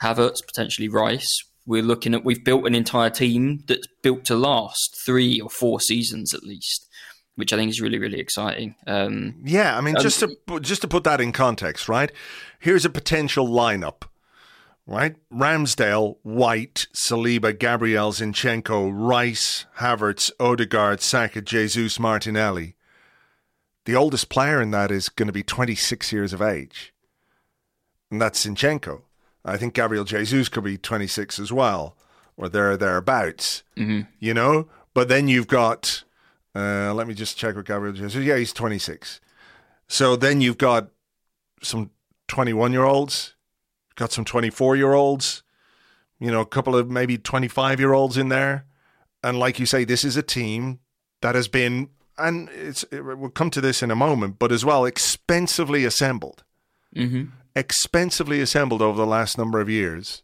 Havertz, 0.03 0.45
potentially 0.47 0.88
Rice, 0.88 1.45
we're 1.67 1.83
looking 1.83 2.15
at 2.15 2.25
we've 2.25 2.45
built 2.45 2.67
an 2.67 2.75
entire 2.75 3.11
team 3.11 3.62
that's 3.67 3.87
built 4.03 4.25
to 4.27 4.37
last 4.37 4.97
three 5.05 5.41
or 5.41 5.51
four 5.51 5.81
seasons 5.81 6.33
at 6.33 6.43
least, 6.43 6.88
which 7.35 7.53
I 7.53 7.57
think 7.57 7.71
is 7.71 7.81
really 7.81 7.99
really 7.99 8.21
exciting. 8.21 8.75
Um, 8.87 9.43
yeah, 9.45 9.77
I 9.77 9.81
mean, 9.81 9.97
um, 9.97 10.03
just 10.03 10.21
to 10.21 10.61
just 10.61 10.83
to 10.83 10.88
put 10.88 11.05
that 11.05 11.21
in 11.21 11.33
context, 11.33 11.88
right? 11.88 12.11
Here's 12.59 12.85
a 12.85 12.91
potential 12.91 13.47
lineup. 13.47 14.03
Right, 14.85 15.14
Ramsdale, 15.33 16.16
White, 16.23 16.88
Saliba, 16.92 17.57
Gabriel, 17.57 18.11
Zinchenko, 18.11 18.90
Rice, 18.92 19.66
Havertz, 19.79 20.33
Odegaard, 20.40 21.01
Saka, 21.01 21.40
Jesus, 21.40 22.01
Martinelli. 22.01 22.75
The 23.85 23.95
oldest 23.95 24.29
player 24.29 24.61
in 24.61 24.73
that 24.73 24.90
is 24.90 25.09
going 25.09 25.29
to 25.29 25.33
be 25.33 25.45
26 25.45 26.12
years 26.12 26.33
of 26.33 26.42
age, 26.42 26.92
and 28.11 28.21
that's 28.21 28.45
Zinchenko. 28.45 29.03
I 29.45 29.57
think 29.57 29.75
Gabriel 29.75 30.05
Jesus 30.05 30.49
could 30.49 30.64
be 30.64 30.79
26 30.79 31.38
as 31.38 31.53
well, 31.53 31.97
or 32.37 32.49
there 32.49 32.77
thereabouts. 32.77 33.62
Mm-hmm. 33.77 34.03
You 34.18 34.35
know, 34.35 34.68
but 34.95 35.09
then 35.09 35.29
you've 35.29 35.49
got. 35.49 36.05
Uh, 36.55 36.92
let 36.92 37.07
me 37.07 37.14
just 37.14 37.37
check 37.37 37.57
with 37.57 37.66
Gabriel 37.66 37.95
Jesus. 37.95 38.14
Yeah, 38.16 38.37
he's 38.37 38.53
26. 38.53 39.21
So 39.88 40.16
then 40.16 40.40
you've 40.40 40.59
got 40.59 40.88
some 41.62 41.90
21 42.29 42.73
year 42.73 42.85
olds, 42.85 43.35
got 43.97 44.13
some 44.13 44.25
24 44.25 44.77
year 44.77 44.93
olds, 44.93 45.43
you 46.19 46.31
know, 46.31 46.41
a 46.41 46.47
couple 46.47 46.77
of 46.77 46.91
maybe 46.91 47.19
25 47.19 47.81
year 47.81 47.93
olds 47.93 48.17
in 48.17 48.29
there. 48.29 48.67
And 49.23 49.39
like 49.39 49.59
you 49.59 49.67
say, 49.67 49.85
this 49.85 50.05
is 50.05 50.17
a 50.17 50.23
team 50.23 50.81
that 51.21 51.35
has 51.35 51.49
been, 51.49 51.91
and 52.19 52.49
it's, 52.51 52.83
it, 52.85 53.03
we'll 53.03 53.31
come 53.31 53.51
to 53.51 53.61
this 53.61 53.83
in 53.83 53.91
a 53.91 53.97
moment, 53.97 54.39
but 54.39 54.51
as 54.51 54.65
well, 54.65 54.85
expensively 54.85 55.85
assembled. 55.85 56.43
Mm-hmm 56.95 57.31
expensively 57.55 58.41
assembled 58.41 58.83
over 58.83 58.97
the 58.97 59.07
last 59.07 59.37
number 59.37 59.61
of 59.61 59.69
years. 59.69 60.23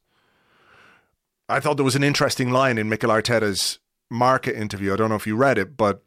I 1.49 1.61
thought 1.61 1.77
there 1.77 1.85
was 1.85 1.97
an 1.97 2.05
interesting 2.05 2.51
line 2.51 2.79
in 2.79 2.89
Mikel 2.89 3.11
Arteta's 3.11 3.79
market 4.11 4.57
interview. 4.57 4.93
I 4.93 4.97
don't 4.97 5.09
know 5.09 5.17
if 5.17 5.27
you 5.27 5.37
read 5.37 5.59
it, 5.59 5.77
but 5.77 6.03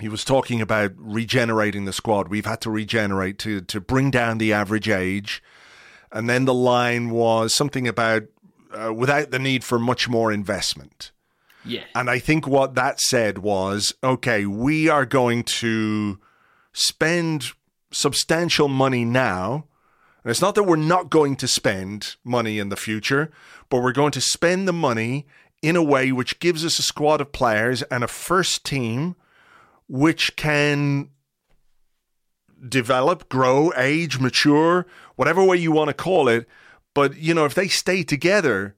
he 0.00 0.08
was 0.08 0.24
talking 0.24 0.60
about 0.60 0.92
regenerating 0.96 1.84
the 1.84 1.92
squad. 1.92 2.28
We've 2.28 2.46
had 2.46 2.60
to 2.62 2.70
regenerate 2.70 3.38
to 3.40 3.60
to 3.62 3.80
bring 3.80 4.10
down 4.10 4.38
the 4.38 4.52
average 4.52 4.88
age, 4.88 5.42
and 6.12 6.28
then 6.28 6.44
the 6.44 6.54
line 6.54 7.10
was 7.10 7.54
something 7.54 7.88
about 7.88 8.24
uh, 8.72 8.92
without 8.92 9.30
the 9.30 9.38
need 9.38 9.64
for 9.64 9.78
much 9.78 10.08
more 10.08 10.32
investment. 10.32 11.10
Yeah, 11.64 11.84
and 11.94 12.10
I 12.10 12.18
think 12.18 12.46
what 12.46 12.74
that 12.74 13.00
said 13.00 13.38
was, 13.38 13.94
okay, 14.02 14.46
we 14.46 14.88
are 14.88 15.06
going 15.06 15.44
to 15.44 16.18
spend 16.72 17.52
substantial 17.92 18.68
money 18.68 19.04
now 19.04 19.66
and 20.24 20.30
it's 20.30 20.40
not 20.40 20.54
that 20.54 20.64
we're 20.64 20.76
not 20.76 21.10
going 21.10 21.36
to 21.36 21.48
spend 21.48 22.16
money 22.24 22.58
in 22.58 22.68
the 22.68 22.76
future, 22.76 23.30
but 23.68 23.82
we're 23.82 23.92
going 23.92 24.12
to 24.12 24.20
spend 24.20 24.68
the 24.68 24.72
money 24.72 25.26
in 25.62 25.76
a 25.76 25.82
way 25.82 26.12
which 26.12 26.38
gives 26.38 26.64
us 26.64 26.78
a 26.78 26.82
squad 26.82 27.20
of 27.20 27.32
players 27.32 27.82
and 27.84 28.04
a 28.04 28.08
first 28.08 28.64
team 28.64 29.16
which 29.88 30.36
can 30.36 31.10
develop, 32.68 33.28
grow, 33.28 33.72
age, 33.76 34.18
mature, 34.18 34.86
whatever 35.16 35.42
way 35.42 35.56
you 35.56 35.72
want 35.72 35.88
to 35.88 35.94
call 35.94 36.28
it. 36.28 36.48
But, 36.94 37.16
you 37.16 37.34
know, 37.34 37.44
if 37.44 37.54
they 37.54 37.68
stay 37.68 38.02
together 38.02 38.74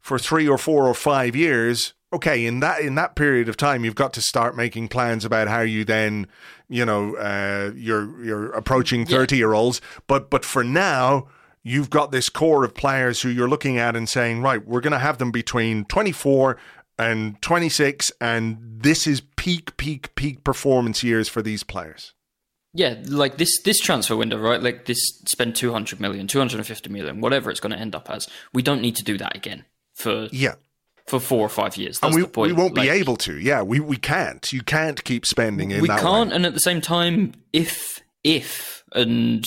for 0.00 0.18
three 0.18 0.48
or 0.48 0.58
four 0.58 0.86
or 0.86 0.94
five 0.94 1.34
years, 1.34 1.94
okay, 2.12 2.46
in 2.46 2.60
that 2.60 2.80
in 2.80 2.94
that 2.94 3.16
period 3.16 3.48
of 3.48 3.56
time, 3.56 3.84
you've 3.84 3.94
got 3.94 4.12
to 4.14 4.20
start 4.20 4.56
making 4.56 4.88
plans 4.88 5.24
about 5.24 5.48
how 5.48 5.60
you 5.60 5.84
then, 5.84 6.26
you 6.68 6.84
know, 6.84 7.16
uh, 7.16 7.72
you're 7.74 8.24
you're 8.24 8.52
approaching 8.52 9.06
thirty 9.06 9.36
yeah. 9.36 9.40
year 9.40 9.52
olds. 9.54 9.80
But 10.06 10.30
but 10.30 10.44
for 10.44 10.62
now, 10.62 11.28
you've 11.62 11.90
got 11.90 12.12
this 12.12 12.28
core 12.28 12.64
of 12.64 12.74
players 12.74 13.22
who 13.22 13.28
you're 13.28 13.48
looking 13.48 13.78
at 13.78 13.96
and 13.96 14.08
saying, 14.08 14.42
right, 14.42 14.64
we're 14.66 14.80
going 14.80 14.92
to 14.92 14.98
have 14.98 15.18
them 15.18 15.32
between 15.32 15.84
twenty 15.86 16.12
four 16.12 16.56
and 16.98 17.40
twenty 17.42 17.68
six, 17.68 18.12
and 18.20 18.58
this 18.60 19.06
is 19.06 19.22
peak 19.36 19.76
peak 19.76 20.14
peak 20.14 20.44
performance 20.44 21.02
years 21.02 21.28
for 21.28 21.42
these 21.42 21.64
players. 21.64 22.14
Yeah, 22.76 22.96
like 23.08 23.38
this 23.38 23.62
this 23.62 23.80
transfer 23.80 24.16
window, 24.16 24.38
right? 24.38 24.62
Like 24.62 24.84
this 24.84 24.98
spend 25.24 25.56
200 25.56 25.98
million, 25.98 26.26
250 26.26 26.90
million, 26.90 27.22
whatever 27.22 27.50
it's 27.50 27.58
going 27.58 27.72
to 27.72 27.78
end 27.78 27.94
up 27.94 28.10
as. 28.10 28.28
We 28.52 28.62
don't 28.62 28.82
need 28.82 28.96
to 28.96 29.02
do 29.02 29.16
that 29.16 29.34
again 29.34 29.64
for 29.94 30.28
yeah 30.30 30.56
for 31.06 31.18
four 31.18 31.40
or 31.40 31.48
five 31.48 31.76
years. 31.76 32.00
That's 32.00 32.14
and 32.14 32.26
we, 32.36 32.48
we 32.48 32.52
won't 32.52 32.76
like, 32.76 32.84
be 32.84 32.90
able 32.90 33.16
to. 33.18 33.38
Yeah, 33.38 33.62
we, 33.62 33.80
we 33.80 33.96
can't. 33.96 34.52
You 34.52 34.62
can't 34.62 35.02
keep 35.04 35.24
spending 35.24 35.70
in 35.70 35.80
we 35.80 35.88
can't. 35.88 36.30
Way. 36.30 36.36
And 36.36 36.44
at 36.44 36.52
the 36.52 36.60
same 36.60 36.80
time, 36.80 37.32
if 37.52 38.02
if 38.22 38.84
and 38.92 39.46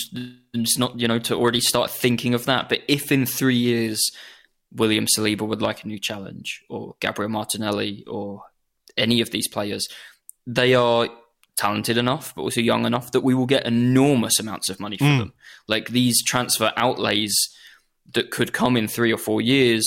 it's 0.54 0.78
not 0.78 1.00
you 1.00 1.08
know 1.08 1.20
to 1.20 1.36
already 1.36 1.62
start 1.62 1.92
thinking 1.92 2.34
of 2.34 2.46
that, 2.46 2.68
but 2.68 2.82
if 2.88 3.12
in 3.12 3.28
three 3.28 3.58
years 3.58 4.02
William 4.72 5.06
Saliba 5.06 5.48
would 5.48 5.62
like 5.62 5.84
a 5.84 5.88
new 5.88 6.00
challenge, 6.00 6.64
or 6.68 6.96
Gabriel 7.00 7.30
Martinelli, 7.30 8.04
or 8.08 8.44
any 8.98 9.22
of 9.22 9.30
these 9.32 9.48
players, 9.48 9.88
they 10.48 10.74
are 10.74 11.10
talented 11.60 11.98
enough, 11.98 12.34
but 12.34 12.44
also 12.44 12.62
young 12.62 12.86
enough 12.86 13.12
that 13.12 13.22
we 13.22 13.36
will 13.36 13.46
get 13.46 13.66
enormous 13.66 14.40
amounts 14.40 14.70
of 14.70 14.80
money 14.80 14.98
for 14.98 15.04
mm. 15.04 15.20
them. 15.20 15.34
Like 15.68 15.90
these 15.90 16.24
transfer 16.24 16.72
outlays 16.78 17.36
that 18.14 18.32
could 18.32 18.54
come 18.54 18.78
in 18.78 18.88
three 18.88 19.14
or 19.14 19.18
four 19.18 19.42
years 19.42 19.86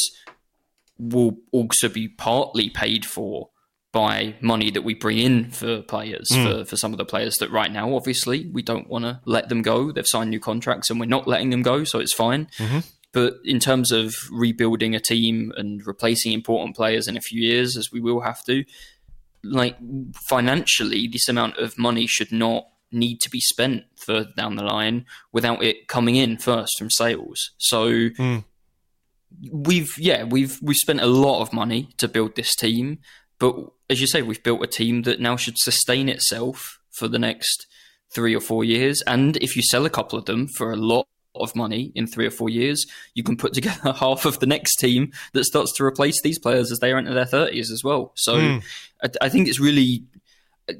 will 0.98 1.38
also 1.50 1.88
be 1.88 2.08
partly 2.08 2.68
paid 2.68 3.06
for 3.06 3.48
by 3.90 4.35
money 4.40 4.70
that 4.70 4.82
we 4.82 4.94
bring 4.94 5.18
in 5.18 5.50
for 5.50 5.82
players 5.82 6.28
mm. 6.30 6.44
for, 6.44 6.64
for 6.64 6.76
some 6.76 6.92
of 6.92 6.98
the 6.98 7.04
players 7.04 7.35
that 7.37 7.50
right 7.50 7.72
now 7.72 7.94
obviously 7.94 8.46
we 8.52 8.62
don't 8.62 8.88
want 8.88 9.04
to 9.04 9.20
let 9.26 9.50
them 9.50 9.61
go 9.61 9.92
they've 9.92 10.06
signed 10.06 10.30
new 10.30 10.40
contracts 10.40 10.88
and 10.88 10.98
we're 10.98 11.04
not 11.04 11.28
letting 11.28 11.50
them 11.50 11.61
go 11.61 11.85
so 11.85 11.98
it's 11.98 12.14
fine 12.14 12.46
mm-hmm. 12.56 12.78
but 13.12 13.35
in 13.44 13.58
terms 13.58 13.92
of 13.92 14.14
rebuilding 14.30 14.94
a 14.94 15.00
team 15.00 15.52
and 15.58 15.87
replacing 15.87 16.32
important 16.32 16.74
players 16.74 17.06
in 17.06 17.18
a 17.18 17.20
few 17.20 17.42
years 17.42 17.76
as 17.76 17.92
we 17.92 18.00
will 18.00 18.20
have 18.20 18.42
to 18.44 18.64
like 19.44 19.76
financially 20.28 21.09
this 21.09 21.28
amount 21.28 21.57
of 21.59 21.78
money 21.78 22.07
should 22.07 22.33
not 22.33 22.66
need 22.90 23.20
to 23.20 23.31
be 23.31 23.40
spent 23.40 23.85
further 23.96 24.31
down 24.37 24.57
the 24.57 24.62
line 24.62 25.05
without 25.33 25.62
it 25.62 25.88
coming 25.88 26.16
in 26.16 26.37
first 26.37 26.76
from 26.78 26.90
sales 26.90 27.50
so 27.59 27.87
mm 27.87 28.44
we've 29.50 29.98
yeah 29.98 30.24
we've 30.24 30.59
we've 30.62 30.76
spent 30.76 31.00
a 31.00 31.07
lot 31.07 31.42
of 31.42 31.52
money 31.52 31.88
to 31.98 32.09
build 32.09 32.37
this 32.37 32.55
team, 32.55 32.98
but 33.38 33.55
as 33.90 34.00
you 34.00 34.07
say, 34.07 34.22
we've 34.22 34.42
built 34.42 34.62
a 34.62 34.66
team 34.66 35.02
that 35.02 35.20
now 35.20 35.37
should 35.37 35.59
sustain 35.59 36.09
itself 36.09 36.78
for 36.90 37.09
the 37.09 37.18
next 37.18 37.66
three 38.14 38.35
or 38.35 38.40
four 38.40 38.64
years. 38.64 39.02
And 39.07 39.37
if 39.38 39.57
you 39.57 39.62
sell 39.62 39.87
a 39.87 39.90
couple 39.90 40.18
of 40.18 40.26
them 40.26 40.48
for 40.57 40.70
a 40.70 40.76
lot 40.76 41.07
of 41.42 41.55
money 41.57 41.92
in 41.94 42.07
three 42.07 42.26
or 42.26 42.31
four 42.31 42.48
years, 42.48 42.87
you 43.14 43.22
can 43.22 43.37
put 43.37 43.52
together 43.55 43.92
half 43.92 44.24
of 44.24 44.38
the 44.40 44.46
next 44.46 44.76
team 44.76 45.12
that 45.33 45.44
starts 45.44 45.72
to 45.76 45.85
replace 45.85 46.20
these 46.22 46.38
players 46.38 46.72
as 46.72 46.78
they 46.78 46.92
enter 46.92 47.14
their 47.14 47.26
thirties 47.26 47.70
as 47.70 47.83
well. 47.85 48.12
So 48.16 48.37
mm. 48.37 48.62
I, 49.02 49.09
I 49.22 49.28
think 49.28 49.48
it's 49.48 49.61
really 49.61 50.05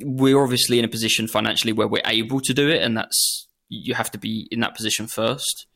we're 0.01 0.41
obviously 0.41 0.79
in 0.79 0.85
a 0.85 0.89
position 0.89 1.27
financially 1.27 1.73
where 1.73 1.89
we're 1.89 2.03
able 2.07 2.41
to 2.41 2.55
do 2.55 2.69
it, 2.69 2.83
and 2.83 2.97
that's 2.97 3.49
you 3.69 3.95
have 3.95 4.11
to 4.11 4.19
be 4.19 4.49
in 4.51 4.61
that 4.61 4.75
position 4.75 5.07
first 5.07 5.67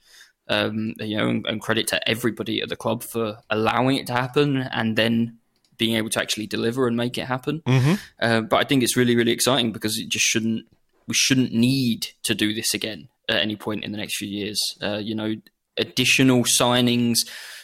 um, 0.48 0.94
you 0.98 1.16
know, 1.16 1.28
and, 1.28 1.46
and, 1.46 1.60
credit 1.60 1.88
to 1.88 2.08
everybody 2.08 2.62
at 2.62 2.68
the 2.68 2.76
club 2.76 3.02
for 3.02 3.38
allowing 3.50 3.96
it 3.96 4.06
to 4.06 4.12
happen 4.12 4.58
and 4.58 4.96
then 4.96 5.38
being 5.76 5.96
able 5.96 6.08
to 6.10 6.20
actually 6.20 6.46
deliver 6.46 6.86
and 6.86 6.96
make 6.96 7.18
it 7.18 7.24
happen. 7.24 7.62
Mm-hmm. 7.66 7.94
Uh, 8.20 8.40
but 8.42 8.56
I 8.56 8.64
think 8.64 8.82
it's 8.82 8.96
really, 8.96 9.16
really 9.16 9.32
exciting 9.32 9.72
because 9.72 9.98
it 9.98 10.08
just 10.08 10.24
shouldn't. 10.24 10.66
We 11.08 11.14
shouldn't 11.14 11.52
need 11.52 12.08
to 12.24 12.34
do 12.34 12.52
this 12.52 12.74
again 12.74 13.08
at 13.28 13.42
any 13.42 13.56
point 13.56 13.84
in 13.84 13.92
the 13.92 13.98
next 13.98 14.16
few 14.16 14.28
years. 14.28 14.60
Uh, 14.82 14.98
you 14.98 15.14
know, 15.14 15.34
additional 15.76 16.44
signings 16.44 17.18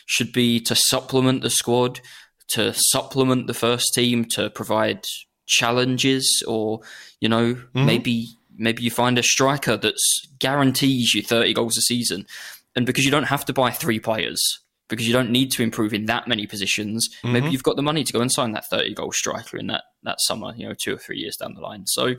should 0.07 0.33
be 0.33 0.61
to 0.61 0.75
supplement 0.75 1.43
the 1.43 1.51
squad, 1.51 2.01
to 2.49 2.73
supplement 2.75 3.47
the 3.47 3.55
first 3.55 3.93
team, 3.95 4.25
to 4.25 4.51
provide 4.51 5.05
challenges, 5.47 6.43
or 6.47 6.81
you 7.21 7.29
know, 7.29 7.55
mm-hmm. 7.55 7.87
maybe 7.87 8.27
maybe 8.55 8.83
you 8.83 8.91
find 8.91 9.19
a 9.19 9.23
striker 9.23 9.77
that's 9.77 10.23
guarantees 10.39 11.15
you 11.15 11.23
30 11.23 11.55
goals 11.55 11.77
a 11.79 11.81
season 11.81 12.27
and 12.75 12.87
because 12.87 13.05
you 13.05 13.11
don't 13.11 13.25
have 13.25 13.45
to 13.47 13.53
buy 13.53 13.71
three 13.71 13.99
players, 13.99 14.41
because 14.89 15.07
you 15.07 15.13
don't 15.13 15.31
need 15.31 15.51
to 15.53 15.63
improve 15.63 15.95
in 15.95 16.07
that 16.07 16.29
many 16.29 16.47
positions, 16.47 17.09
mm-hmm. 17.19 17.33
maybe 17.33 17.51
you've 17.51 17.63
got 17.63 17.77
the 17.77 17.83
money 17.83 18.05
to 18.05 18.13
go 18.13 18.21
and 18.21 18.33
sign 18.33 18.53
that 18.53 18.67
30 18.67 18.95
goal 18.95 19.13
striker 19.13 19.57
in 19.57 19.67
that, 19.69 19.85
that 20.03 20.17
summer, 20.21 20.53
you 20.57 20.69
know, 20.69 20.75
two 20.83 20.95
or 20.95 20.99
three 20.99 21.19
years 21.19 21.37
down 21.37 21.55
the 21.55 21.61
line. 21.61 21.87
So, 21.87 22.15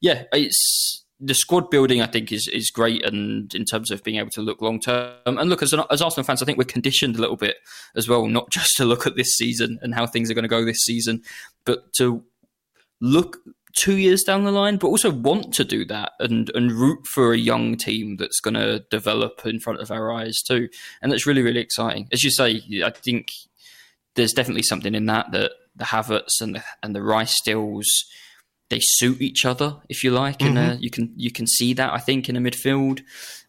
yeah, 0.00 0.24
it's 0.32 1.04
the 1.20 1.34
squad 1.34 1.70
building, 1.70 2.00
I 2.00 2.06
think, 2.06 2.30
is 2.30 2.48
is 2.48 2.70
great, 2.70 3.04
and 3.04 3.52
in 3.54 3.64
terms 3.64 3.90
of 3.90 4.04
being 4.04 4.18
able 4.18 4.30
to 4.30 4.40
look 4.40 4.62
long 4.62 4.80
term. 4.80 5.16
And 5.26 5.50
look, 5.50 5.62
as 5.62 5.72
an, 5.72 5.82
as 5.90 6.00
Arsenal 6.00 6.24
fans, 6.24 6.42
I 6.42 6.46
think 6.46 6.58
we're 6.58 6.64
conditioned 6.64 7.16
a 7.16 7.20
little 7.20 7.36
bit 7.36 7.56
as 7.96 8.08
well, 8.08 8.26
not 8.26 8.50
just 8.52 8.76
to 8.76 8.84
look 8.84 9.06
at 9.06 9.16
this 9.16 9.34
season 9.34 9.78
and 9.82 9.94
how 9.94 10.06
things 10.06 10.30
are 10.30 10.34
going 10.34 10.44
to 10.44 10.48
go 10.48 10.64
this 10.64 10.84
season, 10.84 11.22
but 11.64 11.92
to 11.94 12.22
look 13.00 13.38
two 13.80 13.96
years 13.96 14.22
down 14.22 14.44
the 14.44 14.52
line, 14.52 14.76
but 14.76 14.88
also 14.88 15.10
want 15.10 15.52
to 15.54 15.64
do 15.64 15.84
that 15.86 16.12
and 16.20 16.50
and 16.54 16.72
root 16.72 17.06
for 17.06 17.32
a 17.32 17.38
young 17.38 17.76
team 17.76 18.16
that's 18.16 18.40
going 18.40 18.54
to 18.54 18.84
develop 18.90 19.44
in 19.44 19.60
front 19.60 19.80
of 19.80 19.90
our 19.90 20.12
eyes 20.12 20.40
too. 20.46 20.68
And 21.02 21.10
that's 21.10 21.26
really 21.26 21.42
really 21.42 21.60
exciting. 21.60 22.08
As 22.12 22.22
you 22.22 22.30
say, 22.30 22.62
I 22.84 22.90
think 22.90 23.28
there's 24.14 24.32
definitely 24.32 24.62
something 24.62 24.94
in 24.94 25.06
that 25.06 25.32
that 25.32 25.52
the 25.74 25.86
Havertz 25.86 26.40
and 26.40 26.54
the 26.54 26.64
and 26.82 26.94
the 26.94 27.02
Rice 27.02 27.34
stills 27.36 27.86
they 28.70 28.80
suit 28.80 29.20
each 29.20 29.44
other, 29.44 29.76
if 29.88 30.04
you 30.04 30.10
like, 30.10 30.38
mm-hmm. 30.38 30.56
and 30.56 30.72
uh, 30.72 30.76
you 30.78 30.90
can 30.90 31.12
you 31.16 31.30
can 31.30 31.46
see 31.46 31.72
that 31.74 31.92
I 31.92 31.98
think 31.98 32.28
in 32.28 32.36
a 32.36 32.40
midfield. 32.40 33.02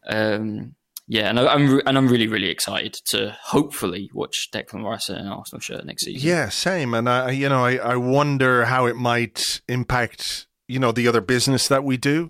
Um, 0.07 0.75
yeah, 1.07 1.29
and 1.29 1.39
I, 1.39 1.55
am 1.55 1.81
and 1.85 1.97
I'm 1.97 2.07
really 2.07 2.27
really 2.27 2.49
excited 2.49 2.95
to 3.07 3.35
hopefully 3.41 4.11
watch 4.13 4.49
Declan 4.53 4.83
Rice 4.83 5.09
in 5.09 5.15
an 5.15 5.27
Arsenal 5.27 5.59
shirt 5.59 5.85
next 5.85 6.05
season. 6.05 6.27
Yeah, 6.27 6.49
same. 6.49 6.93
And 6.93 7.09
I, 7.09 7.31
you 7.31 7.49
know, 7.49 7.65
I, 7.65 7.77
I 7.77 7.95
wonder 7.95 8.65
how 8.65 8.85
it 8.85 8.95
might 8.95 9.61
impact 9.67 10.47
you 10.67 10.79
know 10.79 10.91
the 10.91 11.07
other 11.07 11.21
business 11.21 11.67
that 11.67 11.83
we 11.83 11.97
do, 11.97 12.29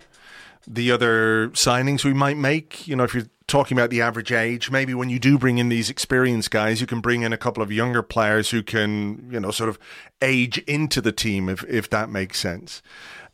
the 0.66 0.90
other 0.90 1.50
signings 1.50 2.04
we 2.04 2.14
might 2.14 2.38
make. 2.38 2.88
You 2.88 2.96
know, 2.96 3.04
if 3.04 3.14
you're 3.14 3.28
talking 3.50 3.76
about 3.76 3.90
the 3.90 4.00
average 4.00 4.32
age, 4.32 4.70
maybe 4.70 4.94
when 4.94 5.10
you 5.10 5.18
do 5.18 5.38
bring 5.38 5.58
in 5.58 5.68
these 5.68 5.90
experienced 5.90 6.50
guys, 6.50 6.80
you 6.80 6.86
can 6.86 7.00
bring 7.00 7.22
in 7.22 7.32
a 7.32 7.38
couple 7.38 7.62
of 7.62 7.72
younger 7.72 8.02
players 8.02 8.50
who 8.50 8.62
can 8.62 9.28
you 9.30 9.40
know 9.40 9.50
sort 9.50 9.68
of 9.68 9.78
age 10.22 10.58
into 10.58 11.00
the 11.00 11.12
team 11.12 11.48
if 11.48 11.64
if 11.64 11.90
that 11.90 12.08
makes 12.08 12.38
sense. 12.38 12.80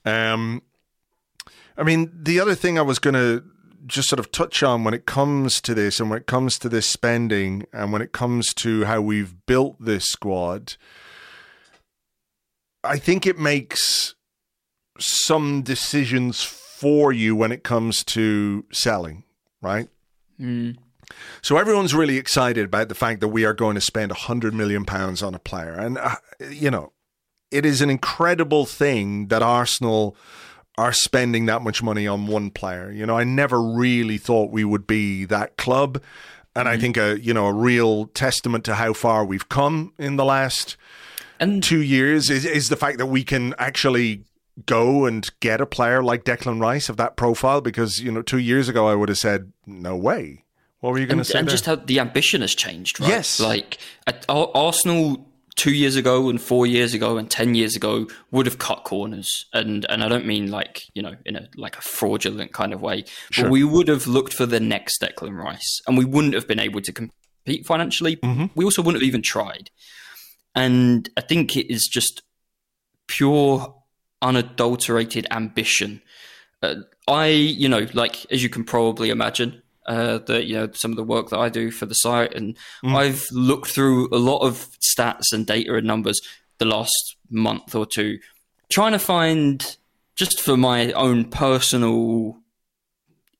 Um, 0.05 0.63
I 1.77 1.83
mean, 1.83 2.11
the 2.15 2.41
other 2.41 2.55
thing 2.55 2.79
I 2.79 2.83
was 2.83 2.99
going 2.99 3.15
to 3.15 3.45
just 3.87 4.09
sort 4.09 4.19
of 4.19 4.33
touch 4.33 4.63
on 4.63 4.83
when 4.83 4.95
it 4.95 5.07
comes 5.07 5.61
to 5.61 5.75
this 5.75 6.01
and 6.01 6.11
when 6.11 6.19
it 6.19 6.27
comes 6.27 6.59
to 6.59 6.69
this 6.69 6.87
spending 6.87 7.67
and 7.73 7.93
when 7.93 8.03
it 8.03 8.13
comes 8.13 8.53
to 8.55 8.85
how 8.85 9.01
we've 9.01 9.47
built 9.47 9.77
this 9.79 10.05
squad, 10.07 10.77
I 12.83 12.99
think 12.99 13.27
it 13.27 13.39
makes 13.39 14.15
some 14.99 15.63
decisions 15.63 16.43
for 16.43 17.13
you 17.13 17.37
when 17.37 17.53
it 17.53 17.63
comes 17.63 18.03
to 18.05 18.65
selling, 18.73 19.25
right? 19.61 19.89
Mm. 20.41 20.77
So 21.43 21.57
everyone's 21.57 21.95
really 21.95 22.17
excited 22.17 22.65
about 22.67 22.89
the 22.89 22.95
fact 22.95 23.21
that 23.21 23.29
we 23.29 23.45
are 23.45 23.55
going 23.55 23.77
to 23.77 23.81
spend 23.81 24.11
100 24.11 24.55
million 24.55 24.85
pounds 24.85 25.23
on 25.23 25.35
a 25.35 25.39
player. 25.39 25.75
And, 25.75 25.99
uh, 25.99 26.17
you 26.51 26.71
know, 26.71 26.93
it 27.51 27.65
is 27.65 27.81
an 27.81 27.91
incredible 27.91 28.67
thing 28.67 29.29
that 29.29 29.43
Arsenal 29.43 30.17
are 30.79 30.93
spending 30.93 31.47
that 31.47 31.63
much 31.63 31.83
money 31.83 32.07
on 32.07 32.27
one 32.27 32.51
player. 32.51 32.91
You 32.91 33.07
know, 33.07 33.17
I 33.17 33.25
never 33.25 33.63
really 33.63 34.19
thought 34.19 34.51
we 34.51 34.65
would 34.65 34.87
be 34.87 35.25
that 35.27 35.57
club. 35.57 36.03
And 36.55 36.67
mm-hmm. 36.67 36.77
I 36.77 36.81
think 36.81 36.97
a 36.97 37.21
you 37.21 37.33
know 37.33 37.47
a 37.47 37.53
real 37.53 38.07
testament 38.07 38.65
to 38.65 38.75
how 38.75 38.93
far 38.93 39.25
we've 39.25 39.49
come 39.49 39.93
in 39.99 40.17
the 40.17 40.25
last 40.25 40.77
and 41.39 41.63
two 41.63 41.81
years 41.81 42.31
is, 42.31 42.45
is 42.45 42.69
the 42.69 42.77
fact 42.77 42.99
that 42.99 43.07
we 43.07 43.25
can 43.25 43.55
actually 43.59 44.25
go 44.65 45.05
and 45.05 45.29
get 45.41 45.61
a 45.61 45.67
player 45.67 46.03
like 46.03 46.25
Declan 46.25 46.61
Rice 46.61 46.89
of 46.89 46.97
that 46.97 47.17
profile. 47.17 47.61
Because 47.61 48.01
you 48.01 48.11
know, 48.11 48.23
two 48.23 48.39
years 48.39 48.69
ago 48.69 48.89
I 48.89 48.95
would 48.95 49.09
have 49.09 49.19
said 49.19 49.53
no 49.67 49.97
way. 49.97 50.45
What 50.81 50.93
were 50.93 50.99
you 50.99 51.07
going 51.07 51.19
to 51.19 51.25
say? 51.25 51.39
And 51.39 51.49
there? 51.49 51.53
just 51.53 51.67
how 51.67 51.77
the 51.77 52.01
ambition 52.01 52.43
has 52.43 52.55
changed, 52.55 53.01
right? 53.01 53.09
Yes, 53.09 53.41
like 53.41 53.79
at, 54.07 54.25
Arsenal 54.29 55.27
two 55.57 55.73
years 55.73 55.97
ago 55.97 56.29
and 56.29 56.41
four 56.41 56.67
years 56.67 56.93
ago 56.93 57.17
and 57.17 57.31
ten 57.31 57.55
years 57.55 57.75
ago 57.75 58.07
would 58.31 58.47
have 58.47 58.59
cut 58.59 58.85
corners, 58.85 59.47
and 59.53 59.87
and 59.89 60.05
I 60.05 60.09
don't 60.09 60.27
mean 60.27 60.51
like 60.51 60.85
you 60.95 61.03
know 61.03 61.15
in 61.25 61.37
a 61.37 61.49
like 61.57 61.77
a 61.77 61.83
fraudulent 61.83 62.53
kind 62.53 62.73
of 62.73 62.83
way, 62.83 63.05
sure. 63.31 63.45
but 63.45 63.51
we 63.51 63.65
would 63.65 63.89
have 63.89 64.07
looked 64.07 64.35
for 64.35 64.47
the 64.47 64.61
next 64.61 65.01
Declan 65.01 65.37
Rice, 65.37 65.81
and 65.87 65.97
we 65.97 66.05
wouldn't 66.05 66.35
have 66.35 66.47
been 66.47 66.61
able 66.61 66.81
to 66.83 66.93
compete 66.93 67.67
financially. 67.67 68.17
Mm-hmm. 68.17 68.47
We 68.55 68.65
also 68.65 68.83
wouldn't 68.83 69.03
have 69.03 69.09
even 69.09 69.23
tried, 69.23 69.71
and 70.55 71.09
I 71.17 71.23
think 71.23 71.57
it 71.57 71.73
is 71.73 71.89
just 71.91 72.23
pure 73.09 73.76
unadulterated 74.23 75.27
ambition. 75.31 76.03
Uh, 76.63 76.77
I, 77.09 77.27
you 77.29 77.69
know, 77.69 77.87
like 77.93 78.31
as 78.31 78.43
you 78.43 78.49
can 78.49 78.65
probably 78.65 79.11
imagine, 79.11 79.63
uh, 79.87 80.19
that 80.27 80.47
you 80.47 80.55
know 80.55 80.69
some 80.73 80.91
of 80.91 80.97
the 80.97 81.05
work 81.05 81.31
that 81.31 81.39
I 81.39 81.49
do 81.49 81.71
for 81.71 81.87
the 81.87 81.95
site, 81.95 82.35
and 82.35 82.57
mm. 82.85 82.95
I've 82.95 83.27
looked 83.33 83.69
through 83.69 84.09
a 84.13 84.19
lot 84.19 84.41
of 84.41 84.69
stats 84.81 85.33
and 85.33 85.47
data 85.47 85.75
and 85.75 85.87
numbers 85.87 86.21
the 86.59 86.65
last 86.65 87.17
month 87.31 87.75
or 87.75 87.87
two, 87.87 88.19
trying 88.71 88.93
to 88.93 88.99
find 88.99 89.77
just 90.17 90.41
for 90.41 90.57
my 90.57 90.93
own 90.93 91.27
personal 91.27 92.39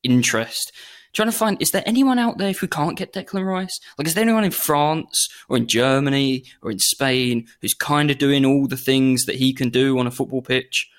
interest. 0.03 0.71
Trying 1.13 1.31
to 1.31 1.37
find 1.37 1.61
is 1.61 1.71
there 1.71 1.83
anyone 1.85 2.19
out 2.19 2.37
there 2.37 2.53
who 2.53 2.67
can't 2.67 2.97
get 2.97 3.13
Declan 3.13 3.45
Rice? 3.45 3.79
Like, 3.97 4.07
is 4.07 4.13
there 4.13 4.23
anyone 4.23 4.43
in 4.43 4.51
France 4.51 5.29
or 5.49 5.57
in 5.57 5.67
Germany 5.67 6.45
or 6.61 6.71
in 6.71 6.79
Spain 6.79 7.47
who's 7.61 7.73
kind 7.73 8.11
of 8.11 8.17
doing 8.17 8.45
all 8.45 8.67
the 8.67 8.77
things 8.77 9.25
that 9.25 9.35
he 9.35 9.53
can 9.53 9.69
do 9.69 9.97
on 9.97 10.07
a 10.07 10.11
football 10.11 10.41
pitch? 10.41 10.89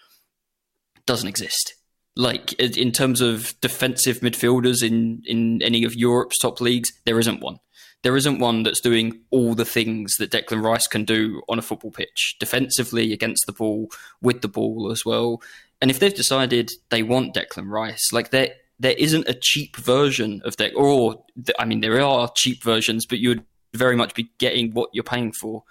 Doesn't 1.06 1.28
exist 1.28 1.74
like 2.18 2.52
in 2.54 2.90
terms 2.90 3.20
of 3.20 3.54
defensive 3.60 4.18
midfielders 4.20 4.82
in 4.82 5.22
in 5.24 5.62
any 5.62 5.84
of 5.84 5.94
Europe's 5.94 6.38
top 6.38 6.60
leagues, 6.60 6.92
there 7.06 7.20
isn't 7.20 7.40
one. 7.40 7.60
There 8.02 8.16
isn't 8.16 8.40
one 8.40 8.64
that's 8.64 8.80
doing 8.80 9.20
all 9.30 9.54
the 9.54 9.64
things 9.64 10.16
that 10.16 10.30
Declan 10.30 10.62
Rice 10.62 10.86
can 10.86 11.04
do 11.04 11.42
on 11.48 11.58
a 11.58 11.62
football 11.62 11.90
pitch, 11.90 12.36
defensively 12.38 13.12
against 13.12 13.46
the 13.46 13.52
ball, 13.52 13.88
with 14.20 14.42
the 14.42 14.48
ball 14.48 14.90
as 14.92 15.04
well. 15.04 15.40
And 15.80 15.90
if 15.90 16.00
they've 16.00 16.14
decided 16.14 16.70
they 16.90 17.04
want 17.04 17.34
Declan 17.34 17.70
Rice, 17.70 18.12
like 18.12 18.30
there 18.30 18.50
there 18.78 18.94
isn't 18.96 19.28
a 19.28 19.34
cheap 19.34 19.76
version 19.76 20.40
of 20.44 20.56
Declan, 20.56 20.76
or 20.76 21.24
I 21.58 21.64
mean, 21.64 21.80
there 21.80 22.00
are 22.00 22.30
cheap 22.36 22.62
versions, 22.62 23.06
but 23.06 23.18
you'd 23.18 23.44
very 23.74 23.96
much 23.96 24.14
be 24.14 24.30
getting 24.38 24.72
what 24.72 24.90
you're 24.92 25.04
paying 25.04 25.32
for. 25.32 25.64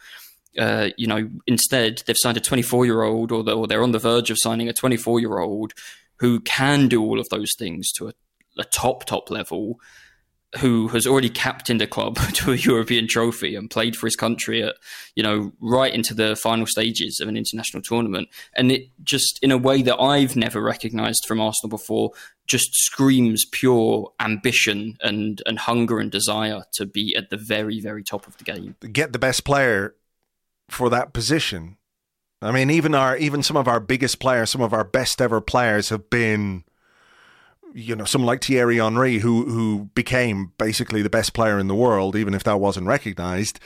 Uh, 0.58 0.90
you 0.98 1.08
know, 1.08 1.30
instead 1.46 2.02
they've 2.06 2.18
signed 2.18 2.38
a 2.38 2.42
24 2.42 2.86
year 2.86 3.04
old, 3.04 3.32
or, 3.32 3.50
or 3.50 3.68
they're 3.68 3.84
on 3.84 3.92
the 3.92 4.00
verge 4.00 4.30
of 4.30 4.38
signing 4.40 4.68
a 4.68 4.74
24 4.74 5.20
year 5.20 5.40
old 5.40 5.74
who 6.18 6.40
can 6.42 6.88
do 6.88 7.02
all 7.02 7.20
of 7.20 7.30
those 7.30 7.52
things 7.58 7.92
to 7.94 8.08
a, 8.08 8.14
a 8.58 8.64
top 8.64 9.06
top 9.06 9.30
level 9.30 9.80
who 10.60 10.88
has 10.90 11.06
already 11.06 11.30
captained 11.30 11.82
a 11.82 11.88
club 11.88 12.18
to 12.34 12.52
a 12.52 12.56
European 12.56 13.08
trophy 13.08 13.56
and 13.56 13.70
played 13.70 13.96
for 13.96 14.08
his 14.08 14.16
country 14.16 14.64
at, 14.64 14.76
you 15.16 15.24
know, 15.24 15.52
right 15.60 15.94
into 15.94 16.14
the 16.14 16.36
final 16.36 16.66
stages 16.66 17.20
of 17.20 17.28
an 17.28 17.38
international 17.38 17.84
tournament. 17.84 18.30
And 18.56 18.72
it 18.72 18.90
just, 19.04 19.40
in 19.42 19.52
a 19.52 19.58
way 19.58 19.82
that 19.82 20.00
I've 20.00 20.36
never 20.36 20.62
recognised 20.62 21.26
from 21.28 21.42
Arsenal 21.42 21.70
before, 21.70 22.12
just 22.48 22.70
screams 22.74 23.46
pure 23.52 24.12
ambition 24.20 24.98
and, 25.02 25.42
and 25.46 25.60
hunger 25.60 26.00
and 26.00 26.10
desire 26.10 26.64
to 26.76 26.86
be 26.86 27.14
at 27.16 27.30
the 27.30 27.38
very, 27.38 27.82
very 27.82 28.04
top 28.04 28.26
of 28.26 28.38
the 28.38 28.46
game. 28.46 28.76
Get 28.92 29.12
the 29.12 29.20
best 29.20 29.44
player 29.44 29.96
for 30.70 30.90
that 30.90 31.14
position 31.14 31.78
I 32.42 32.52
mean, 32.52 32.70
even 32.70 32.94
our 32.94 33.18
even 33.18 33.42
some 33.42 33.58
of 33.58 33.68
our 33.68 33.80
biggest 33.80 34.20
players, 34.20 34.52
some 34.52 34.62
of 34.62 34.74
our 34.74 34.84
best 34.84 35.22
ever 35.22 35.42
players 35.42 35.90
have 35.90 36.10
been, 36.10 36.64
you 37.78 37.96
know, 37.96 38.06
someone 38.06 38.26
like 38.26 38.44
Thierry 38.44 38.78
Henry, 38.78 39.20
who 39.20 39.46
who 39.46 39.90
became 39.94 40.52
basically 40.58 41.04
the 41.04 41.12
best 41.12 41.34
player 41.34 41.60
in 41.60 41.68
the 41.68 41.76
world, 41.76 42.16
even 42.16 42.34
if 42.34 42.44
that 42.44 42.60
wasn't 42.60 42.88
recognised 42.88 43.60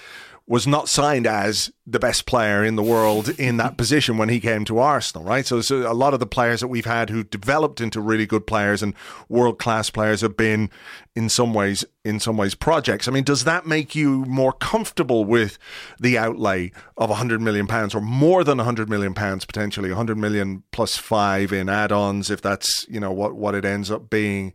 was 0.51 0.67
not 0.67 0.89
signed 0.89 1.25
as 1.25 1.71
the 1.87 1.97
best 1.97 2.25
player 2.25 2.61
in 2.61 2.75
the 2.75 2.83
world 2.83 3.29
in 3.39 3.55
that 3.55 3.77
position 3.77 4.17
when 4.17 4.27
he 4.27 4.37
came 4.37 4.65
to 4.65 4.79
Arsenal, 4.79 5.23
right? 5.23 5.45
So, 5.47 5.61
so 5.61 5.89
a 5.89 5.93
lot 5.93 6.13
of 6.13 6.19
the 6.19 6.25
players 6.25 6.59
that 6.59 6.67
we've 6.67 6.83
had 6.83 7.09
who 7.09 7.23
developed 7.23 7.79
into 7.79 8.01
really 8.01 8.25
good 8.25 8.45
players 8.45 8.83
and 8.83 8.93
world 9.29 9.59
class 9.59 9.89
players 9.89 10.19
have 10.19 10.35
been 10.35 10.69
in 11.15 11.29
some 11.29 11.53
ways 11.53 11.85
in 12.03 12.19
some 12.19 12.35
ways 12.35 12.53
projects. 12.53 13.07
I 13.07 13.11
mean, 13.11 13.23
does 13.23 13.45
that 13.45 13.65
make 13.65 13.95
you 13.95 14.25
more 14.25 14.51
comfortable 14.51 15.23
with 15.23 15.57
the 16.01 16.17
outlay 16.17 16.73
of 16.97 17.07
100 17.09 17.39
million 17.39 17.65
pounds 17.65 17.95
or 17.95 18.01
more 18.01 18.43
than 18.43 18.57
100 18.57 18.89
million 18.89 19.13
pounds 19.13 19.45
potentially 19.45 19.87
100 19.87 20.17
million 20.17 20.63
plus 20.73 20.97
5 20.97 21.53
in 21.53 21.69
add-ons 21.69 22.29
if 22.29 22.41
that's, 22.41 22.85
you 22.89 22.99
know, 22.99 23.13
what 23.13 23.35
what 23.35 23.55
it 23.55 23.63
ends 23.63 23.89
up 23.89 24.09
being. 24.09 24.51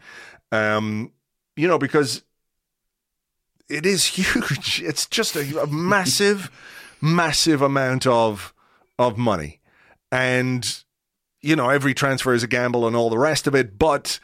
Um, 0.52 1.12
you 1.56 1.66
know, 1.66 1.78
because 1.78 2.22
it 3.68 3.86
is 3.86 4.04
huge. 4.16 4.82
It's 4.82 5.06
just 5.06 5.36
a, 5.36 5.62
a 5.62 5.66
massive, 5.66 6.50
massive 7.00 7.62
amount 7.62 8.06
of 8.06 8.52
of 8.98 9.18
money, 9.18 9.60
and 10.10 10.84
you 11.40 11.56
know 11.56 11.70
every 11.70 11.94
transfer 11.94 12.34
is 12.34 12.42
a 12.42 12.48
gamble 12.48 12.86
and 12.86 12.96
all 12.96 13.10
the 13.10 13.18
rest 13.18 13.46
of 13.46 13.54
it. 13.54 13.78
But 13.78 14.18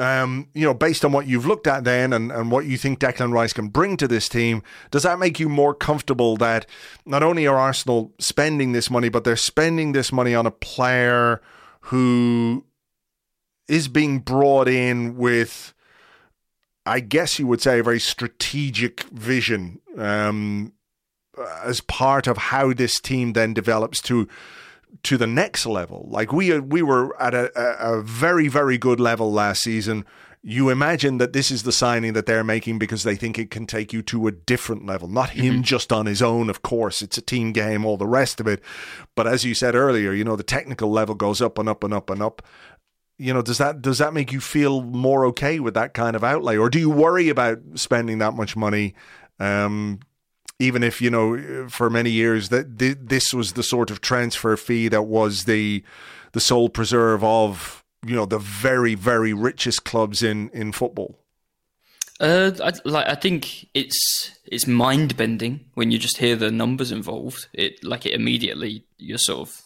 um, 0.00 0.48
you 0.54 0.64
know, 0.64 0.72
based 0.72 1.04
on 1.04 1.12
what 1.12 1.26
you've 1.26 1.46
looked 1.46 1.66
at 1.66 1.84
then 1.84 2.14
and, 2.14 2.32
and 2.32 2.50
what 2.50 2.64
you 2.64 2.78
think 2.78 3.00
Declan 3.00 3.32
Rice 3.32 3.52
can 3.52 3.68
bring 3.68 3.98
to 3.98 4.08
this 4.08 4.30
team, 4.30 4.62
does 4.90 5.02
that 5.02 5.18
make 5.18 5.38
you 5.38 5.48
more 5.48 5.74
comfortable 5.74 6.38
that 6.38 6.64
not 7.04 7.22
only 7.22 7.46
are 7.46 7.58
Arsenal 7.58 8.14
spending 8.18 8.72
this 8.72 8.90
money, 8.90 9.10
but 9.10 9.24
they're 9.24 9.36
spending 9.36 9.92
this 9.92 10.10
money 10.10 10.34
on 10.34 10.46
a 10.46 10.50
player 10.50 11.42
who 11.82 12.64
is 13.68 13.88
being 13.88 14.20
brought 14.20 14.68
in 14.68 15.16
with 15.18 15.74
I 16.86 17.00
guess 17.00 17.38
you 17.38 17.46
would 17.46 17.60
say, 17.60 17.78
a 17.78 17.82
very 17.82 18.00
strategic 18.00 19.02
vision 19.04 19.80
um, 19.98 20.72
as 21.62 21.80
part 21.80 22.26
of 22.26 22.36
how 22.36 22.72
this 22.72 23.00
team 23.00 23.32
then 23.32 23.54
develops 23.54 24.00
to 24.02 24.28
to 25.02 25.16
the 25.16 25.26
next 25.26 25.66
level. 25.66 26.06
Like 26.10 26.32
we 26.32 26.58
we 26.58 26.82
were 26.82 27.20
at 27.20 27.34
a, 27.34 27.50
a 27.56 28.02
very 28.02 28.48
very 28.48 28.78
good 28.78 29.00
level 29.00 29.32
last 29.32 29.62
season. 29.62 30.04
You 30.42 30.70
imagine 30.70 31.18
that 31.18 31.34
this 31.34 31.50
is 31.50 31.64
the 31.64 31.72
signing 31.72 32.14
that 32.14 32.24
they're 32.24 32.42
making 32.42 32.78
because 32.78 33.02
they 33.02 33.14
think 33.14 33.38
it 33.38 33.50
can 33.50 33.66
take 33.66 33.92
you 33.92 34.00
to 34.04 34.26
a 34.26 34.32
different 34.32 34.86
level. 34.86 35.06
Not 35.06 35.30
him 35.30 35.56
mm-hmm. 35.56 35.62
just 35.62 35.92
on 35.92 36.06
his 36.06 36.22
own, 36.22 36.48
of 36.48 36.62
course. 36.62 37.02
It's 37.02 37.18
a 37.18 37.22
team 37.22 37.52
game, 37.52 37.84
all 37.84 37.98
the 37.98 38.06
rest 38.06 38.40
of 38.40 38.46
it. 38.46 38.62
But 39.14 39.26
as 39.26 39.44
you 39.44 39.54
said 39.54 39.74
earlier, 39.74 40.14
you 40.14 40.24
know, 40.24 40.36
the 40.36 40.42
technical 40.42 40.90
level 40.90 41.14
goes 41.14 41.42
up 41.42 41.58
and 41.58 41.68
up 41.68 41.84
and 41.84 41.92
up 41.92 42.08
and 42.08 42.22
up 42.22 42.40
you 43.20 43.34
know, 43.34 43.42
does 43.42 43.58
that 43.58 43.82
does 43.82 43.98
that 43.98 44.14
make 44.14 44.32
you 44.32 44.40
feel 44.40 44.80
more 44.82 45.26
okay 45.26 45.60
with 45.60 45.74
that 45.74 45.92
kind 45.92 46.16
of 46.16 46.24
outlay, 46.24 46.56
or 46.56 46.70
do 46.70 46.78
you 46.78 46.88
worry 46.88 47.28
about 47.28 47.58
spending 47.74 48.18
that 48.18 48.32
much 48.32 48.56
money? 48.56 48.94
Um, 49.38 50.00
even 50.58 50.82
if 50.82 51.02
you 51.02 51.10
know, 51.10 51.68
for 51.68 51.90
many 51.90 52.10
years 52.10 52.48
that 52.48 52.78
th- 52.78 52.96
this 53.02 53.34
was 53.34 53.52
the 53.52 53.62
sort 53.62 53.90
of 53.90 54.00
transfer 54.00 54.56
fee 54.56 54.88
that 54.88 55.02
was 55.02 55.44
the 55.44 55.84
the 56.32 56.40
sole 56.40 56.70
preserve 56.70 57.22
of 57.22 57.84
you 58.06 58.16
know 58.16 58.24
the 58.24 58.38
very 58.38 58.94
very 58.94 59.34
richest 59.34 59.84
clubs 59.84 60.22
in 60.22 60.48
in 60.54 60.72
football. 60.72 61.18
Uh, 62.20 62.52
I, 62.62 62.72
like 62.86 63.06
I 63.06 63.16
think 63.16 63.68
it's 63.74 64.38
it's 64.46 64.66
mind 64.66 65.18
bending 65.18 65.66
when 65.74 65.90
you 65.90 65.98
just 65.98 66.16
hear 66.16 66.36
the 66.36 66.50
numbers 66.50 66.90
involved. 66.90 67.48
It 67.52 67.84
like 67.84 68.06
it 68.06 68.14
immediately 68.14 68.84
you're 68.96 69.18
sort 69.18 69.48
of 69.48 69.62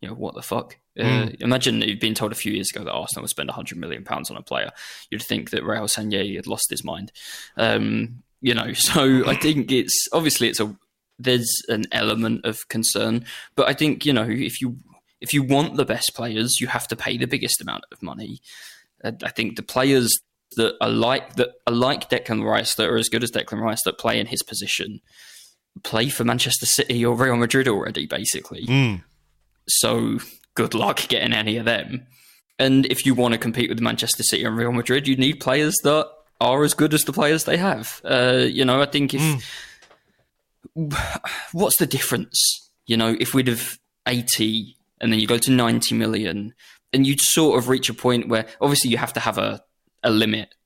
you 0.00 0.08
know 0.08 0.14
what 0.14 0.34
the 0.34 0.42
fuck. 0.42 0.78
Uh, 0.98 1.02
mm. 1.02 1.40
Imagine 1.40 1.80
you'd 1.80 2.00
been 2.00 2.14
told 2.14 2.32
a 2.32 2.36
few 2.36 2.52
years 2.52 2.70
ago 2.70 2.84
that 2.84 2.92
Arsenal 2.92 3.22
would 3.22 3.30
spend 3.30 3.48
100 3.48 3.78
million 3.78 4.04
pounds 4.04 4.30
on 4.30 4.36
a 4.36 4.42
player. 4.42 4.70
You'd 5.10 5.22
think 5.22 5.50
that 5.50 5.62
Raul 5.62 5.84
Sanllehi 5.84 6.36
had 6.36 6.46
lost 6.46 6.70
his 6.70 6.84
mind. 6.84 7.12
Um, 7.56 8.22
you 8.40 8.54
know, 8.54 8.72
so 8.74 9.26
I 9.26 9.36
think 9.36 9.70
it's 9.70 10.08
obviously 10.12 10.48
it's 10.48 10.60
a 10.60 10.76
there's 11.20 11.50
an 11.68 11.84
element 11.90 12.44
of 12.44 12.68
concern, 12.68 13.24
but 13.56 13.68
I 13.68 13.74
think 13.74 14.06
you 14.06 14.12
know 14.12 14.28
if 14.28 14.60
you 14.60 14.78
if 15.20 15.34
you 15.34 15.42
want 15.42 15.76
the 15.76 15.84
best 15.84 16.12
players, 16.14 16.60
you 16.60 16.68
have 16.68 16.86
to 16.88 16.96
pay 16.96 17.16
the 17.16 17.26
biggest 17.26 17.60
amount 17.60 17.84
of 17.90 18.02
money. 18.02 18.40
I 19.04 19.30
think 19.30 19.56
the 19.56 19.62
players 19.62 20.12
that 20.56 20.74
are 20.80 20.90
like 20.90 21.34
that 21.34 21.54
are 21.66 21.72
like 21.72 22.08
Declan 22.08 22.44
Rice 22.44 22.74
that 22.76 22.88
are 22.88 22.96
as 22.96 23.08
good 23.08 23.22
as 23.22 23.30
Declan 23.30 23.60
Rice 23.60 23.82
that 23.84 23.98
play 23.98 24.18
in 24.18 24.26
his 24.26 24.42
position 24.42 25.00
play 25.82 26.08
for 26.08 26.24
Manchester 26.24 26.66
City 26.66 27.04
or 27.04 27.14
Real 27.14 27.36
Madrid 27.36 27.68
already, 27.68 28.06
basically. 28.06 28.66
Mm. 28.66 29.02
So 29.68 30.18
good 30.58 30.74
luck 30.74 31.06
getting 31.06 31.32
any 31.32 31.56
of 31.56 31.64
them. 31.64 32.04
And 32.58 32.84
if 32.86 33.06
you 33.06 33.14
want 33.14 33.32
to 33.32 33.38
compete 33.38 33.70
with 33.70 33.80
Manchester 33.80 34.24
City 34.24 34.42
and 34.42 34.56
Real 34.56 34.72
Madrid, 34.72 35.06
you 35.06 35.16
need 35.16 35.38
players 35.38 35.76
that 35.84 36.10
are 36.40 36.64
as 36.64 36.74
good 36.74 36.92
as 36.92 37.04
the 37.04 37.12
players 37.12 37.44
they 37.44 37.56
have. 37.56 38.00
Uh, 38.04 38.44
you 38.44 38.64
know, 38.64 38.82
I 38.82 38.86
think 38.86 39.14
if 39.14 39.20
mm. 40.76 40.98
what's 41.52 41.78
the 41.78 41.86
difference? 41.86 42.70
You 42.86 42.96
know, 42.96 43.16
if 43.20 43.34
we'd 43.34 43.46
have 43.46 43.78
eighty 44.08 44.76
and 45.00 45.12
then 45.12 45.20
you 45.20 45.28
go 45.28 45.38
to 45.38 45.50
ninety 45.52 45.94
million, 45.94 46.54
and 46.92 47.06
you'd 47.06 47.20
sort 47.20 47.56
of 47.56 47.68
reach 47.68 47.88
a 47.88 47.94
point 47.94 48.28
where 48.28 48.46
obviously 48.60 48.90
you 48.90 48.96
have 48.96 49.12
to 49.12 49.20
have 49.20 49.38
a 49.38 49.62
a 50.02 50.10
limit. 50.10 50.56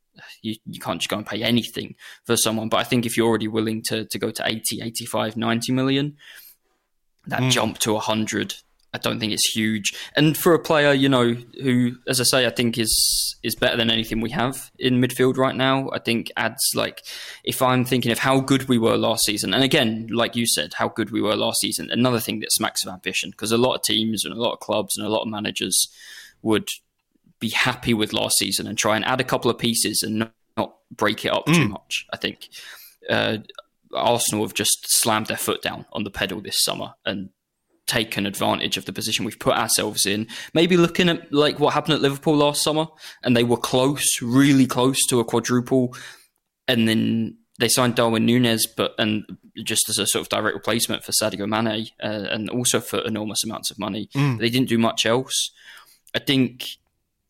You, 0.41 0.57
you 0.67 0.81
can't 0.81 1.01
just 1.01 1.11
go 1.11 1.19
and 1.19 1.27
pay 1.27 1.43
anything 1.43 1.97
for 2.25 2.37
someone. 2.37 2.71
But 2.71 2.79
I 2.79 2.85
think 2.85 3.05
if 3.05 3.17
you're 3.17 3.29
already 3.29 3.49
willing 3.49 3.83
to, 3.89 4.07
to 4.07 4.19
go 4.19 4.31
to 4.31 4.43
80, 4.45 4.83
85, 4.83 5.37
90 5.37 5.73
million, 5.73 6.17
that 7.27 7.41
mm. 7.41 7.51
jump 7.51 7.79
to 7.79 7.93
100, 7.93 8.57
I 8.95 8.99
don't 8.99 9.19
think 9.19 9.33
it's 9.33 9.55
huge. 9.55 9.95
And 10.17 10.37
for 10.37 10.53
a 10.53 10.59
player, 10.59 10.93
you 10.93 11.09
know, 11.09 11.35
who, 11.63 11.97
as 12.07 12.21
I 12.21 12.25
say, 12.25 12.47
I 12.47 12.51
think 12.51 12.77
is 12.77 13.37
is 13.43 13.55
better 13.55 13.77
than 13.77 13.91
anything 13.91 14.21
we 14.21 14.31
have 14.31 14.71
in 14.79 15.01
midfield 15.01 15.37
right 15.37 15.57
now. 15.57 15.91
I 15.93 15.99
think 15.99 16.31
adds 16.37 16.63
like, 16.75 17.03
if 17.43 17.63
I'm 17.63 17.85
thinking 17.85 18.13
of 18.13 18.19
how 18.19 18.41
good 18.41 18.69
we 18.69 18.79
were 18.79 18.97
last 18.97 19.25
season, 19.25 19.55
and 19.55 19.65
again, 19.65 20.09
like 20.11 20.37
you 20.37 20.47
said, 20.47 20.75
how 20.75 20.89
good 20.89 21.11
we 21.11 21.23
were 21.23 21.35
last 21.35 21.61
season, 21.61 21.91
another 21.91 22.21
thing 22.21 22.41
that 22.41 22.53
smacks 22.53 22.85
of 22.85 22.93
ambition 22.93 23.31
because 23.31 23.51
a 23.51 23.59
lot 23.59 23.75
of 23.75 23.83
teams 23.83 24.25
and 24.25 24.35
a 24.35 24.41
lot 24.41 24.53
of 24.53 24.61
clubs 24.61 24.97
and 24.97 25.07
a 25.07 25.11
lot 25.11 25.23
of 25.23 25.29
managers 25.29 25.89
would 26.43 26.69
be 27.41 27.51
happy 27.51 27.95
with 27.95 28.13
last 28.13 28.39
season 28.39 28.67
and 28.67 28.79
try 28.79 28.95
and 28.95 29.05
add 29.05 29.21
a 29.21 29.25
couple 29.25 29.51
of 29.51 29.59
pieces 29.59 30.03
and 30.03 30.19
not, 30.21 30.33
not 30.57 30.77
break 30.95 31.25
it 31.25 31.33
up 31.33 31.47
mm. 31.47 31.55
too 31.55 31.69
much. 31.69 32.07
I 32.13 32.17
think 32.17 32.49
uh, 33.11 33.39
Arsenal 33.95 34.45
have 34.45 34.55
just 34.55 34.77
slammed 34.87 35.27
their 35.27 35.37
foot 35.37 35.63
down 35.63 35.87
on 35.93 36.05
the 36.05 36.11
pedal 36.11 36.41
this 36.41 36.63
summer 36.63 36.95
and 37.05 37.31
taken 37.87 38.27
advantage 38.27 38.77
of 38.77 38.85
the 38.85 38.93
position 38.93 39.25
we've 39.25 39.39
put 39.39 39.57
ourselves 39.57 40.07
in. 40.07 40.27
Maybe 40.55 40.77
looking 40.77 41.09
at 41.09 41.33
like 41.33 41.59
what 41.59 41.75
happened 41.75 41.95
at 41.95 42.01
Liverpool 42.01 42.37
last 42.37 42.63
summer, 42.63 42.87
and 43.23 43.37
they 43.37 43.45
were 43.45 43.57
close, 43.57 44.21
really 44.23 44.67
close 44.67 44.99
to 45.09 45.21
a 45.21 45.25
quadruple, 45.25 45.95
and 46.69 46.89
then 46.89 47.39
they 47.59 47.69
signed 47.69 47.95
Darwin 47.95 48.27
Nunez, 48.27 48.67
but 48.67 48.95
and 48.99 49.25
just 49.65 49.89
as 49.89 49.99
a 49.99 50.07
sort 50.07 50.23
of 50.23 50.29
direct 50.29 50.55
replacement 50.55 51.05
for 51.05 51.13
Sadio 51.13 51.47
Mane, 51.47 51.89
uh, 52.03 52.29
and 52.31 52.49
also 52.51 52.81
for 52.81 53.01
enormous 53.01 53.45
amounts 53.45 53.71
of 53.71 53.79
money. 53.79 54.09
Mm. 54.15 54.39
They 54.39 54.51
didn't 54.51 54.69
do 54.69 54.79
much 54.79 55.05
else. 55.07 55.51
I 56.15 56.19
think 56.19 56.67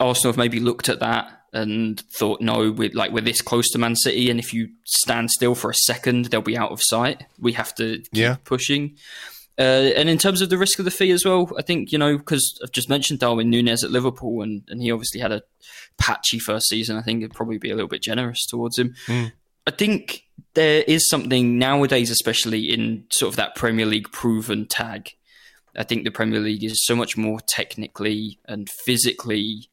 Arsenal 0.01 0.33
have 0.33 0.39
maybe 0.39 0.61
looked 0.61 0.89
at 0.89 1.01
that 1.01 1.43
and 1.53 2.01
thought, 2.19 2.41
no, 2.41 2.71
we're 2.71 2.91
like 2.95 3.13
we're 3.13 3.21
this 3.21 3.43
close 3.43 3.69
to 3.71 3.79
Man 3.79 3.97
City, 3.97 4.31
and 4.31 4.39
if 4.39 4.55
you 4.55 4.71
stand 4.85 5.31
still 5.31 5.55
for 5.55 5.71
a 5.71 5.75
second, 5.75 6.27
they'll 6.27 6.41
be 6.41 6.57
out 6.57 6.73
of 6.73 6.81
sight. 6.83 7.25
We 7.39 7.53
have 7.53 7.75
to 7.77 7.99
keep 7.99 8.09
yeah. 8.13 8.37
pushing. 8.45 8.97
Uh, 9.63 9.93
and 9.95 10.09
in 10.09 10.19
terms 10.19 10.43
of 10.43 10.51
the 10.51 10.59
risk 10.59 10.81
of 10.81 10.85
the 10.85 10.91
fee 10.91 11.13
as 11.13 11.25
well, 11.25 11.49
I 11.57 11.63
think 11.63 11.93
you 11.93 11.99
know 11.99 12.19
because 12.19 12.59
I've 12.65 12.73
just 12.73 12.89
mentioned 12.89 13.21
Darwin 13.21 13.49
Nunez 13.49 13.85
at 13.85 13.93
Liverpool, 13.93 14.43
and, 14.43 14.63
and 14.67 14.83
he 14.83 14.91
obviously 14.91 15.21
had 15.21 15.31
a 15.31 15.43
patchy 15.99 16.41
first 16.41 16.69
season. 16.69 16.97
I 16.97 17.03
think 17.03 17.21
it'd 17.21 17.37
probably 17.37 17.59
be 17.59 17.71
a 17.71 17.77
little 17.77 17.89
bit 17.89 18.03
generous 18.03 18.45
towards 18.47 18.77
him. 18.77 18.97
Mm. 19.07 19.31
I 19.65 19.71
think 19.71 20.25
there 20.55 20.83
is 20.89 21.09
something 21.09 21.59
nowadays, 21.59 22.11
especially 22.11 22.73
in 22.73 23.05
sort 23.13 23.33
of 23.33 23.37
that 23.37 23.55
Premier 23.55 23.87
League 23.87 24.11
proven 24.11 24.67
tag. 24.67 25.11
I 25.77 25.85
think 25.85 26.03
the 26.03 26.11
Premier 26.11 26.41
League 26.41 26.65
is 26.65 26.85
so 26.85 26.97
much 26.97 27.17
more 27.17 27.39
technically 27.47 28.41
and 28.47 28.69
physically 28.85 29.71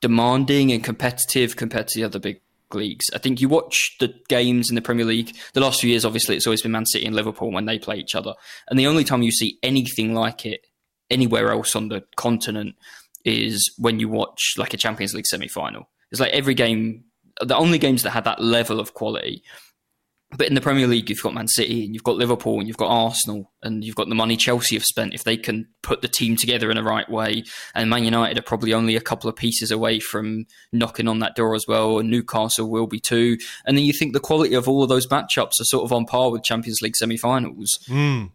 demanding 0.00 0.72
and 0.72 0.82
competitive 0.82 1.56
compared 1.56 1.88
to 1.88 2.00
the 2.00 2.04
other 2.04 2.18
big 2.18 2.40
leagues. 2.74 3.06
I 3.14 3.18
think 3.18 3.40
you 3.40 3.48
watch 3.48 3.96
the 4.00 4.14
games 4.28 4.68
in 4.68 4.74
the 4.74 4.82
Premier 4.82 5.04
League. 5.04 5.36
The 5.54 5.60
last 5.60 5.80
few 5.80 5.90
years, 5.90 6.04
obviously, 6.04 6.36
it's 6.36 6.46
always 6.46 6.62
been 6.62 6.72
Man 6.72 6.86
City 6.86 7.06
and 7.06 7.14
Liverpool 7.14 7.50
when 7.50 7.66
they 7.66 7.78
play 7.78 7.96
each 7.96 8.14
other, 8.14 8.34
and 8.68 8.78
the 8.78 8.86
only 8.86 9.04
time 9.04 9.22
you 9.22 9.32
see 9.32 9.58
anything 9.62 10.14
like 10.14 10.46
it 10.46 10.66
anywhere 11.10 11.50
else 11.50 11.74
on 11.74 11.88
the 11.88 12.04
continent 12.16 12.76
is 13.24 13.74
when 13.78 14.00
you 14.00 14.08
watch 14.08 14.54
like 14.56 14.72
a 14.72 14.78
Champions 14.78 15.14
League 15.14 15.26
semi-final. 15.26 15.88
It's 16.10 16.20
like 16.20 16.32
every 16.32 16.54
game. 16.54 17.04
The 17.42 17.56
only 17.56 17.78
games 17.78 18.02
that 18.02 18.10
had 18.10 18.24
that 18.24 18.42
level 18.42 18.80
of 18.80 18.94
quality 18.94 19.42
but 20.36 20.46
in 20.46 20.54
the 20.54 20.60
Premier 20.60 20.86
League, 20.86 21.10
you've 21.10 21.22
got 21.22 21.34
Man 21.34 21.48
City 21.48 21.84
and 21.84 21.92
you've 21.92 22.04
got 22.04 22.16
Liverpool 22.16 22.60
and 22.60 22.68
you've 22.68 22.76
got 22.76 22.88
Arsenal 22.88 23.50
and 23.62 23.82
you've 23.82 23.96
got 23.96 24.08
the 24.08 24.14
money 24.14 24.36
Chelsea 24.36 24.76
have 24.76 24.84
spent 24.84 25.12
if 25.12 25.24
they 25.24 25.36
can 25.36 25.66
put 25.82 26.02
the 26.02 26.08
team 26.08 26.36
together 26.36 26.70
in 26.70 26.76
the 26.76 26.84
right 26.84 27.08
way. 27.10 27.42
And 27.74 27.90
Man 27.90 28.04
United 28.04 28.38
are 28.38 28.42
probably 28.42 28.72
only 28.72 28.94
a 28.94 29.00
couple 29.00 29.28
of 29.28 29.34
pieces 29.34 29.72
away 29.72 29.98
from 29.98 30.46
knocking 30.72 31.08
on 31.08 31.18
that 31.18 31.34
door 31.34 31.56
as 31.56 31.64
well. 31.66 31.98
And 31.98 32.10
Newcastle 32.10 32.70
will 32.70 32.86
be 32.86 33.00
too. 33.00 33.38
And 33.66 33.76
then 33.76 33.84
you 33.84 33.92
think 33.92 34.12
the 34.12 34.20
quality 34.20 34.54
of 34.54 34.68
all 34.68 34.84
of 34.84 34.88
those 34.88 35.08
matchups 35.08 35.60
are 35.60 35.64
sort 35.64 35.84
of 35.84 35.92
on 35.92 36.06
par 36.06 36.30
with 36.30 36.44
Champions 36.44 36.80
League 36.80 36.96
semi 36.96 37.16
finals. 37.16 37.78
Mm. 37.88 38.30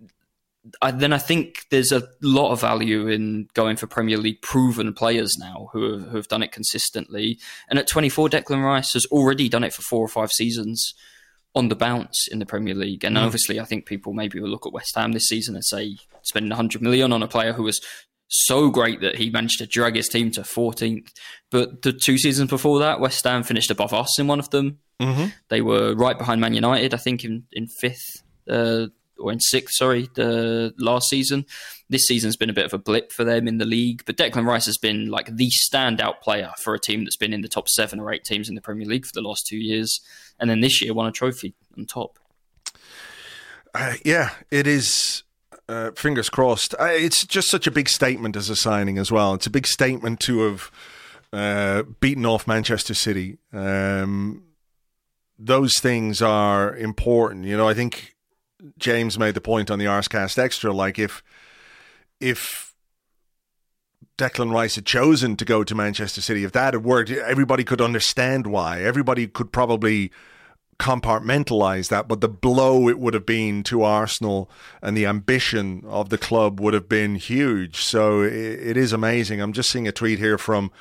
I, 0.82 0.92
then 0.92 1.14
I 1.14 1.20
think 1.20 1.66
there's 1.70 1.92
a 1.94 2.08
lot 2.22 2.52
of 2.52 2.60
value 2.60 3.08
in 3.08 3.48
going 3.54 3.78
for 3.78 3.88
Premier 3.88 4.18
League 4.18 4.42
proven 4.42 4.94
players 4.94 5.38
now 5.40 5.70
who 5.72 5.94
have, 5.94 6.08
who 6.10 6.18
have 6.18 6.28
done 6.28 6.44
it 6.44 6.52
consistently. 6.52 7.40
And 7.70 7.80
at 7.80 7.88
24, 7.88 8.30
Declan 8.30 8.64
Rice 8.64 8.94
has 8.94 9.06
already 9.06 9.48
done 9.48 9.64
it 9.64 9.74
for 9.74 9.84
four 9.84 10.04
or 10.04 10.10
five 10.10 10.32
seasons 10.32 10.94
on 11.56 11.70
the 11.70 11.76
bounce 11.76 12.28
in 12.30 12.40
the 12.40 12.46
Premier 12.46 12.76
League. 12.76 13.04
And 13.04 13.16
mm. 13.16 13.22
obviously, 13.22 13.60
I 13.60 13.66
think 13.66 13.86
people 13.86 14.14
maybe 14.14 14.40
will 14.40 14.50
look 14.50 14.66
at 14.66 14.74
West 14.74 14.96
Ham 14.96 15.14
this 15.14 15.28
season 15.28 15.56
and 15.56 15.64
say 15.64 15.98
spending 16.22 16.50
100 16.50 16.82
million 16.82 17.14
on 17.14 17.24
a 17.24 17.28
player 17.28 17.54
who 17.54 17.64
was 17.64 17.80
so 18.28 18.70
great 18.70 19.02
that 19.02 19.16
he 19.16 19.30
managed 19.30 19.60
to 19.60 19.66
drag 19.66 19.96
his 19.96 20.10
team 20.10 20.32
to 20.32 20.42
14th. 20.42 21.08
But 21.52 21.84
the 21.84 21.94
two 21.94 22.18
seasons 22.18 22.50
before 22.50 22.80
that, 22.80 23.00
West 23.00 23.24
Ham 23.24 23.44
finished 23.44 23.72
above 23.72 23.94
us 23.94 24.20
in 24.20 24.28
one 24.28 24.40
of 24.40 24.50
them. 24.50 24.80
Mm-hmm. 25.02 25.28
They 25.50 25.62
were 25.62 25.96
right 25.96 26.18
behind 26.18 26.42
Man 26.42 26.54
United, 26.54 26.94
I 26.94 26.98
think, 26.98 27.24
in, 27.24 27.44
in 27.52 27.68
fifth. 27.68 28.24
Uh, 28.50 28.88
or 29.20 29.32
in 29.32 29.40
sixth, 29.40 29.76
sorry, 29.76 30.10
the 30.16 30.74
last 30.78 31.10
season. 31.10 31.46
This 31.90 32.06
season's 32.06 32.36
been 32.36 32.50
a 32.50 32.54
bit 32.54 32.66
of 32.66 32.74
a 32.74 32.78
blip 32.78 33.12
for 33.12 33.24
them 33.24 33.48
in 33.48 33.58
the 33.58 33.66
league, 33.66 34.04
but 34.06 34.18
Declan 34.18 34.46
Rice 34.46 34.66
has 34.66 34.78
been 34.78 35.10
like 35.10 35.36
the 35.36 35.52
standout 35.72 36.22
player 36.22 36.52
for 36.64 36.74
a 36.74 36.80
team 36.80 37.04
that's 37.04 37.18
been 37.18 37.34
in 37.34 37.42
the 37.42 37.48
top 37.48 37.70
seven 37.70 38.00
or 38.00 38.12
eight 38.12 38.24
teams 38.24 38.50
in 38.50 38.56
the 38.56 38.62
Premier 38.62 38.88
League 38.88 39.06
for 39.06 39.12
the 39.14 39.22
last 39.22 39.46
two 39.46 39.58
years, 39.58 40.00
and 40.40 40.50
then 40.50 40.62
this 40.62 40.82
year 40.82 40.94
won 40.94 41.06
a 41.06 41.12
trophy 41.12 41.54
on 41.78 41.86
top. 41.86 42.18
Uh, 43.74 43.96
yeah, 44.04 44.32
it 44.52 44.68
is. 44.68 45.24
Uh, 45.68 45.90
fingers 45.92 46.30
crossed. 46.30 46.76
It's 46.80 47.26
just 47.26 47.50
such 47.50 47.66
a 47.66 47.72
big 47.72 47.90
statement 47.90 48.36
as 48.36 48.50
a 48.52 48.56
signing 48.56 49.00
as 49.00 49.12
well. 49.12 49.34
It's 49.34 49.48
a 49.48 49.52
big 49.52 49.66
statement 49.66 50.20
to 50.22 50.42
have 50.42 50.72
uh, 51.34 51.84
beaten 52.00 52.26
off 52.26 52.48
Manchester 52.48 52.94
City. 52.94 53.40
Um, 53.52 54.44
those 55.40 55.74
things 55.80 56.22
are 56.22 56.76
important. 56.76 57.46
You 57.46 57.58
know, 57.58 57.68
I 57.68 57.74
think 57.74 58.15
James 58.78 59.20
made 59.20 59.36
the 59.36 59.42
point 59.42 59.70
on 59.70 59.80
the 59.80 59.86
Arsecast 59.86 60.38
Extra, 60.38 60.74
like 60.74 60.98
if 60.98 61.24
if 62.20 62.74
Declan 64.18 64.52
Rice 64.52 64.76
had 64.76 64.86
chosen 64.86 65.36
to 65.36 65.46
go 65.46 65.64
to 65.64 65.76
Manchester 65.76 66.22
City, 66.22 66.44
if 66.44 66.54
that 66.54 66.74
had 66.74 66.84
worked, 66.84 67.12
everybody 67.12 67.64
could 67.64 67.82
understand 67.82 68.48
why. 68.48 68.82
Everybody 68.82 69.28
could 69.28 69.52
probably 69.52 70.12
compartmentalize 70.80 71.88
that, 71.90 72.08
but 72.08 72.22
the 72.22 72.28
blow 72.28 72.90
it 72.90 73.00
would 73.00 73.14
have 73.14 73.26
been 73.26 73.64
to 73.64 73.84
Arsenal 73.84 74.50
and 74.82 74.96
the 74.96 75.06
ambition 75.06 75.84
of 75.86 76.10
the 76.10 76.18
club 76.18 76.60
would 76.60 76.74
have 76.74 76.90
been 76.90 77.16
huge. 77.16 77.78
So 77.78 78.22
it, 78.22 78.34
it 78.34 78.78
is 78.78 78.92
amazing. 78.92 79.42
I'm 79.42 79.54
just 79.54 79.70
seeing 79.70 79.88
a 79.88 79.94
tweet 79.94 80.20
here 80.20 80.38
from 80.38 80.72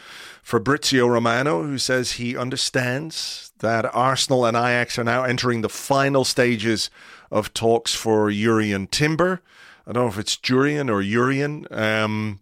Fabrizio 0.42 1.06
Romano 1.06 1.62
who 1.62 1.78
says 1.78 2.12
he 2.12 2.36
understands 2.36 3.52
that 3.60 3.92
Arsenal 3.94 4.44
and 4.44 4.56
Ajax 4.56 4.98
are 4.98 5.04
now 5.04 5.22
entering 5.22 5.60
the 5.60 5.68
final 5.68 6.24
stages 6.24 6.90
of 7.30 7.52
talks 7.54 7.94
for 7.94 8.30
Jurrien 8.30 8.90
Timber. 8.90 9.42
I 9.86 9.92
don't 9.92 10.04
know 10.04 10.08
if 10.08 10.18
it's 10.18 10.36
Jurien 10.36 10.90
or 10.90 11.02
Urian. 11.02 11.66
Um, 11.70 12.40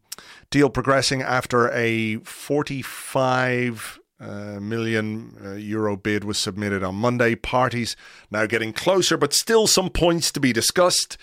deal 0.50 0.70
progressing 0.70 1.22
after 1.22 1.70
a 1.70 2.16
45 2.18 3.98
uh, 4.20 4.60
million 4.60 5.36
uh, 5.44 5.52
euro 5.54 5.96
bid 5.96 6.22
was 6.22 6.38
submitted 6.38 6.84
on 6.84 6.94
Monday. 6.94 7.34
Parties 7.34 7.96
now 8.30 8.46
getting 8.46 8.72
closer, 8.72 9.16
but 9.16 9.32
still 9.32 9.66
some 9.66 9.90
points 9.90 10.30
to 10.32 10.40
be 10.40 10.52
discussed. 10.52 11.16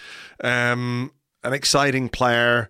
Um, 0.44 1.14
an 1.44 1.54
exciting 1.54 2.10
player 2.10 2.70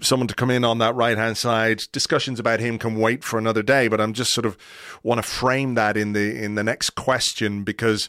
someone 0.00 0.28
to 0.28 0.34
come 0.34 0.50
in 0.50 0.64
on 0.64 0.78
that 0.78 0.94
right 0.94 1.16
hand 1.16 1.36
side. 1.36 1.82
Discussions 1.92 2.40
about 2.40 2.60
him 2.60 2.78
can 2.78 2.96
wait 2.96 3.24
for 3.24 3.38
another 3.38 3.62
day, 3.62 3.88
but 3.88 4.00
I'm 4.00 4.12
just 4.12 4.32
sort 4.32 4.46
of 4.46 4.56
want 5.02 5.18
to 5.18 5.22
frame 5.22 5.74
that 5.74 5.96
in 5.96 6.12
the 6.12 6.42
in 6.42 6.54
the 6.54 6.64
next 6.64 6.90
question 6.90 7.64
because 7.64 8.08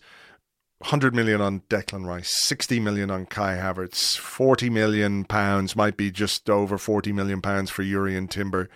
100 0.83 1.15
million 1.15 1.39
on 1.39 1.61
Declan 1.69 2.05
Rice, 2.05 2.29
60 2.43 2.81
million 2.81 3.09
on 3.09 3.25
Kai 3.25 3.55
Havertz, 3.55 4.17
40 4.17 4.69
million 4.69 5.23
pounds 5.23 5.77
might 5.77 5.95
be 5.95 6.11
just 6.11 6.49
over 6.49 6.77
40 6.77 7.13
million 7.13 7.41
pounds 7.41 7.69
for 7.69 7.83
Jurrien 7.83 8.29
Timber. 8.29 8.69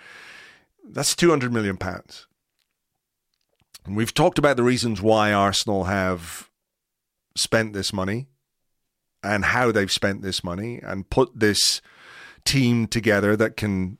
That's 0.90 1.18
200 1.18 1.52
million 1.52 1.76
pounds. 1.76 2.26
And 3.86 3.98
we've 3.98 4.14
talked 4.14 4.40
about 4.40 4.56
the 4.56 4.64
reasons 4.64 5.02
why 5.02 5.34
Arsenal 5.34 5.84
have 5.84 6.50
spent 7.36 7.74
this 7.74 7.92
money 7.92 8.28
and 9.22 9.44
how 9.44 9.74
they've 9.74 9.92
spent 9.92 10.22
this 10.22 10.46
money 10.46 10.80
and 10.82 11.10
put 11.10 11.38
this 11.38 11.82
team 12.46 12.88
together 12.88 13.36
that 13.36 13.58
can 13.58 13.98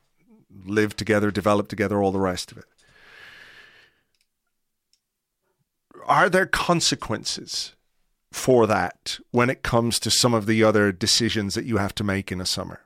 live 0.64 0.96
together, 0.96 1.30
develop 1.30 1.68
together, 1.68 2.02
all 2.02 2.14
the 2.14 2.20
rest 2.22 2.54
of 2.54 2.58
it. 2.58 2.66
Are 6.06 6.30
there 6.30 6.46
consequences 6.46 7.74
for 8.38 8.68
that 8.68 9.20
when 9.32 9.50
it 9.50 9.64
comes 9.64 10.00
to 10.00 10.12
some 10.12 10.34
of 10.34 10.46
the 10.46 10.64
other 10.64 10.92
decisions 10.92 11.56
that 11.56 11.66
you 11.66 11.78
have 11.78 11.96
to 11.96 12.04
make 12.04 12.32
in 12.32 12.40
a 12.40 12.46
summer? 12.46 12.82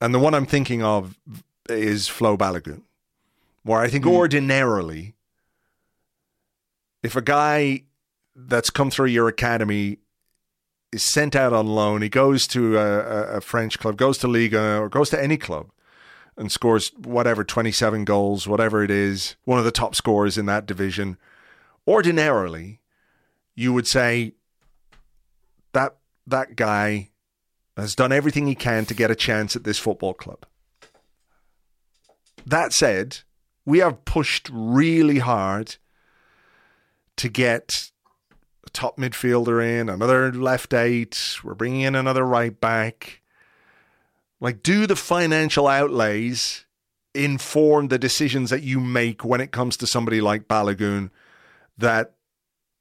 And 0.00 0.14
the 0.14 0.18
one 0.18 0.34
I'm 0.34 0.46
thinking 0.46 0.82
of 0.82 1.18
is 1.68 2.08
Flo 2.08 2.36
Balogun, 2.36 2.82
where 3.62 3.80
I 3.80 3.88
think 3.88 4.04
mm. 4.04 4.12
ordinarily, 4.12 5.14
if 7.02 7.16
a 7.16 7.22
guy 7.22 7.84
that's 8.36 8.70
come 8.70 8.90
through 8.90 9.06
your 9.06 9.28
academy 9.28 9.98
is 10.94 11.02
sent 11.12 11.34
out 11.34 11.52
on 11.52 11.66
loan. 11.66 12.02
He 12.02 12.08
goes 12.08 12.46
to 12.48 12.78
a, 12.78 13.36
a, 13.36 13.40
French 13.40 13.78
club, 13.78 13.96
goes 13.96 14.16
to 14.18 14.28
Liga, 14.28 14.78
or 14.78 14.88
goes 14.88 15.10
to 15.10 15.22
any 15.22 15.36
club 15.36 15.70
and 16.36 16.50
scores 16.50 16.92
whatever, 16.96 17.44
27 17.44 18.04
goals, 18.04 18.46
whatever 18.48 18.82
it 18.82 18.90
is, 18.90 19.36
one 19.44 19.58
of 19.58 19.64
the 19.64 19.70
top 19.70 19.94
scorers 19.94 20.38
in 20.38 20.46
that 20.46 20.66
division. 20.66 21.16
Ordinarily, 21.86 22.80
you 23.54 23.72
would 23.72 23.86
say 23.86 24.32
that 25.72 25.96
that 26.26 26.56
guy 26.56 27.10
has 27.76 27.94
done 27.94 28.12
everything 28.12 28.46
he 28.46 28.54
can 28.54 28.84
to 28.86 28.94
get 28.94 29.10
a 29.10 29.16
chance 29.16 29.56
at 29.56 29.64
this 29.64 29.78
football 29.78 30.14
club. 30.14 30.46
That 32.46 32.72
said, 32.72 33.18
we 33.64 33.78
have 33.78 34.04
pushed 34.04 34.48
really 34.52 35.18
hard 35.18 35.76
to 37.16 37.28
get 37.28 37.90
a 38.66 38.70
top 38.70 38.96
midfielder 38.96 39.64
in, 39.64 39.88
another 39.88 40.32
left 40.32 40.74
eight. 40.74 41.38
We're 41.42 41.54
bringing 41.54 41.82
in 41.82 41.94
another 41.94 42.24
right 42.24 42.58
back. 42.58 43.22
Like, 44.40 44.62
do 44.62 44.86
the 44.86 44.96
financial 44.96 45.66
outlays 45.66 46.66
inform 47.14 47.88
the 47.88 47.98
decisions 47.98 48.50
that 48.50 48.62
you 48.62 48.80
make 48.80 49.24
when 49.24 49.40
it 49.40 49.52
comes 49.52 49.76
to 49.78 49.86
somebody 49.86 50.20
like 50.20 50.48
Balogun 50.48 51.10
that 51.78 52.13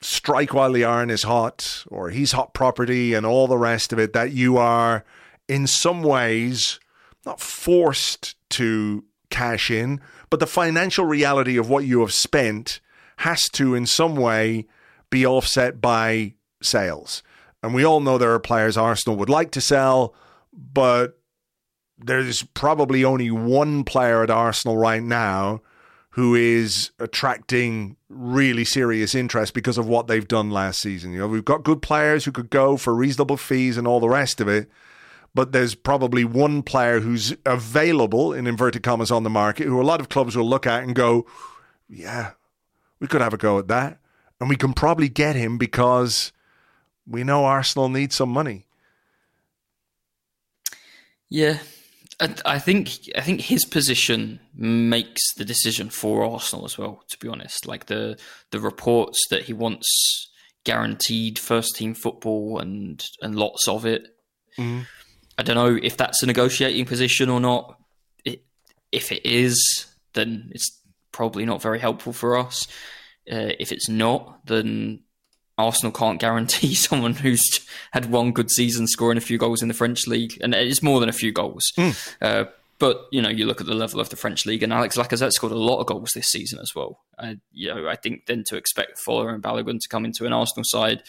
strike 0.04 0.54
while 0.54 0.72
the 0.72 0.84
iron 0.84 1.10
is 1.10 1.24
hot 1.24 1.84
or 1.88 2.10
he's 2.10 2.34
hot 2.34 2.54
property 2.54 3.14
and 3.14 3.26
all 3.26 3.48
the 3.48 3.58
rest 3.58 3.94
of 3.94 4.00
it 4.00 4.14
that 4.14 4.32
you 4.32 4.58
are 4.58 5.04
in 5.48 5.68
some 5.68 6.04
ways 6.04 6.80
not 7.26 7.40
forced 7.40 8.36
to 8.50 9.04
cash 9.30 9.72
in, 9.72 10.02
but 10.30 10.40
the 10.40 10.48
financial 10.48 11.06
reality 11.06 11.58
of 11.58 11.70
what 11.70 11.86
you 11.86 12.02
have 12.02 12.14
spent 12.14 12.80
has 13.18 13.44
to 13.50 13.76
in 13.76 13.86
some 13.86 14.16
way 14.16 14.68
be 15.10 15.26
offset 15.26 15.80
by 15.80 16.34
sales. 16.62 17.24
And 17.62 17.74
we 17.74 17.86
all 17.86 18.02
know 18.02 18.18
there 18.18 18.34
are 18.34 18.40
players 18.40 18.78
Arsenal 18.78 19.18
would 19.18 19.30
like 19.30 19.52
to 19.52 19.62
sell, 19.62 20.14
but 20.52 21.20
there's 21.98 22.44
probably 22.44 23.06
only 23.06 23.32
one 23.32 23.84
player 23.84 24.24
at 24.24 24.30
Arsenal 24.30 24.78
right 24.78 25.04
now 25.04 25.62
who 26.12 26.36
is 26.36 26.92
attracting 27.00 27.96
really 28.14 28.66
serious 28.66 29.16
interest 29.16 29.54
because 29.54 29.78
of 29.78 29.88
what 29.88 30.08
they've 30.08 30.28
done 30.28 30.50
last 30.50 30.80
season. 30.80 31.14
You 31.14 31.20
know, 31.20 31.28
we've 31.28 31.46
got 31.46 31.64
good 31.64 31.82
players 31.82 32.26
who 32.26 32.32
could 32.32 32.50
go 32.50 32.78
for 32.78 32.94
reasonable 32.94 33.38
fees 33.38 33.78
and 33.78 33.88
all 33.88 34.00
the 34.00 34.10
rest 34.10 34.40
of 34.40 34.48
it, 34.48 34.70
but 35.36 35.52
there's 35.52 35.76
probably 35.76 36.24
one 36.24 36.64
player 36.64 37.00
who's 37.00 37.36
available 37.46 38.34
in 38.34 38.48
inverted 38.48 38.84
commas 38.84 39.12
on 39.12 39.24
the 39.24 39.30
market 39.30 39.68
who 39.68 39.82
a 39.82 39.84
lot 39.84 40.00
of 40.00 40.10
clubs 40.10 40.36
will 40.36 40.48
look 40.48 40.68
at 40.68 40.84
and 40.84 40.96
go, 40.96 41.26
"Yeah, 41.90 42.32
we 43.00 43.08
could 43.08 43.22
have 43.22 43.34
a 43.34 43.38
go 43.38 43.60
at 43.60 43.68
that." 43.68 44.00
and 44.44 44.50
we 44.50 44.58
can 44.58 44.74
probably 44.74 45.08
get 45.08 45.38
him 45.38 45.58
because 45.58 46.34
we 47.08 47.24
know 47.24 47.46
Arsenal 47.46 47.88
need 47.88 48.12
some 48.12 48.28
money. 48.28 48.68
Yeah, 51.30 51.60
I, 52.20 52.36
I, 52.46 52.60
think 52.60 52.92
I 53.16 53.22
think 53.22 53.42
his 53.42 53.66
position 53.66 54.40
makes 54.56 55.22
the 55.36 55.46
decision 55.46 55.90
for 55.90 56.24
Arsenal 56.24 56.66
as 56.66 56.78
well. 56.78 57.04
To 57.10 57.18
be 57.20 57.28
honest, 57.28 57.68
like 57.68 57.86
the 57.88 58.18
the 58.52 58.60
reports 58.60 59.20
that 59.30 59.44
he 59.44 59.54
wants 59.54 60.30
guaranteed 60.64 61.40
first 61.40 61.76
team 61.76 61.94
football 61.94 62.60
and 62.60 63.06
and 63.22 63.36
lots 63.36 63.68
of 63.68 63.86
it. 63.86 64.08
Mm-hmm. 64.58 64.82
I 65.38 65.44
don't 65.44 65.56
know 65.56 65.80
if 65.82 65.98
that's 65.98 66.22
a 66.22 66.28
negotiating 66.28 66.86
position 66.86 67.30
or 67.30 67.40
not. 67.40 67.78
It, 68.24 68.44
if 68.92 69.12
it 69.12 69.26
is, 69.26 69.88
then 70.14 70.52
it's 70.54 70.80
probably 71.12 71.46
not 71.46 71.62
very 71.62 71.80
helpful 71.80 72.14
for 72.14 72.38
us. 72.38 72.68
Uh, 73.32 73.56
if 73.60 73.72
it's 73.72 73.90
not, 73.90 74.46
then 74.46 75.03
Arsenal 75.58 75.92
can't 75.92 76.20
guarantee 76.20 76.74
someone 76.76 77.14
who's 77.14 77.68
had 77.92 78.10
one 78.10 78.32
good 78.32 78.50
season 78.50 78.88
scoring 78.88 79.18
a 79.18 79.22
few 79.22 79.38
goals 79.38 79.62
in 79.62 79.68
the 79.68 79.74
French 79.74 80.08
league, 80.08 80.38
and 80.42 80.54
it's 80.54 80.84
more 80.84 81.00
than 81.00 81.10
a 81.10 81.14
few 81.14 81.32
goals. 81.32 81.72
Mm. 81.78 82.16
Uh, 82.22 82.46
but 82.80 83.08
you 83.12 83.22
know, 83.22 83.30
you 83.30 83.46
look 83.46 83.62
at 83.62 83.68
the 83.68 83.76
level 83.76 84.00
of 84.00 84.10
the 84.10 84.16
French 84.16 84.46
league, 84.46 84.64
and 84.64 84.74
Alex 84.74 84.98
Lacazette 84.98 85.32
scored 85.32 85.54
a 85.54 85.58
lot 85.58 85.80
of 85.80 85.88
goals 85.88 86.12
this 86.14 86.28
season 86.28 86.60
as 86.60 86.74
well. 86.76 87.00
Uh, 87.18 87.36
you 87.52 87.74
know, 87.74 87.88
I 87.88 87.96
think 87.96 88.26
then 88.26 88.44
to 88.48 88.58
expect 88.58 89.00
Folarin 89.08 89.42
Balogun 89.42 89.80
to 89.80 89.90
come 89.90 90.06
into 90.06 90.26
an 90.26 90.34
Arsenal 90.34 90.64
side 90.66 91.04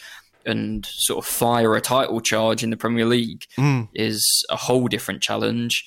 and 0.46 0.86
sort 0.86 1.24
of 1.24 1.28
fire 1.28 1.74
a 1.74 1.80
title 1.80 2.20
charge 2.20 2.62
in 2.62 2.68
the 2.68 2.76
Premier 2.76 3.06
League 3.06 3.46
mm. 3.56 3.88
is 3.94 4.44
a 4.50 4.56
whole 4.56 4.88
different 4.88 5.22
challenge 5.22 5.86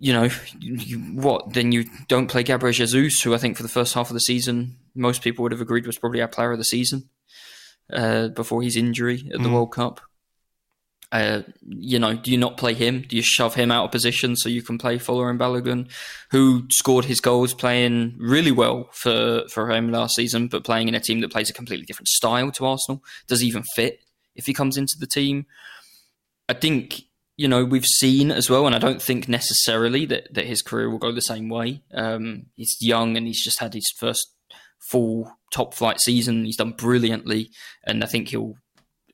you 0.00 0.12
know, 0.12 0.28
you, 0.60 0.98
what 0.98 1.52
then 1.52 1.72
you 1.72 1.84
don't 2.06 2.28
play 2.28 2.42
Gabriel 2.42 2.72
Jesus, 2.72 3.20
who 3.20 3.34
I 3.34 3.38
think 3.38 3.56
for 3.56 3.64
the 3.64 3.68
first 3.68 3.94
half 3.94 4.10
of 4.10 4.14
the 4.14 4.20
season 4.20 4.76
most 4.98 5.22
people 5.22 5.42
would 5.42 5.52
have 5.52 5.60
agreed 5.60 5.86
was 5.86 5.98
probably 5.98 6.20
our 6.20 6.28
player 6.28 6.52
of 6.52 6.58
the 6.58 6.64
season 6.64 7.08
uh, 7.92 8.28
before 8.28 8.62
his 8.62 8.76
injury 8.76 9.30
at 9.32 9.40
the 9.40 9.48
mm. 9.48 9.52
World 9.52 9.72
Cup. 9.72 10.00
Uh, 11.10 11.40
you 11.66 11.98
know, 11.98 12.14
do 12.14 12.30
you 12.30 12.36
not 12.36 12.58
play 12.58 12.74
him? 12.74 13.02
Do 13.08 13.16
you 13.16 13.22
shove 13.22 13.54
him 13.54 13.70
out 13.70 13.86
of 13.86 13.92
position 13.92 14.36
so 14.36 14.50
you 14.50 14.60
can 14.60 14.76
play 14.76 14.98
Folarin 14.98 15.38
Balogun, 15.38 15.90
who 16.30 16.66
scored 16.70 17.06
his 17.06 17.20
goals 17.20 17.54
playing 17.54 18.14
really 18.18 18.52
well 18.52 18.90
for, 18.92 19.44
for 19.50 19.70
him 19.70 19.90
last 19.90 20.16
season, 20.16 20.48
but 20.48 20.64
playing 20.64 20.88
in 20.88 20.94
a 20.94 21.00
team 21.00 21.20
that 21.20 21.32
plays 21.32 21.48
a 21.48 21.54
completely 21.54 21.86
different 21.86 22.08
style 22.08 22.50
to 22.52 22.66
Arsenal? 22.66 23.02
Does 23.26 23.40
he 23.40 23.46
even 23.46 23.62
fit 23.74 24.00
if 24.36 24.44
he 24.44 24.52
comes 24.52 24.76
into 24.76 24.96
the 25.00 25.06
team? 25.06 25.46
I 26.46 26.52
think 26.52 27.04
you 27.38 27.46
know, 27.46 27.64
we've 27.64 27.86
seen 27.86 28.32
as 28.32 28.50
well, 28.50 28.66
and 28.66 28.74
I 28.74 28.80
don't 28.80 29.00
think 29.00 29.28
necessarily 29.28 30.04
that, 30.06 30.34
that 30.34 30.44
his 30.44 30.60
career 30.60 30.90
will 30.90 30.98
go 30.98 31.12
the 31.12 31.20
same 31.20 31.48
way. 31.48 31.82
Um, 31.94 32.46
he's 32.56 32.76
young 32.80 33.16
and 33.16 33.28
he's 33.28 33.42
just 33.42 33.60
had 33.60 33.74
his 33.74 33.88
first 33.96 34.34
full 34.78 35.32
top 35.52 35.74
flight 35.74 36.00
season. 36.00 36.44
He's 36.44 36.56
done 36.56 36.72
brilliantly, 36.72 37.50
and 37.84 38.02
I 38.02 38.06
think 38.06 38.28
he'll 38.28 38.56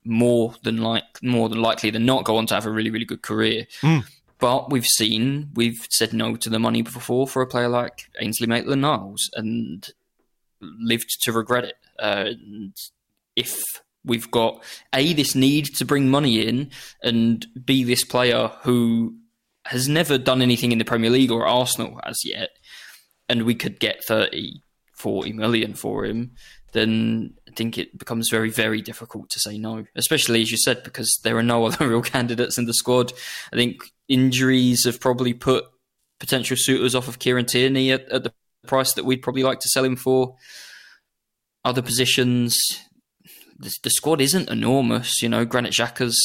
more 0.04 0.54
than 0.62 0.78
like 0.78 1.04
more 1.22 1.48
than 1.48 1.62
likely 1.62 1.90
than 1.90 2.04
not 2.04 2.24
go 2.24 2.36
on 2.36 2.46
to 2.46 2.54
have 2.54 2.66
a 2.66 2.70
really 2.70 2.90
really 2.90 3.04
good 3.04 3.22
career. 3.22 3.66
Mm. 3.82 4.04
But 4.38 4.70
we've 4.70 4.86
seen 4.86 5.50
we've 5.54 5.86
said 5.90 6.12
no 6.12 6.36
to 6.36 6.50
the 6.50 6.58
money 6.58 6.82
before 6.82 7.26
for 7.26 7.42
a 7.42 7.46
player 7.46 7.68
like 7.68 8.10
Ainsley 8.20 8.46
Maitland-Niles 8.46 9.30
and 9.34 9.88
lived 10.60 11.08
to 11.22 11.32
regret 11.32 11.64
it. 11.64 11.76
Uh, 11.98 12.24
and 12.26 12.76
if 13.36 13.62
we've 14.04 14.30
got 14.30 14.62
a 14.94 15.12
this 15.14 15.34
need 15.34 15.66
to 15.76 15.84
bring 15.84 16.10
money 16.10 16.46
in 16.46 16.70
and 17.02 17.46
b 17.64 17.84
this 17.84 18.04
player 18.04 18.50
who 18.62 19.14
has 19.66 19.88
never 19.88 20.18
done 20.18 20.42
anything 20.42 20.72
in 20.72 20.78
the 20.78 20.84
Premier 20.84 21.10
League 21.10 21.30
or 21.30 21.46
Arsenal 21.46 22.00
as 22.04 22.16
yet, 22.24 22.50
and 23.28 23.44
we 23.44 23.54
could 23.54 23.80
get 23.80 24.04
30, 24.04 24.62
40 25.04 25.34
million 25.34 25.74
for 25.74 26.06
him, 26.06 26.30
then 26.72 27.34
I 27.46 27.50
think 27.52 27.76
it 27.76 27.98
becomes 27.98 28.30
very, 28.30 28.48
very 28.48 28.80
difficult 28.80 29.28
to 29.28 29.38
say 29.38 29.58
no, 29.58 29.84
especially 29.94 30.40
as 30.40 30.50
you 30.50 30.56
said, 30.56 30.82
because 30.82 31.20
there 31.22 31.36
are 31.36 31.42
no 31.42 31.66
other 31.66 31.86
real 31.86 32.00
candidates 32.00 32.56
in 32.56 32.64
the 32.64 32.72
squad. 32.72 33.12
I 33.52 33.56
think 33.56 33.82
injuries 34.08 34.86
have 34.86 35.00
probably 35.00 35.34
put 35.34 35.66
potential 36.18 36.56
suitors 36.58 36.94
off 36.94 37.06
of 37.06 37.18
Kieran 37.18 37.44
Tierney 37.44 37.92
at, 37.92 38.08
at 38.10 38.24
the 38.24 38.32
price 38.66 38.94
that 38.94 39.04
we'd 39.04 39.20
probably 39.20 39.42
like 39.42 39.60
to 39.60 39.68
sell 39.68 39.84
him 39.84 39.96
for. 39.96 40.36
Other 41.66 41.82
positions, 41.82 42.56
the, 43.58 43.70
the 43.82 43.90
squad 43.90 44.22
isn't 44.22 44.48
enormous. 44.48 45.20
You 45.20 45.28
know, 45.28 45.44
Granit 45.44 45.74
Xhaka's 45.74 46.18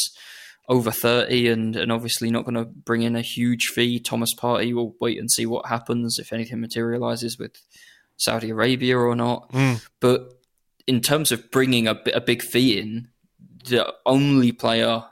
over 0.69 0.91
30 0.91 1.49
and, 1.49 1.75
and 1.75 1.91
obviously 1.91 2.31
not 2.31 2.45
going 2.45 2.55
to 2.55 2.63
bring 2.63 3.01
in 3.01 3.17
a 3.17 3.21
huge 3.21 3.65
fee. 3.75 3.99
Thomas 3.99 4.33
Partey 4.33 4.73
will 4.73 4.95
wait 5.01 5.19
and 5.19 5.29
see 5.29 5.45
what 5.45 5.67
happens 5.67 6.17
if 6.17 6.31
anything 6.31 6.61
materializes 6.61 7.37
with 7.37 7.57
Saudi 8.19 8.49
Arabia 8.49 8.97
or 8.97 9.15
not. 9.15 9.51
Mm. 9.51 9.85
But 9.99 10.39
in 10.87 11.01
terms 11.01 11.31
of 11.31 11.49
bringing 11.51 11.87
a, 11.87 11.99
a 12.13 12.21
big 12.21 12.41
fee 12.41 12.79
in, 12.79 13.09
the 13.65 13.93
only 14.05 14.51
player 14.51 15.03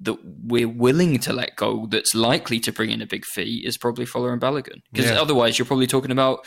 that 0.00 0.18
we're 0.44 0.68
willing 0.68 1.18
to 1.18 1.32
let 1.32 1.56
go 1.56 1.86
that's 1.86 2.14
likely 2.14 2.60
to 2.60 2.72
bring 2.72 2.90
in 2.90 3.02
a 3.02 3.06
big 3.06 3.24
fee 3.24 3.62
is 3.66 3.76
probably 3.76 4.04
Folarin 4.06 4.38
Balogun. 4.38 4.82
Because 4.92 5.10
Yeah. 5.10 5.20
otherwise, 5.20 5.58
you're 5.58 5.66
probably 5.66 5.86
talking 5.88 6.10
about 6.12 6.44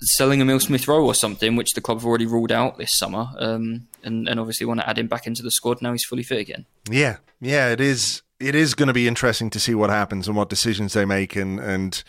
selling 0.00 0.40
a 0.40 0.44
Emil 0.44 0.60
Smith 0.60 0.86
Rowe 0.86 1.04
or 1.04 1.14
something, 1.14 1.56
which 1.56 1.72
the 1.74 1.80
club 1.80 1.98
have 1.98 2.06
already 2.06 2.24
ruled 2.26 2.52
out 2.52 2.78
this 2.78 2.96
summer, 2.96 3.28
um, 3.38 3.88
and, 4.04 4.28
and 4.28 4.38
obviously 4.40 4.64
want 4.64 4.80
to 4.80 4.88
add 4.88 4.96
him 4.98 5.08
back 5.08 5.26
into 5.26 5.42
the 5.42 5.50
squad 5.50 5.82
now 5.82 5.92
he's 5.92 6.04
fully 6.04 6.22
fit 6.22 6.38
again. 6.38 6.66
Yeah, 6.88 7.16
yeah, 7.40 7.70
it 7.70 7.80
is. 7.80 8.22
It 8.40 8.54
is 8.54 8.74
going 8.76 8.86
to 8.86 8.92
be 8.92 9.08
interesting 9.08 9.50
to 9.50 9.58
see 9.58 9.74
what 9.74 9.90
happens 9.90 10.28
and 10.28 10.36
what 10.36 10.48
decisions 10.48 10.92
they 10.92 11.04
make, 11.04 11.34
and 11.34 11.58
and 11.58 12.02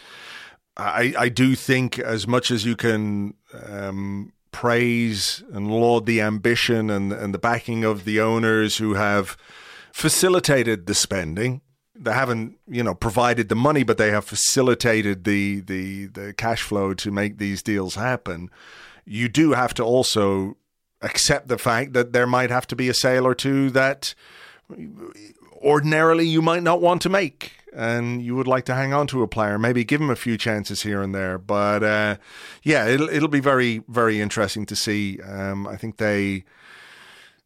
I 0.80 1.13
I 1.17 1.30
do 1.30 1.55
think 1.55 1.99
as 1.99 2.27
much 2.27 2.51
as 2.51 2.65
you 2.65 2.75
can 2.75 3.36
um, 3.67 4.34
praise 4.51 5.43
and 5.51 5.69
laud 5.69 6.05
the 6.05 6.21
ambition 6.21 6.89
and 6.89 7.11
and 7.11 7.34
the 7.34 7.39
backing 7.39 7.84
of 7.84 8.05
the 8.05 8.19
owners 8.19 8.77
who 8.77 8.93
have 8.95 9.38
facilitated 9.91 10.86
the 10.86 10.95
spending. 10.95 11.61
They 12.01 12.13
haven't, 12.13 12.57
you 12.65 12.82
know, 12.82 12.95
provided 12.95 13.49
the 13.49 13.55
money, 13.55 13.84
but 13.84 13.97
they 13.97 14.11
have 14.11 14.25
facilitated 14.25 15.25
the 15.25 15.61
the 15.61 16.05
the 16.07 16.34
cash 16.34 16.61
flow 16.61 16.93
to 16.93 17.11
make 17.11 17.38
these 17.38 17.61
deals 17.61 17.95
happen. 17.95 18.49
You 19.05 19.27
do 19.27 19.51
have 19.51 19.73
to 19.75 19.84
also 19.84 20.55
accept 21.01 21.47
the 21.47 21.57
fact 21.57 21.93
that 21.93 22.13
there 22.13 22.27
might 22.27 22.49
have 22.49 22.67
to 22.67 22.75
be 22.75 22.89
a 22.89 22.93
sale 22.93 23.25
or 23.25 23.36
two 23.36 23.69
that 23.71 24.13
ordinarily 25.61 26.27
you 26.27 26.41
might 26.41 26.63
not 26.63 26.82
want 26.82 27.01
to 27.01 27.09
make 27.09 27.59
and 27.74 28.22
you 28.22 28.36
would 28.36 28.47
like 28.47 28.65
to 28.65 28.76
hang 28.76 28.93
on 28.93 29.07
to 29.07 29.24
a 29.24 29.28
player. 29.28 29.57
Maybe 29.59 29.84
give 29.84 30.01
him 30.01 30.09
a 30.09 30.15
few 30.15 30.38
chances 30.38 30.82
here 30.82 31.01
and 31.01 31.13
there. 31.13 31.38
But 31.38 31.84
uh, 31.84 32.17
yeah 32.63 32.86
it'll, 32.86 33.09
it'll 33.09 33.28
be 33.28 33.39
very 33.39 33.84
very 33.88 34.20
interesting 34.20 34.65
to 34.67 34.76
see. 34.76 35.20
Um, 35.22 35.67
i 35.67 35.76
think 35.76 35.97
they 35.97 36.43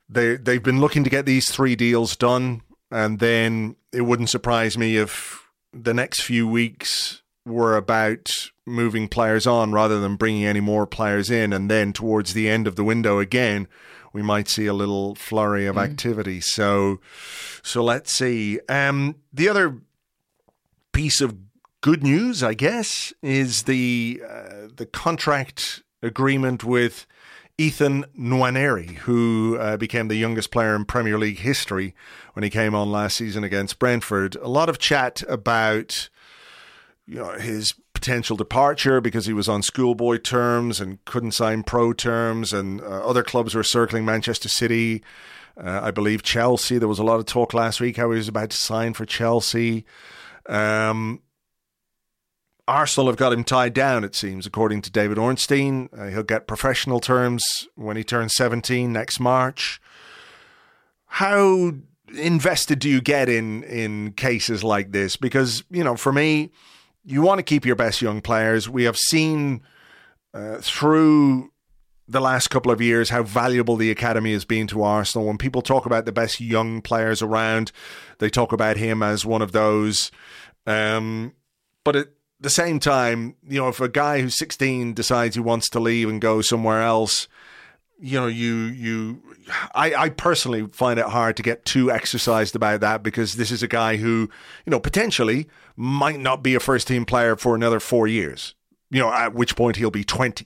they 0.09 0.35
they've 0.37 0.63
been 0.63 0.79
looking 0.79 1.03
to 1.03 1.09
get 1.09 1.25
these 1.25 1.49
three 1.49 1.75
deals 1.75 2.15
done. 2.15 2.61
And 2.91 3.19
then 3.19 3.75
it 3.91 4.01
wouldn't 4.01 4.29
surprise 4.29 4.77
me 4.77 4.97
if 4.97 5.49
the 5.73 5.93
next 5.93 6.21
few 6.21 6.47
weeks 6.47 7.23
were 7.45 7.75
about 7.75 8.29
moving 8.65 9.07
players 9.07 9.47
on 9.47 9.71
rather 9.71 9.99
than 9.99 10.15
bringing 10.15 10.45
any 10.45 10.59
more 10.59 10.85
players 10.85 11.29
in. 11.29 11.51
And 11.51 11.69
then 11.69 11.91
towards 11.91 12.33
the 12.33 12.49
end 12.49 12.67
of 12.67 12.75
the 12.75 12.83
window 12.83 13.19
again 13.19 13.67
we 14.13 14.21
might 14.21 14.47
see 14.47 14.67
a 14.67 14.73
little 14.73 15.15
flurry 15.15 15.65
of 15.65 15.77
activity. 15.77 16.39
So 16.39 16.99
so 17.63 17.83
let's 17.83 18.13
see. 18.13 18.59
Um 18.69 19.15
the 19.33 19.49
other 19.49 19.81
piece 20.93 21.19
of 21.21 21.37
good 21.81 22.01
news 22.01 22.41
i 22.41 22.53
guess 22.53 23.13
is 23.21 23.63
the 23.63 24.21
uh, 24.27 24.67
the 24.75 24.85
contract 24.85 25.83
agreement 26.01 26.63
with 26.63 27.05
Ethan 27.57 28.05
Nwaneri, 28.17 28.95
who 28.97 29.57
uh, 29.59 29.77
became 29.77 30.07
the 30.07 30.15
youngest 30.15 30.49
player 30.49 30.75
in 30.75 30.85
Premier 30.85 31.19
League 31.19 31.39
history 31.39 31.93
when 32.33 32.43
he 32.43 32.49
came 32.49 32.73
on 32.73 32.91
last 32.91 33.15
season 33.15 33.43
against 33.43 33.77
Brentford. 33.77 34.35
A 34.37 34.47
lot 34.47 34.69
of 34.69 34.79
chat 34.79 35.21
about 35.29 36.09
you 37.05 37.15
know 37.15 37.31
his 37.33 37.73
potential 37.93 38.35
departure 38.35 38.99
because 38.99 39.27
he 39.27 39.33
was 39.33 39.47
on 39.47 39.61
schoolboy 39.61 40.17
terms 40.17 40.81
and 40.81 41.03
couldn't 41.05 41.31
sign 41.31 41.61
pro 41.61 41.93
terms, 41.93 42.53
and 42.53 42.81
uh, 42.81 42.85
other 42.85 43.23
clubs 43.23 43.53
were 43.53 43.63
circling 43.63 44.03
Manchester 44.03 44.49
City. 44.49 45.03
Uh, 45.55 45.81
I 45.83 45.91
believe 45.91 46.23
Chelsea. 46.23 46.79
There 46.79 46.87
was 46.87 46.97
a 46.97 47.03
lot 47.03 47.19
of 47.19 47.27
talk 47.27 47.53
last 47.53 47.79
week 47.79 47.97
how 47.97 48.09
he 48.09 48.17
was 48.17 48.27
about 48.27 48.49
to 48.49 48.57
sign 48.57 48.95
for 48.95 49.05
Chelsea. 49.05 49.85
Um, 50.47 51.21
Arsenal 52.67 53.07
have 53.07 53.17
got 53.17 53.33
him 53.33 53.43
tied 53.43 53.73
down, 53.73 54.03
it 54.03 54.15
seems, 54.15 54.45
according 54.45 54.81
to 54.83 54.91
David 54.91 55.17
Ornstein. 55.17 55.89
Uh, 55.97 56.07
he'll 56.07 56.23
get 56.23 56.47
professional 56.47 56.99
terms 56.99 57.67
when 57.75 57.97
he 57.97 58.03
turns 58.03 58.33
17 58.35 58.91
next 58.91 59.19
March. 59.19 59.81
How 61.05 61.73
invested 62.15 62.79
do 62.79 62.89
you 62.89 63.01
get 63.01 63.27
in 63.27 63.63
in 63.63 64.13
cases 64.13 64.63
like 64.63 64.91
this? 64.91 65.17
Because, 65.17 65.63
you 65.69 65.83
know, 65.83 65.95
for 65.95 66.13
me, 66.13 66.51
you 67.03 67.21
want 67.21 67.39
to 67.39 67.43
keep 67.43 67.65
your 67.65 67.75
best 67.75 68.01
young 68.01 68.21
players. 68.21 68.69
We 68.69 68.83
have 68.85 68.97
seen 68.97 69.61
uh, 70.33 70.57
through 70.59 71.51
the 72.13 72.21
last 72.21 72.49
couple 72.49 72.71
of 72.71 72.79
years 72.79 73.09
how 73.09 73.23
valuable 73.23 73.75
the 73.75 73.91
academy 73.91 74.31
has 74.31 74.45
been 74.45 74.67
to 74.67 74.83
Arsenal. 74.83 75.27
When 75.27 75.37
people 75.37 75.61
talk 75.61 75.85
about 75.85 76.05
the 76.05 76.11
best 76.11 76.39
young 76.39 76.81
players 76.81 77.21
around, 77.21 77.71
they 78.19 78.29
talk 78.29 78.53
about 78.53 78.77
him 78.77 79.03
as 79.03 79.25
one 79.25 79.41
of 79.41 79.51
those. 79.51 80.11
Um, 80.65 81.33
but 81.83 81.95
at 81.95 82.07
the 82.39 82.49
same 82.49 82.79
time, 82.79 83.35
you 83.47 83.59
know, 83.59 83.67
if 83.67 83.81
a 83.81 83.89
guy 83.89 84.21
who's 84.21 84.37
16 84.37 84.93
decides 84.93 85.35
he 85.35 85.41
wants 85.41 85.69
to 85.71 85.79
leave 85.79 86.07
and 86.07 86.21
go 86.21 86.41
somewhere 86.41 86.81
else, 86.81 87.27
you 87.99 88.19
know, 88.19 88.27
you 88.27 88.55
you, 88.55 89.23
I, 89.73 89.93
I 89.95 90.09
personally 90.09 90.67
find 90.67 90.99
it 90.99 91.05
hard 91.05 91.35
to 91.37 91.43
get 91.43 91.65
too 91.65 91.89
exercised 91.91 92.55
about 92.55 92.81
that 92.81 93.01
because 93.01 93.35
this 93.35 93.51
is 93.51 93.63
a 93.63 93.67
guy 93.67 93.97
who, 93.97 94.29
you 94.65 94.71
know, 94.71 94.79
potentially 94.79 95.47
might 95.75 96.19
not 96.19 96.43
be 96.43 96.53
a 96.53 96.59
first 96.59 96.87
team 96.87 97.05
player 97.05 97.35
for 97.35 97.55
another 97.55 97.79
four 97.79 98.07
years. 98.07 98.55
You 98.91 98.99
know, 98.99 99.11
at 99.11 99.33
which 99.33 99.55
point 99.55 99.77
he'll 99.77 99.89
be 99.89 100.03
20 100.03 100.45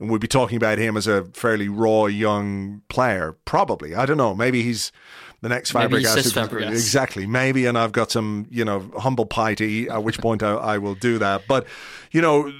and 0.00 0.10
we'd 0.10 0.20
be 0.20 0.28
talking 0.28 0.56
about 0.56 0.78
him 0.78 0.96
as 0.96 1.06
a 1.06 1.24
fairly 1.32 1.68
raw 1.68 2.06
young 2.06 2.82
player. 2.88 3.36
Probably, 3.44 3.94
I 3.94 4.06
don't 4.06 4.16
know. 4.16 4.34
Maybe 4.34 4.62
he's 4.62 4.92
the 5.42 5.48
next 5.48 5.72
Fabregas. 5.72 6.32
Fabregas. 6.32 6.70
Exactly, 6.70 7.26
maybe. 7.26 7.66
And 7.66 7.76
I've 7.78 7.92
got 7.92 8.10
some, 8.10 8.46
you 8.50 8.64
know, 8.64 8.90
humble 8.98 9.26
pie 9.26 9.54
to 9.54 9.64
eat. 9.64 9.88
At 9.88 10.02
which 10.04 10.18
point 10.18 10.42
I, 10.42 10.52
I 10.54 10.78
will 10.78 10.94
do 10.94 11.18
that. 11.18 11.42
But 11.46 11.66
you 12.10 12.20
know, 12.20 12.52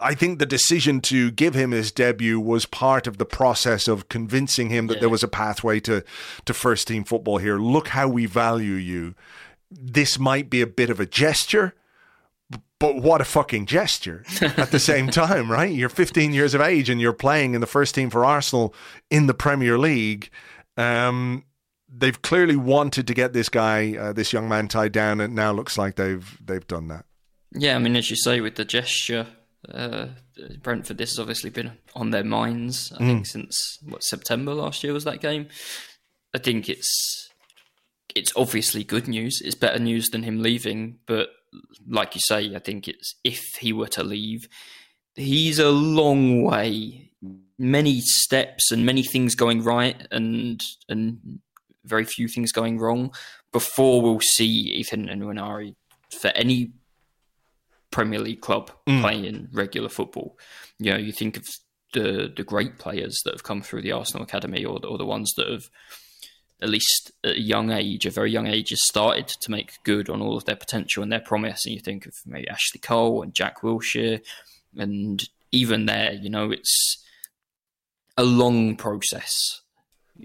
I 0.00 0.14
think 0.14 0.38
the 0.38 0.46
decision 0.46 1.00
to 1.02 1.30
give 1.30 1.54
him 1.54 1.72
his 1.72 1.92
debut 1.92 2.40
was 2.40 2.64
part 2.64 3.06
of 3.06 3.18
the 3.18 3.26
process 3.26 3.86
of 3.86 4.08
convincing 4.08 4.70
him 4.70 4.86
that 4.86 4.94
Yeah. 4.94 5.00
there 5.00 5.08
was 5.10 5.22
a 5.22 5.28
pathway 5.28 5.78
to 5.80 6.02
to 6.46 6.54
first 6.54 6.88
team 6.88 7.04
football 7.04 7.38
here. 7.38 7.58
Look 7.58 7.88
how 7.88 8.08
we 8.08 8.26
value 8.26 8.74
you. 8.74 9.14
This 9.70 10.18
might 10.18 10.48
be 10.50 10.62
a 10.62 10.66
bit 10.66 10.90
of 10.90 11.00
a 11.00 11.06
gesture, 11.06 11.74
but 12.80 12.96
what 12.96 13.20
a 13.20 13.24
fucking 13.24 13.66
gesture 13.66 14.24
at 14.40 14.72
the 14.72 14.80
same 14.80 15.10
time, 15.10 15.52
right? 15.52 15.70
You're 15.70 15.90
15 15.90 16.32
years 16.32 16.54
of 16.54 16.60
age 16.60 16.88
and 16.88 17.00
you're 17.00 17.12
playing 17.12 17.54
in 17.54 17.60
the 17.60 17.66
first 17.68 17.94
team 17.94 18.10
for 18.10 18.24
Arsenal 18.24 18.74
in 19.10 19.26
the 19.28 19.34
Premier 19.34 19.78
League. 19.78 20.30
Um, 20.76 21.44
they've 21.88 22.20
clearly 22.22 22.56
wanted 22.56 23.06
to 23.06 23.14
get 23.14 23.32
this 23.32 23.48
guy, 23.48 23.96
uh, 23.96 24.12
this 24.12 24.32
young 24.32 24.48
man, 24.48 24.66
tied 24.66 24.92
down, 24.92 25.20
and 25.20 25.32
it 25.32 25.34
now 25.34 25.52
looks 25.52 25.78
like 25.78 25.94
they've 25.94 26.38
they've 26.44 26.66
done 26.66 26.88
that. 26.88 27.04
Yeah, 27.52 27.76
I 27.76 27.78
mean, 27.78 27.96
as 27.96 28.10
you 28.10 28.16
say, 28.16 28.40
with 28.40 28.54
the 28.54 28.64
gesture, 28.64 29.26
uh, 29.72 30.06
Brentford, 30.62 30.98
this 30.98 31.10
has 31.10 31.18
obviously 31.18 31.50
been 31.50 31.72
on 31.94 32.10
their 32.10 32.24
minds. 32.24 32.92
I 32.92 32.98
think 32.98 33.26
since 33.26 33.78
what 33.86 34.02
September 34.02 34.54
last 34.54 34.82
year 34.82 34.92
was 34.92 35.04
that 35.04 35.20
game. 35.20 35.48
I 36.32 36.38
think 36.38 36.68
it's 36.68 37.28
it's 38.14 38.32
obviously 38.36 38.84
good 38.84 39.06
news. 39.08 39.42
It's 39.44 39.54
better 39.54 39.78
news 39.78 40.08
than 40.08 40.22
him 40.22 40.40
leaving, 40.42 40.98
but 41.06 41.28
like 41.88 42.14
you 42.14 42.20
say, 42.24 42.54
I 42.54 42.58
think 42.58 42.88
it's 42.88 43.14
if 43.24 43.42
he 43.58 43.72
were 43.72 43.88
to 43.88 44.04
leave, 44.04 44.48
he's 45.14 45.58
a 45.58 45.70
long 45.70 46.42
way, 46.42 47.10
many 47.58 48.00
steps 48.00 48.70
and 48.70 48.86
many 48.86 49.02
things 49.02 49.34
going 49.34 49.62
right, 49.62 50.06
and 50.10 50.62
and 50.88 51.40
very 51.84 52.04
few 52.04 52.28
things 52.28 52.52
going 52.52 52.78
wrong 52.78 53.12
before 53.52 54.00
we'll 54.02 54.20
see 54.20 54.46
Ethan 54.46 55.08
Nwaneri 55.08 55.74
for 56.20 56.28
any 56.28 56.72
Premier 57.90 58.20
League 58.20 58.40
club 58.40 58.70
mm. 58.86 59.00
playing 59.00 59.48
regular 59.52 59.88
football. 59.88 60.38
You 60.78 60.92
know, 60.92 60.98
you 60.98 61.12
think 61.12 61.36
of 61.36 61.44
the 61.92 62.32
the 62.34 62.44
great 62.44 62.78
players 62.78 63.18
that 63.24 63.34
have 63.34 63.42
come 63.42 63.62
through 63.62 63.82
the 63.82 63.92
Arsenal 63.92 64.22
academy, 64.22 64.64
or 64.64 64.78
or 64.86 64.98
the 64.98 65.06
ones 65.06 65.32
that 65.36 65.48
have 65.48 65.70
at 66.62 66.68
least 66.68 67.12
at 67.24 67.36
a 67.36 67.40
young 67.40 67.70
age, 67.70 68.06
a 68.06 68.10
very 68.10 68.30
young 68.30 68.46
age, 68.46 68.70
has 68.70 68.80
started 68.84 69.28
to 69.28 69.50
make 69.50 69.82
good 69.84 70.10
on 70.10 70.20
all 70.20 70.36
of 70.36 70.44
their 70.44 70.56
potential 70.56 71.02
and 71.02 71.10
their 71.10 71.20
promise. 71.20 71.64
And 71.64 71.74
you 71.74 71.80
think 71.80 72.06
of 72.06 72.14
maybe 72.26 72.48
Ashley 72.48 72.80
Cole 72.80 73.22
and 73.22 73.34
Jack 73.34 73.62
Wilshere, 73.62 74.20
and 74.76 75.28
even 75.52 75.86
there, 75.86 76.12
you 76.12 76.30
know, 76.30 76.50
it's 76.50 77.04
a 78.16 78.24
long 78.24 78.76
process, 78.76 79.32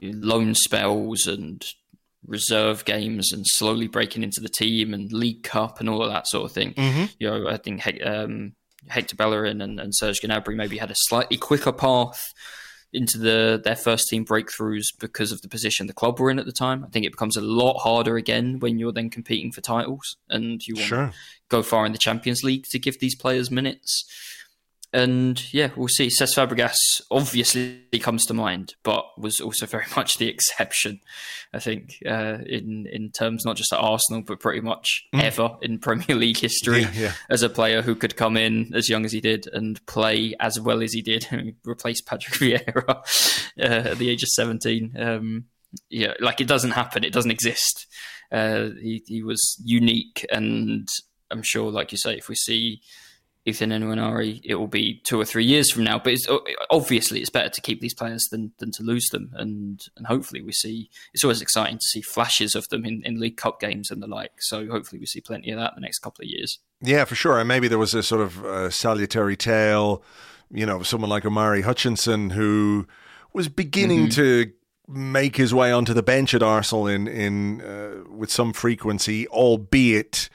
loan 0.02 0.56
spells 0.56 1.26
and 1.28 1.66
reserve 2.28 2.86
games, 2.86 3.32
and 3.32 3.46
slowly 3.48 3.88
breaking 3.88 4.24
into 4.24 4.42
the 4.42 4.50
team 4.50 4.94
and 4.94 5.12
League 5.14 5.44
Cup 5.44 5.80
and 5.80 5.88
all 5.90 6.04
of 6.04 6.12
that 6.12 6.28
sort 6.28 6.46
of 6.46 6.52
thing. 6.52 6.74
You 7.20 7.30
know, 7.30 7.48
I 7.48 7.58
think 7.58 7.86
um, 8.06 8.54
Hector 8.88 9.16
Bellerin 9.16 9.62
and, 9.62 9.80
and 9.80 9.96
Serge 9.96 10.22
Gnabry 10.22 10.56
maybe 10.56 10.78
had 10.78 10.92
a 10.92 10.96
slightly 10.96 11.38
quicker 11.38 11.72
path 11.72 12.34
into 12.96 13.18
the 13.18 13.62
their 13.64 13.76
first 13.76 14.08
team 14.10 14.26
breakthroughs 14.26 14.86
because 15.00 15.32
of 15.32 15.42
the 15.42 15.48
position 15.50 15.88
the 15.88 15.94
club 15.94 16.20
were 16.20 16.32
in 16.32 16.40
at 16.40 16.46
the 16.46 16.52
time. 16.52 16.84
I 16.84 16.88
think 16.90 17.06
it 17.06 17.12
becomes 17.12 17.38
a 17.38 17.42
lot 17.42 17.78
harder 17.80 18.18
again 18.18 18.60
when 18.60 18.80
you're 18.80 18.92
then 18.94 19.10
competing 19.10 19.52
for 19.52 19.62
titles 19.62 20.18
and 20.30 20.66
you 20.66 20.76
want 20.76 20.88
Sure. 20.88 21.08
to 21.08 21.14
go 21.50 21.62
far 21.62 21.86
in 21.86 21.92
the 21.92 21.98
Champions 21.98 22.44
League 22.44 22.66
to 22.72 22.80
give 22.80 23.00
these 23.00 23.16
players 23.16 23.52
minutes. 23.52 24.06
And 24.96 25.54
yeah, 25.54 25.72
we'll 25.76 25.90
see. 25.90 26.08
Cesc 26.08 26.36
Fabregas 26.36 26.78
obviously 27.12 27.82
comes 28.00 28.26
to 28.28 28.34
mind, 28.34 28.76
but 28.82 29.06
was 29.20 29.42
also 29.42 29.66
very 29.66 29.84
much 29.98 30.18
the 30.18 30.30
exception. 30.30 31.02
I 31.54 31.60
think 31.60 31.98
uh, 32.06 32.38
in 32.46 32.88
in 32.90 33.12
terms 33.12 33.44
not 33.44 33.58
just 33.58 33.74
at 33.74 33.80
Arsenal, 33.80 34.22
but 34.26 34.40
pretty 34.40 34.62
much 34.62 35.06
ever 35.14 35.58
in 35.62 35.80
Premier 35.80 36.16
League 36.16 36.38
history 36.38 36.84
Yeah, 36.84 36.92
yeah. 36.96 37.12
as 37.30 37.44
a 37.44 37.50
player 37.50 37.82
who 37.82 37.94
could 37.94 38.16
come 38.16 38.38
in 38.38 38.72
as 38.74 38.88
young 38.90 39.04
as 39.04 39.12
he 39.12 39.20
did 39.20 39.48
and 39.52 39.86
play 39.86 40.34
as 40.40 40.62
well 40.62 40.82
as 40.82 40.94
he 40.94 41.02
did, 41.02 41.28
and 41.32 41.56
replace 41.66 42.00
Patrick 42.00 42.36
Vieira 42.40 42.88
uh, 43.60 43.90
at 43.92 43.98
the 43.98 44.10
age 44.10 44.24
of 44.24 44.30
seventeen. 44.30 44.96
Um, 44.98 45.46
yeah, 45.90 46.14
like 46.22 46.40
it 46.40 46.48
doesn't 46.48 46.72
happen. 46.72 47.04
It 47.04 47.12
doesn't 47.12 47.32
exist. 47.32 47.86
Uh, 48.32 48.70
he 48.82 49.04
he 49.06 49.24
was 49.24 49.62
unique, 49.62 50.26
and 50.32 50.88
I'm 51.30 51.44
sure, 51.44 51.70
like 51.70 51.92
you 51.92 51.98
say, 51.98 52.16
if 52.18 52.30
we 52.30 52.36
see 52.36 52.80
Ethan 53.48 53.70
Nwaneri, 53.70 54.42
it 54.44 54.56
will 54.56 54.68
be 54.68 55.02
two 55.06 55.20
or 55.20 55.26
three 55.26 55.46
years 55.46 55.72
from 55.72 55.84
now. 55.84 56.00
But 56.00 56.14
it's, 56.14 56.28
obviously, 56.72 57.22
it's 57.22 57.30
better 57.30 57.50
to 57.50 57.62
keep 57.62 57.80
these 57.80 57.94
players 57.94 58.28
than, 58.32 58.52
than 58.58 58.72
to 58.72 58.84
lose 58.84 59.08
them. 59.10 59.32
And 59.34 59.80
and 59.96 60.08
hopefully, 60.08 60.42
we 60.42 60.52
see. 60.52 60.90
It's 61.14 61.24
always 61.24 61.42
exciting 61.42 61.78
to 61.78 61.86
see 61.86 62.02
flashes 62.02 62.56
of 62.56 62.68
them 62.70 62.86
in, 62.86 63.04
in 63.06 63.20
League 63.20 63.38
Cup 63.38 63.60
games 63.60 63.92
and 63.92 64.02
the 64.02 64.08
like. 64.08 64.32
So 64.40 64.68
hopefully, 64.68 65.00
we 65.00 65.06
see 65.06 65.22
plenty 65.22 65.52
of 65.52 65.60
that 65.60 65.74
in 65.74 65.76
the 65.76 65.86
next 65.86 66.00
couple 66.00 66.24
of 66.24 66.30
years. 66.30 66.58
Yeah, 66.82 67.06
for 67.06 67.16
sure. 67.16 67.40
And 67.40 67.48
maybe 67.48 67.68
there 67.68 67.78
was 67.78 67.94
a 67.94 68.02
sort 68.02 68.22
of 68.22 68.44
uh, 68.44 68.70
salutary 68.72 69.38
tale, 69.38 70.04
you 70.52 70.66
know, 70.66 70.82
someone 70.82 71.10
like 71.10 71.26
Omari 71.26 71.62
Hutchinson 71.62 72.32
who 72.32 72.88
was 73.32 73.48
beginning 73.48 74.08
mm-hmm. 74.08 74.22
to 74.22 74.52
make 74.88 75.36
his 75.36 75.54
way 75.54 75.72
onto 75.72 75.94
the 75.94 76.04
bench 76.04 76.34
at 76.34 76.42
Arsenal 76.42 76.88
in 76.88 77.08
in 77.08 77.62
uh, 77.62 78.04
with 78.10 78.32
some 78.32 78.54
frequency, 78.54 79.28
albeit 79.28 80.30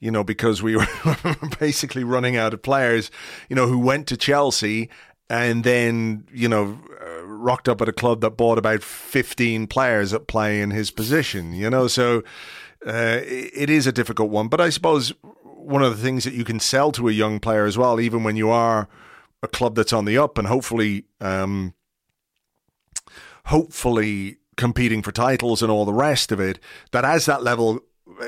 you 0.00 0.10
know, 0.10 0.24
because 0.24 0.62
we 0.62 0.76
were 0.76 0.86
basically 1.58 2.04
running 2.04 2.36
out 2.36 2.54
of 2.54 2.62
players, 2.62 3.10
you 3.48 3.56
know, 3.56 3.66
who 3.66 3.78
went 3.78 4.06
to 4.08 4.16
Chelsea 4.16 4.90
and 5.30 5.64
then, 5.64 6.26
you 6.32 6.48
know, 6.48 6.78
uh, 7.00 7.24
rocked 7.24 7.68
up 7.68 7.80
at 7.80 7.88
a 7.88 7.92
club 7.92 8.20
that 8.20 8.36
bought 8.36 8.58
about 8.58 8.82
15 8.82 9.66
players 9.66 10.10
that 10.10 10.26
play 10.26 10.60
in 10.60 10.70
his 10.70 10.90
position, 10.90 11.52
you 11.52 11.70
know, 11.70 11.86
so 11.86 12.22
uh, 12.86 13.20
it 13.22 13.70
is 13.70 13.86
a 13.86 13.92
difficult 13.92 14.30
one. 14.30 14.48
But 14.48 14.60
I 14.60 14.68
suppose 14.70 15.12
one 15.42 15.82
of 15.82 15.96
the 15.96 16.02
things 16.02 16.24
that 16.24 16.34
you 16.34 16.44
can 16.44 16.60
sell 16.60 16.92
to 16.92 17.08
a 17.08 17.12
young 17.12 17.40
player 17.40 17.64
as 17.64 17.78
well, 17.78 18.00
even 18.00 18.22
when 18.22 18.36
you 18.36 18.50
are 18.50 18.88
a 19.42 19.48
club 19.48 19.74
that's 19.74 19.92
on 19.92 20.04
the 20.04 20.18
up 20.18 20.36
and 20.36 20.46
hopefully, 20.46 21.04
um, 21.20 21.74
hopefully 23.46 24.38
competing 24.56 25.02
for 25.02 25.12
titles 25.12 25.62
and 25.62 25.70
all 25.70 25.84
the 25.84 25.92
rest 25.92 26.30
of 26.32 26.40
it, 26.40 26.58
that 26.92 27.04
as 27.04 27.26
that 27.26 27.42
level 27.42 27.80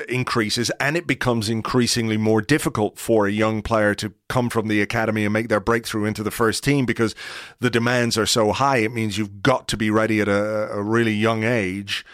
increases 0.08 0.70
and 0.80 0.96
it 0.96 1.06
becomes 1.06 1.48
increasingly 1.48 2.16
more 2.16 2.40
difficult 2.40 2.98
for 2.98 3.26
a 3.26 3.32
young 3.32 3.62
player 3.62 3.94
to 3.94 4.12
come 4.28 4.48
from 4.48 4.68
the 4.68 4.80
academy 4.80 5.24
and 5.24 5.32
make 5.32 5.48
their 5.48 5.60
breakthrough 5.60 6.04
into 6.06 6.22
the 6.22 6.30
first 6.30 6.64
team 6.64 6.86
because 6.86 7.14
the 7.60 7.70
demands 7.70 8.16
are 8.16 8.26
so 8.26 8.52
high. 8.52 8.78
It 8.78 8.92
means 8.92 9.18
you've 9.18 9.42
got 9.42 9.68
to 9.68 9.76
be 9.76 9.90
ready 9.90 10.20
at 10.20 10.28
a, 10.28 10.70
a 10.72 10.82
really 10.82 11.12
young 11.12 11.44
age. 11.44 12.04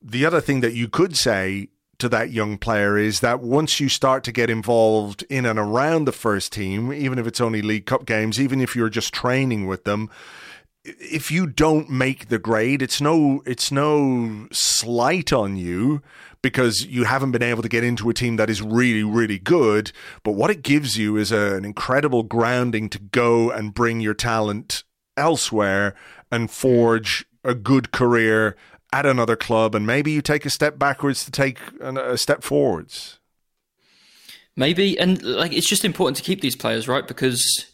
The 0.00 0.24
other 0.24 0.40
thing 0.40 0.60
that 0.60 0.72
you 0.72 0.88
could 0.88 1.16
say 1.16 1.68
to 1.98 2.08
that 2.08 2.30
young 2.30 2.56
player 2.56 2.96
is 2.96 3.20
that 3.20 3.40
once 3.40 3.78
you 3.78 3.90
start 3.90 4.24
to 4.24 4.32
get 4.32 4.48
involved 4.48 5.22
in 5.28 5.44
and 5.44 5.58
around 5.58 6.06
the 6.06 6.12
first 6.12 6.52
team, 6.52 6.92
even 6.92 7.18
if 7.18 7.26
it's 7.26 7.40
only 7.40 7.60
League 7.60 7.84
Cup 7.84 8.06
games, 8.06 8.40
even 8.40 8.62
if 8.62 8.74
you're 8.74 8.88
just 8.88 9.12
training 9.12 9.66
with 9.66 9.84
them, 9.84 10.08
if 10.84 11.30
you 11.30 11.46
don't 11.46 11.90
make 11.90 12.28
the 12.28 12.38
grade, 12.38 12.80
it's 12.80 13.02
no 13.02 13.42
it's 13.44 13.70
no 13.70 14.48
slight 14.50 15.30
on 15.30 15.56
you 15.56 16.02
because 16.42 16.86
you 16.86 17.04
haven't 17.04 17.32
been 17.32 17.42
able 17.42 17.62
to 17.62 17.68
get 17.68 17.84
into 17.84 18.08
a 18.08 18.14
team 18.14 18.36
that 18.36 18.50
is 18.50 18.62
really 18.62 19.04
really 19.04 19.38
good. 19.38 19.92
But 20.22 20.32
what 20.32 20.50
it 20.50 20.62
gives 20.62 20.96
you 20.96 21.16
is 21.16 21.32
a, 21.32 21.56
an 21.56 21.64
incredible 21.64 22.22
grounding 22.22 22.88
to 22.90 22.98
go 22.98 23.50
and 23.50 23.74
bring 23.74 24.00
your 24.00 24.14
talent 24.14 24.84
elsewhere 25.16 25.94
and 26.30 26.50
forge 26.50 27.26
a 27.44 27.54
good 27.54 27.92
career 27.92 28.56
at 28.92 29.06
another 29.06 29.36
club, 29.36 29.74
and 29.74 29.86
maybe 29.86 30.10
you 30.10 30.20
take 30.20 30.44
a 30.44 30.50
step 30.50 30.78
backwards 30.78 31.24
to 31.24 31.30
take 31.30 31.58
a 31.80 32.18
step 32.18 32.42
forwards. 32.42 33.18
Maybe, 34.56 34.98
and 34.98 35.22
like 35.22 35.52
it's 35.52 35.68
just 35.68 35.84
important 35.84 36.16
to 36.16 36.22
keep 36.22 36.40
these 36.40 36.56
players 36.56 36.88
right 36.88 37.06
because 37.06 37.66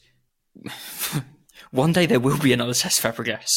one 1.71 1.93
day 1.93 2.07
there 2.07 2.21
will 2.21 2.39
be 2.39 2.53
another 2.53 2.73
Cesc 2.75 3.01
Fabregas 3.01 3.49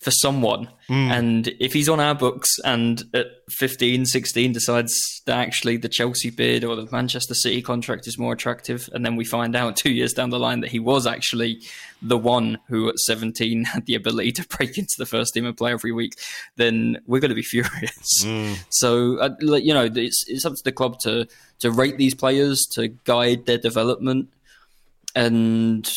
for 0.00 0.12
someone. 0.12 0.68
Mm. 0.88 1.10
And 1.10 1.48
if 1.58 1.72
he's 1.72 1.88
on 1.88 1.98
our 1.98 2.14
books 2.14 2.48
and 2.64 3.02
at 3.14 3.26
15, 3.50 4.06
16 4.06 4.52
decides 4.52 4.96
that 5.26 5.36
actually 5.36 5.76
the 5.76 5.88
Chelsea 5.88 6.30
bid 6.30 6.64
or 6.64 6.76
the 6.76 6.88
Manchester 6.92 7.34
City 7.34 7.60
contract 7.62 8.06
is 8.06 8.16
more 8.16 8.32
attractive, 8.32 8.88
and 8.92 9.04
then 9.04 9.16
we 9.16 9.24
find 9.24 9.56
out 9.56 9.76
two 9.76 9.90
years 9.90 10.12
down 10.12 10.30
the 10.30 10.38
line 10.38 10.60
that 10.60 10.70
he 10.70 10.78
was 10.78 11.06
actually 11.06 11.60
the 12.00 12.16
one 12.16 12.58
who 12.68 12.88
at 12.88 12.98
17 13.00 13.64
had 13.64 13.86
the 13.86 13.96
ability 13.96 14.32
to 14.32 14.46
break 14.56 14.78
into 14.78 14.94
the 14.98 15.06
first 15.06 15.34
team 15.34 15.46
and 15.46 15.56
play 15.56 15.72
every 15.72 15.92
week, 15.92 16.12
then 16.56 16.98
we're 17.06 17.20
going 17.20 17.30
to 17.30 17.34
be 17.34 17.42
furious. 17.42 18.24
Mm. 18.24 18.56
So, 18.70 19.18
uh, 19.18 19.34
you 19.40 19.74
know, 19.74 19.90
it's, 19.92 20.24
it's 20.28 20.44
up 20.44 20.54
to 20.54 20.62
the 20.64 20.72
club 20.72 21.00
to, 21.00 21.26
to 21.58 21.72
rate 21.72 21.98
these 21.98 22.14
players, 22.14 22.66
to 22.74 22.88
guide 22.88 23.46
their 23.46 23.58
development. 23.58 24.28
And 25.16 25.90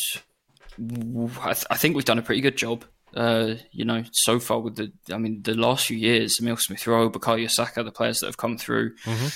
I, 0.79 1.53
th- 1.53 1.65
I 1.69 1.77
think 1.77 1.95
we've 1.95 2.05
done 2.05 2.17
a 2.17 2.23
pretty 2.23 2.41
good 2.41 2.57
job. 2.57 2.83
Uh, 3.15 3.55
you 3.71 3.83
know, 3.83 4.03
so 4.11 4.39
far 4.39 4.59
with 4.59 4.75
the, 4.75 4.91
I 5.11 5.17
mean, 5.17 5.41
the 5.43 5.55
last 5.55 5.87
few 5.87 5.97
years, 5.97 6.37
Emil 6.39 6.57
Smith 6.57 6.87
Rowe, 6.87 7.09
Bukayo 7.09 7.49
Saka, 7.49 7.83
the 7.83 7.91
players 7.91 8.19
that 8.19 8.27
have 8.27 8.37
come 8.37 8.57
through, 8.57 8.95
mm-hmm. 9.03 9.27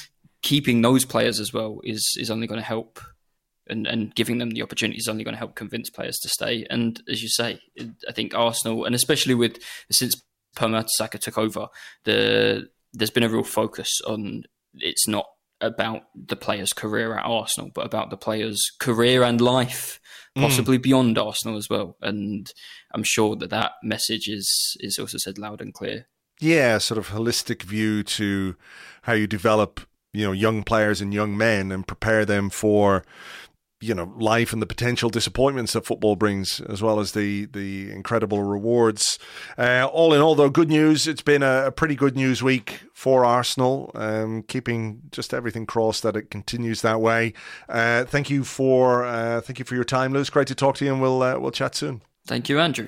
keeping 0.41 0.81
those 0.81 1.05
players 1.05 1.39
as 1.39 1.51
well 1.51 1.81
is 1.83 2.15
is 2.17 2.31
only 2.31 2.47
going 2.47 2.59
to 2.59 2.65
help, 2.65 2.99
and 3.67 3.85
and 3.85 4.15
giving 4.15 4.37
them 4.37 4.51
the 4.51 4.61
opportunity 4.61 4.97
is 4.97 5.07
only 5.07 5.23
going 5.23 5.33
to 5.33 5.39
help 5.39 5.55
convince 5.55 5.89
players 5.89 6.17
to 6.19 6.29
stay. 6.29 6.65
And 6.69 7.01
as 7.09 7.21
you 7.21 7.29
say, 7.29 7.59
I 8.07 8.11
think 8.13 8.33
Arsenal, 8.33 8.85
and 8.85 8.95
especially 8.95 9.35
with 9.35 9.57
since 9.91 10.15
Per 10.55 10.67
Mertesacker 10.67 11.19
took 11.19 11.37
over, 11.37 11.67
the 12.05 12.69
there's 12.93 13.11
been 13.11 13.23
a 13.23 13.29
real 13.29 13.43
focus 13.43 13.89
on 14.07 14.43
it's 14.75 15.07
not 15.07 15.25
about 15.65 16.03
the 16.15 16.35
player's 16.35 16.73
career 16.73 17.17
at 17.17 17.25
Arsenal, 17.25 17.71
but 17.73 17.85
about 17.85 18.09
the 18.09 18.17
player's 18.17 18.61
career 18.79 19.23
and 19.23 19.41
life 19.41 19.99
Mm. 20.37 20.41
possibly 20.41 20.77
mm. 20.77 20.83
beyond 20.83 21.17
Arsenal 21.17 21.57
as 21.57 21.69
well. 21.69 21.95
And 22.01 22.51
I'm 22.93 23.03
sure 23.03 23.35
that 23.37 23.49
that 23.51 23.73
message 23.81 24.27
is 24.27 24.75
is 24.79 24.99
also 24.99 25.17
said 25.17 25.37
loud 25.37 25.61
and 25.61 25.73
clear. 25.73 26.07
Yeah, 26.41 26.77
sort 26.79 26.97
of 26.97 27.09
holistic 27.09 27.63
view 27.63 28.03
to 28.03 28.55
how 29.03 29.13
you 29.13 29.27
develop, 29.27 29.79
you 30.11 30.25
know, 30.25 30.33
young 30.33 30.63
players 30.63 30.99
and 30.99 31.13
young 31.13 31.37
men 31.37 31.71
and 31.71 31.87
prepare 31.87 32.25
them 32.25 32.49
for 32.49 33.05
you 33.85 33.93
know 33.93 34.13
life 34.17 34.53
and 34.53 34.61
the 34.61 34.65
potential 34.65 35.09
disappointments 35.09 35.73
that 35.73 35.85
football 35.85 36.15
brings, 36.15 36.61
as 36.61 36.81
well 36.81 36.99
as 36.99 37.11
the 37.11 37.45
the 37.45 37.91
incredible 37.91 38.41
rewards. 38.41 39.19
Uh, 39.57 39.87
all 39.91 40.13
in 40.13 40.21
all, 40.21 40.35
though, 40.35 40.49
good 40.49 40.69
news. 40.69 41.07
It's 41.07 41.21
been 41.21 41.43
a, 41.43 41.67
a 41.67 41.71
pretty 41.71 41.95
good 41.95 42.15
news 42.15 42.41
week 42.41 42.81
for 42.93 43.25
Arsenal. 43.25 43.91
Um, 43.95 44.43
keeping 44.43 45.01
just 45.11 45.33
everything 45.33 45.65
crossed 45.65 46.03
that 46.03 46.15
it 46.15 46.29
continues 46.29 46.81
that 46.81 47.01
way. 47.01 47.33
Uh, 47.69 48.05
thank 48.05 48.29
you 48.29 48.43
for 48.43 49.05
uh, 49.05 49.41
thank 49.41 49.59
you 49.59 49.65
for 49.65 49.75
your 49.75 49.83
time, 49.83 50.13
Lewis. 50.13 50.29
Great 50.29 50.47
to 50.47 50.55
talk 50.55 50.75
to 50.77 50.85
you, 50.85 50.93
and 50.93 51.01
we'll 51.01 51.21
uh, 51.21 51.39
we'll 51.39 51.51
chat 51.51 51.75
soon. 51.75 52.01
Thank 52.25 52.49
you, 52.49 52.59
Andrew. 52.59 52.87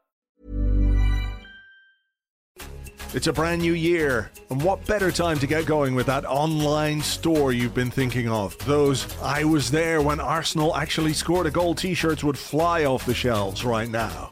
It's 3.13 3.27
a 3.27 3.33
brand 3.33 3.61
new 3.61 3.73
year, 3.73 4.31
and 4.49 4.63
what 4.63 4.85
better 4.87 5.11
time 5.11 5.37
to 5.39 5.47
get 5.47 5.65
going 5.65 5.95
with 5.95 6.05
that 6.05 6.23
online 6.23 7.01
store 7.01 7.51
you've 7.51 7.73
been 7.73 7.91
thinking 7.91 8.29
of? 8.29 8.57
Those 8.59 9.05
I 9.21 9.43
was 9.43 9.69
there 9.69 10.01
when 10.01 10.21
Arsenal 10.21 10.73
actually 10.77 11.11
scored 11.11 11.45
a 11.45 11.51
goal 11.51 11.75
t 11.75 11.93
shirts 11.93 12.23
would 12.23 12.37
fly 12.37 12.85
off 12.85 13.05
the 13.05 13.13
shelves 13.13 13.65
right 13.65 13.89
now. 13.89 14.31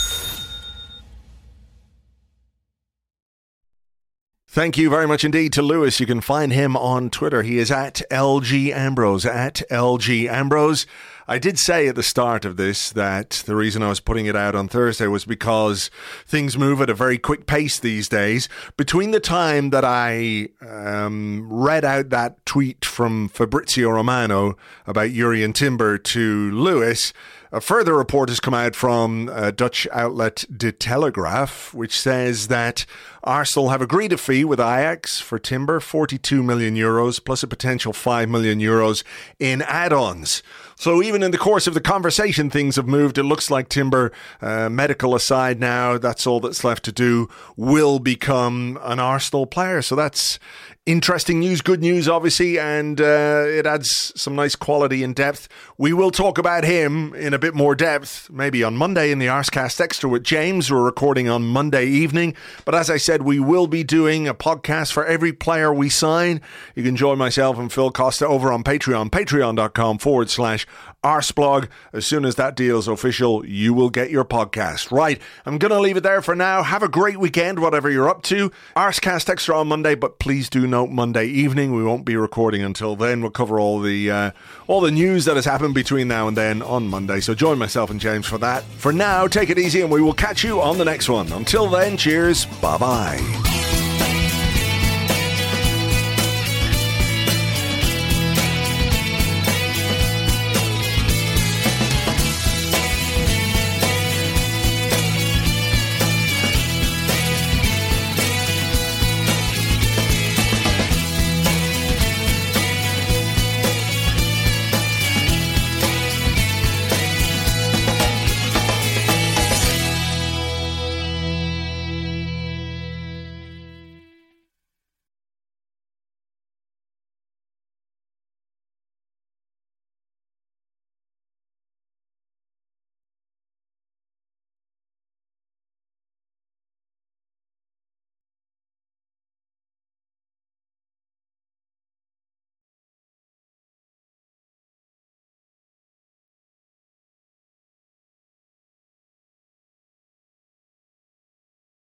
Thank 4.53 4.77
you 4.77 4.89
very 4.89 5.07
much 5.07 5.23
indeed 5.23 5.53
to 5.53 5.61
Lewis. 5.61 6.01
You 6.01 6.05
can 6.05 6.19
find 6.19 6.51
him 6.51 6.75
on 6.75 7.09
Twitter. 7.09 7.41
He 7.41 7.57
is 7.57 7.71
at 7.71 8.01
LG 8.11 8.73
Ambrose, 8.73 9.25
at 9.25 9.61
LG 9.71 10.27
Ambrose. 10.27 10.85
I 11.31 11.37
did 11.37 11.57
say 11.57 11.87
at 11.87 11.95
the 11.95 12.03
start 12.03 12.43
of 12.43 12.57
this 12.57 12.91
that 12.91 13.43
the 13.45 13.55
reason 13.55 13.81
I 13.81 13.87
was 13.87 14.01
putting 14.01 14.25
it 14.25 14.35
out 14.35 14.53
on 14.53 14.67
Thursday 14.67 15.07
was 15.07 15.23
because 15.23 15.89
things 16.27 16.57
move 16.57 16.81
at 16.81 16.89
a 16.89 16.93
very 16.93 17.17
quick 17.17 17.45
pace 17.45 17.79
these 17.79 18.09
days. 18.09 18.49
Between 18.75 19.11
the 19.11 19.21
time 19.21 19.69
that 19.69 19.85
I 19.85 20.49
um, 20.59 21.47
read 21.49 21.85
out 21.85 22.09
that 22.09 22.45
tweet 22.45 22.83
from 22.83 23.29
Fabrizio 23.29 23.91
Romano 23.91 24.57
about 24.85 25.11
Jurrien 25.11 25.53
Timber 25.53 25.97
to 25.97 26.51
Lewis, 26.51 27.13
a 27.53 27.59
further 27.59 27.97
report 27.97 28.29
has 28.29 28.39
come 28.39 28.53
out 28.53 28.75
from 28.75 29.29
uh, 29.29 29.51
Dutch 29.51 29.85
outlet 29.91 30.45
De 30.53 30.71
Telegraaf, 30.71 31.73
which 31.73 31.99
says 31.99 32.47
that 32.47 32.85
Arsenal 33.23 33.69
have 33.69 33.81
agreed 33.81 34.13
a 34.13 34.17
fee 34.17 34.45
with 34.45 34.59
Ajax 34.59 35.19
for 35.19 35.37
Timber, 35.37 35.79
42 35.79 36.41
million 36.43 36.75
euros, 36.75 37.23
plus 37.23 37.43
a 37.43 37.47
potential 37.47 37.91
5 37.91 38.29
million 38.29 38.59
euros 38.59 39.03
in 39.37 39.61
add 39.63 39.91
ons. 39.91 40.41
So 40.81 41.03
even 41.03 41.21
in 41.21 41.29
the 41.29 41.37
course 41.37 41.67
of 41.67 41.75
the 41.75 41.79
conversation, 41.79 42.49
things 42.49 42.75
have 42.75 42.87
moved. 42.87 43.19
It 43.19 43.23
looks 43.23 43.51
like 43.51 43.69
Timber, 43.69 44.11
uh, 44.41 44.67
medical 44.67 45.13
aside 45.13 45.59
now, 45.59 45.99
that's 45.99 46.25
all 46.25 46.39
that's 46.39 46.63
left 46.63 46.83
to 46.85 46.91
do, 46.91 47.29
will 47.55 47.99
become 47.99 48.79
an 48.81 48.99
Arsenal 48.99 49.45
player. 49.45 49.83
So 49.83 49.95
that's 49.95 50.39
interesting 50.85 51.39
news, 51.39 51.61
good 51.61 51.81
news, 51.81 52.07
obviously, 52.09 52.57
and 52.57 52.99
uh, 52.99 53.45
it 53.47 53.67
adds 53.67 54.11
some 54.19 54.35
nice 54.35 54.55
quality 54.55 55.03
and 55.03 55.15
depth. 55.15 55.47
We 55.77 55.93
will 55.93 56.09
talk 56.09 56.37
about 56.37 56.63
him 56.63 57.13
in 57.13 57.33
a 57.33 57.39
bit 57.39 57.53
more 57.53 57.75
depth, 57.75 58.29
maybe 58.31 58.63
on 58.63 58.75
Monday 58.75 59.11
in 59.11 59.19
the 59.19 59.27
Arsecast 59.27 59.79
Extra 59.79 60.09
with 60.09 60.23
James. 60.23 60.71
We're 60.71 60.83
recording 60.83 61.29
on 61.29 61.43
Monday 61.43 61.85
evening, 61.85 62.35
but 62.65 62.73
as 62.73 62.89
I 62.89 62.97
said, 62.97 63.21
we 63.21 63.39
will 63.39 63.67
be 63.67 63.83
doing 63.83 64.27
a 64.27 64.33
podcast 64.33 64.91
for 64.91 65.05
every 65.05 65.33
player 65.33 65.71
we 65.71 65.89
sign. 65.89 66.41
You 66.75 66.83
can 66.83 66.95
join 66.95 67.17
myself 67.17 67.59
and 67.59 67.71
Phil 67.71 67.91
Costa 67.91 68.27
over 68.27 68.51
on 68.51 68.63
Patreon, 68.63 69.11
patreon.com 69.11 69.99
forward 69.99 70.29
slash 70.31 70.65
Arseblog. 71.03 71.67
As 71.93 72.05
soon 72.05 72.25
as 72.25 72.35
that 72.35 72.55
deal's 72.55 72.87
official, 72.87 73.45
you 73.45 73.73
will 73.73 73.89
get 73.89 74.11
your 74.11 74.23
podcast. 74.23 74.91
Right, 74.91 75.19
I'm 75.45 75.57
going 75.57 75.71
to 75.71 75.79
leave 75.79 75.97
it 75.97 76.03
there 76.03 76.21
for 76.21 76.35
now. 76.35 76.63
Have 76.63 76.83
a 76.83 76.87
great 76.87 77.17
weekend, 77.17 77.59
whatever 77.59 77.89
you're 77.89 78.09
up 78.09 78.21
to. 78.23 78.51
Arsecast 78.75 79.29
Extra 79.29 79.59
on 79.59 79.67
Monday, 79.67 79.95
but 79.95 80.19
please 80.19 80.49
do 80.49 80.67
note 80.67 80.89
Monday 80.89 81.25
evening. 81.25 81.75
We 81.75 81.83
won't 81.83 82.05
be 82.05 82.15
recording 82.15 82.61
until 82.61 82.95
then. 82.95 83.21
We'll 83.21 83.31
cover 83.31 83.59
all 83.59 83.79
the 83.79 84.11
uh, 84.11 84.31
all 84.67 84.81
the 84.81 84.91
news 84.91 85.25
that 85.25 85.35
has 85.35 85.45
happened 85.45 85.73
between 85.73 86.07
now 86.07 86.27
and 86.27 86.37
then 86.37 86.61
on 86.61 86.87
Monday. 86.87 87.19
So 87.19 87.33
join 87.33 87.57
myself 87.57 87.89
and 87.89 87.99
James 87.99 88.27
for 88.27 88.37
that. 88.39 88.63
For 88.63 88.93
now, 88.93 89.27
take 89.27 89.49
it 89.49 89.57
easy, 89.57 89.81
and 89.81 89.91
we 89.91 90.01
will 90.01 90.13
catch 90.13 90.43
you 90.43 90.61
on 90.61 90.77
the 90.77 90.85
next 90.85 91.09
one. 91.09 91.31
Until 91.31 91.67
then, 91.67 91.97
cheers. 91.97 92.45
Bye 92.45 92.77
bye. 92.77 93.70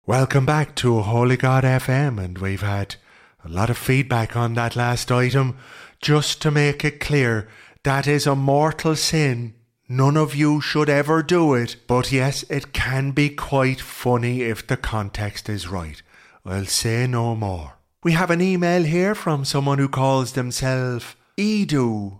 Welcome 0.07 0.45
back 0.45 0.75
to 0.75 1.01
Holy 1.01 1.35
God 1.35 1.63
FM, 1.63 2.23
and 2.23 2.37
we've 2.37 2.61
had 2.61 2.95
a 3.43 3.49
lot 3.49 3.71
of 3.71 3.77
feedback 3.79 4.35
on 4.35 4.53
that 4.53 4.75
last 4.75 5.11
item. 5.11 5.57
Just 5.99 6.43
to 6.43 6.51
make 6.51 6.85
it 6.85 6.99
clear, 6.99 7.47
that 7.81 8.05
is 8.05 8.27
a 8.27 8.35
mortal 8.35 8.95
sin. 8.95 9.55
None 9.89 10.15
of 10.15 10.35
you 10.35 10.61
should 10.61 10.89
ever 10.89 11.23
do 11.23 11.55
it, 11.55 11.77
but 11.87 12.11
yes, 12.11 12.43
it 12.51 12.71
can 12.71 13.13
be 13.13 13.29
quite 13.29 13.81
funny 13.81 14.43
if 14.43 14.67
the 14.67 14.77
context 14.77 15.49
is 15.49 15.69
right. 15.69 16.03
I'll 16.45 16.65
say 16.65 17.07
no 17.07 17.35
more. 17.35 17.79
We 18.03 18.11
have 18.11 18.29
an 18.29 18.41
email 18.41 18.83
here 18.83 19.15
from 19.15 19.43
someone 19.43 19.79
who 19.79 19.89
calls 19.89 20.33
themselves 20.33 21.15
Edu 21.35 22.19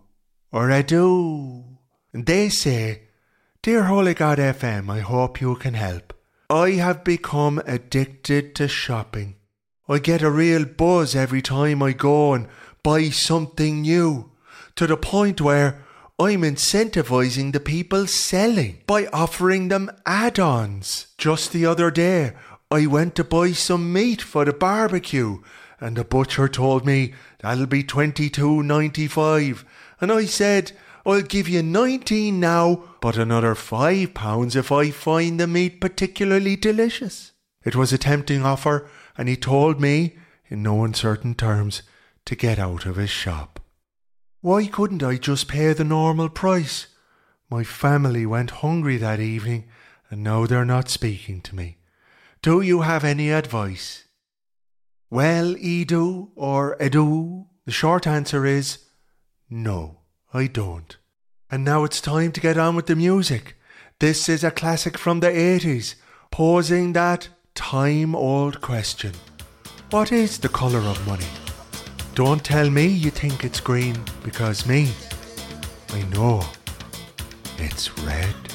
or 0.52 0.70
Edu. 0.70 1.78
And 2.12 2.26
they 2.26 2.50
say, 2.50 3.04
Dear 3.62 3.84
Holy 3.84 4.16
God 4.16 4.40
FM, 4.40 4.90
I 4.90 5.02
hope 5.02 5.40
you 5.40 5.54
can 5.54 5.76
help. 5.76 6.15
I 6.50 6.72
have 6.72 7.04
become 7.04 7.60
addicted 7.66 8.54
to 8.56 8.68
shopping. 8.68 9.36
I 9.90 9.98
get 9.98 10.22
a 10.22 10.30
real 10.30 10.66
buzz 10.66 11.16
every 11.16 11.42
time 11.42 11.82
I 11.82 11.92
go 11.94 12.34
and 12.34 12.48
buy 12.84 13.10
something 13.10 13.82
new, 13.82 14.32
to 14.76 14.86
the 14.86 14.98
point 14.98 15.42
where 15.42 15.84
I'm 16.20 16.42
incentivizing 16.42 17.52
the 17.52 17.60
people 17.60 18.06
selling 18.06 18.84
by 18.86 19.08
offering 19.08 19.70
them 19.70 19.90
add 20.06 20.40
ons. 20.40 21.08
Just 21.18 21.52
the 21.52 21.66
other 21.66 21.90
day, 21.90 22.34
I 22.70 22.86
went 22.86 23.16
to 23.16 23.24
buy 23.24 23.52
some 23.54 23.92
meat 23.92 24.22
for 24.22 24.46
the 24.46 24.54
barbecue, 24.54 25.40
and 25.80 25.98
the 25.98 26.04
butcher 26.04 26.48
told 26.48 26.86
me 26.86 27.16
that'll 27.40 27.66
be 27.66 27.84
twenty 27.84 28.30
two 28.30 28.62
ninety 28.62 29.08
five, 29.08 29.66
and 30.00 30.12
I 30.12 30.26
said, 30.26 30.74
I'll 31.06 31.22
give 31.22 31.48
you 31.48 31.62
19 31.62 32.40
now, 32.40 32.84
but 33.00 33.16
another 33.16 33.54
£5 33.54 34.56
if 34.56 34.72
I 34.72 34.90
find 34.90 35.40
the 35.40 35.46
meat 35.46 35.80
particularly 35.80 36.56
delicious. 36.56 37.32
It 37.64 37.76
was 37.76 37.94
a 37.94 37.98
tempting 38.00 38.44
offer, 38.44 38.90
and 39.16 39.30
he 39.30 39.36
told 39.36 39.80
me, 39.80 40.18
in 40.48 40.64
no 40.64 40.84
uncertain 40.84 41.36
terms, 41.36 41.84
to 42.26 42.36
get 42.36 42.58
out 42.58 42.88
of 42.88 42.96
his 42.96 43.12
shop. 43.12 43.60
Why 44.42 44.66
couldn't 44.66 45.04
I 45.04 45.18
just 45.18 45.48
pay 45.48 45.74
the 45.74 45.84
normal 45.84 46.30
price? 46.30 46.88
My 47.50 47.64
family 47.64 48.26
went 48.26 48.62
hungry 48.62 48.98
that 48.98 49.20
evening, 49.20 49.66
and 50.10 50.24
now 50.24 50.48
they're 50.48 50.66
not 50.66 50.90
speaking 50.90 51.42
to 51.42 51.56
me. 51.56 51.78
Do 52.42 52.62
you 52.62 52.82
have 52.82 53.04
any 53.04 53.32
advice? 53.32 54.06
Well, 55.12 55.54
Edu 55.56 56.30
or 56.36 56.76
Edu, 56.78 57.46
the 57.66 57.72
short 57.72 58.08
answer 58.08 58.46
is 58.46 58.80
no. 59.50 60.00
I 60.36 60.48
don't. 60.48 60.98
And 61.50 61.64
now 61.64 61.86
it's 61.86 62.02
time 62.02 62.34
to 62.34 62.42
get 62.42 62.58
on 62.58 62.76
with 62.76 62.88
the 62.88 62.96
music. 62.98 63.56
This 64.02 64.28
is 64.28 64.44
a 64.44 64.52
classic 64.52 64.98
from 64.98 65.22
the 65.22 65.30
80s, 65.30 65.96
posing 66.30 66.92
that 66.92 67.30
time 67.54 68.14
old 68.14 68.60
question 68.60 69.14
What 69.92 70.12
is 70.12 70.38
the 70.40 70.50
colour 70.50 70.80
of 70.80 71.08
money? 71.08 71.32
Don't 72.16 72.44
tell 72.44 72.70
me 72.70 72.86
you 72.86 73.12
think 73.12 73.46
it's 73.46 73.62
green, 73.62 73.96
because 74.26 74.68
me, 74.68 74.92
I 75.94 76.02
know 76.14 76.44
it's 77.58 77.98
red. 78.00 78.55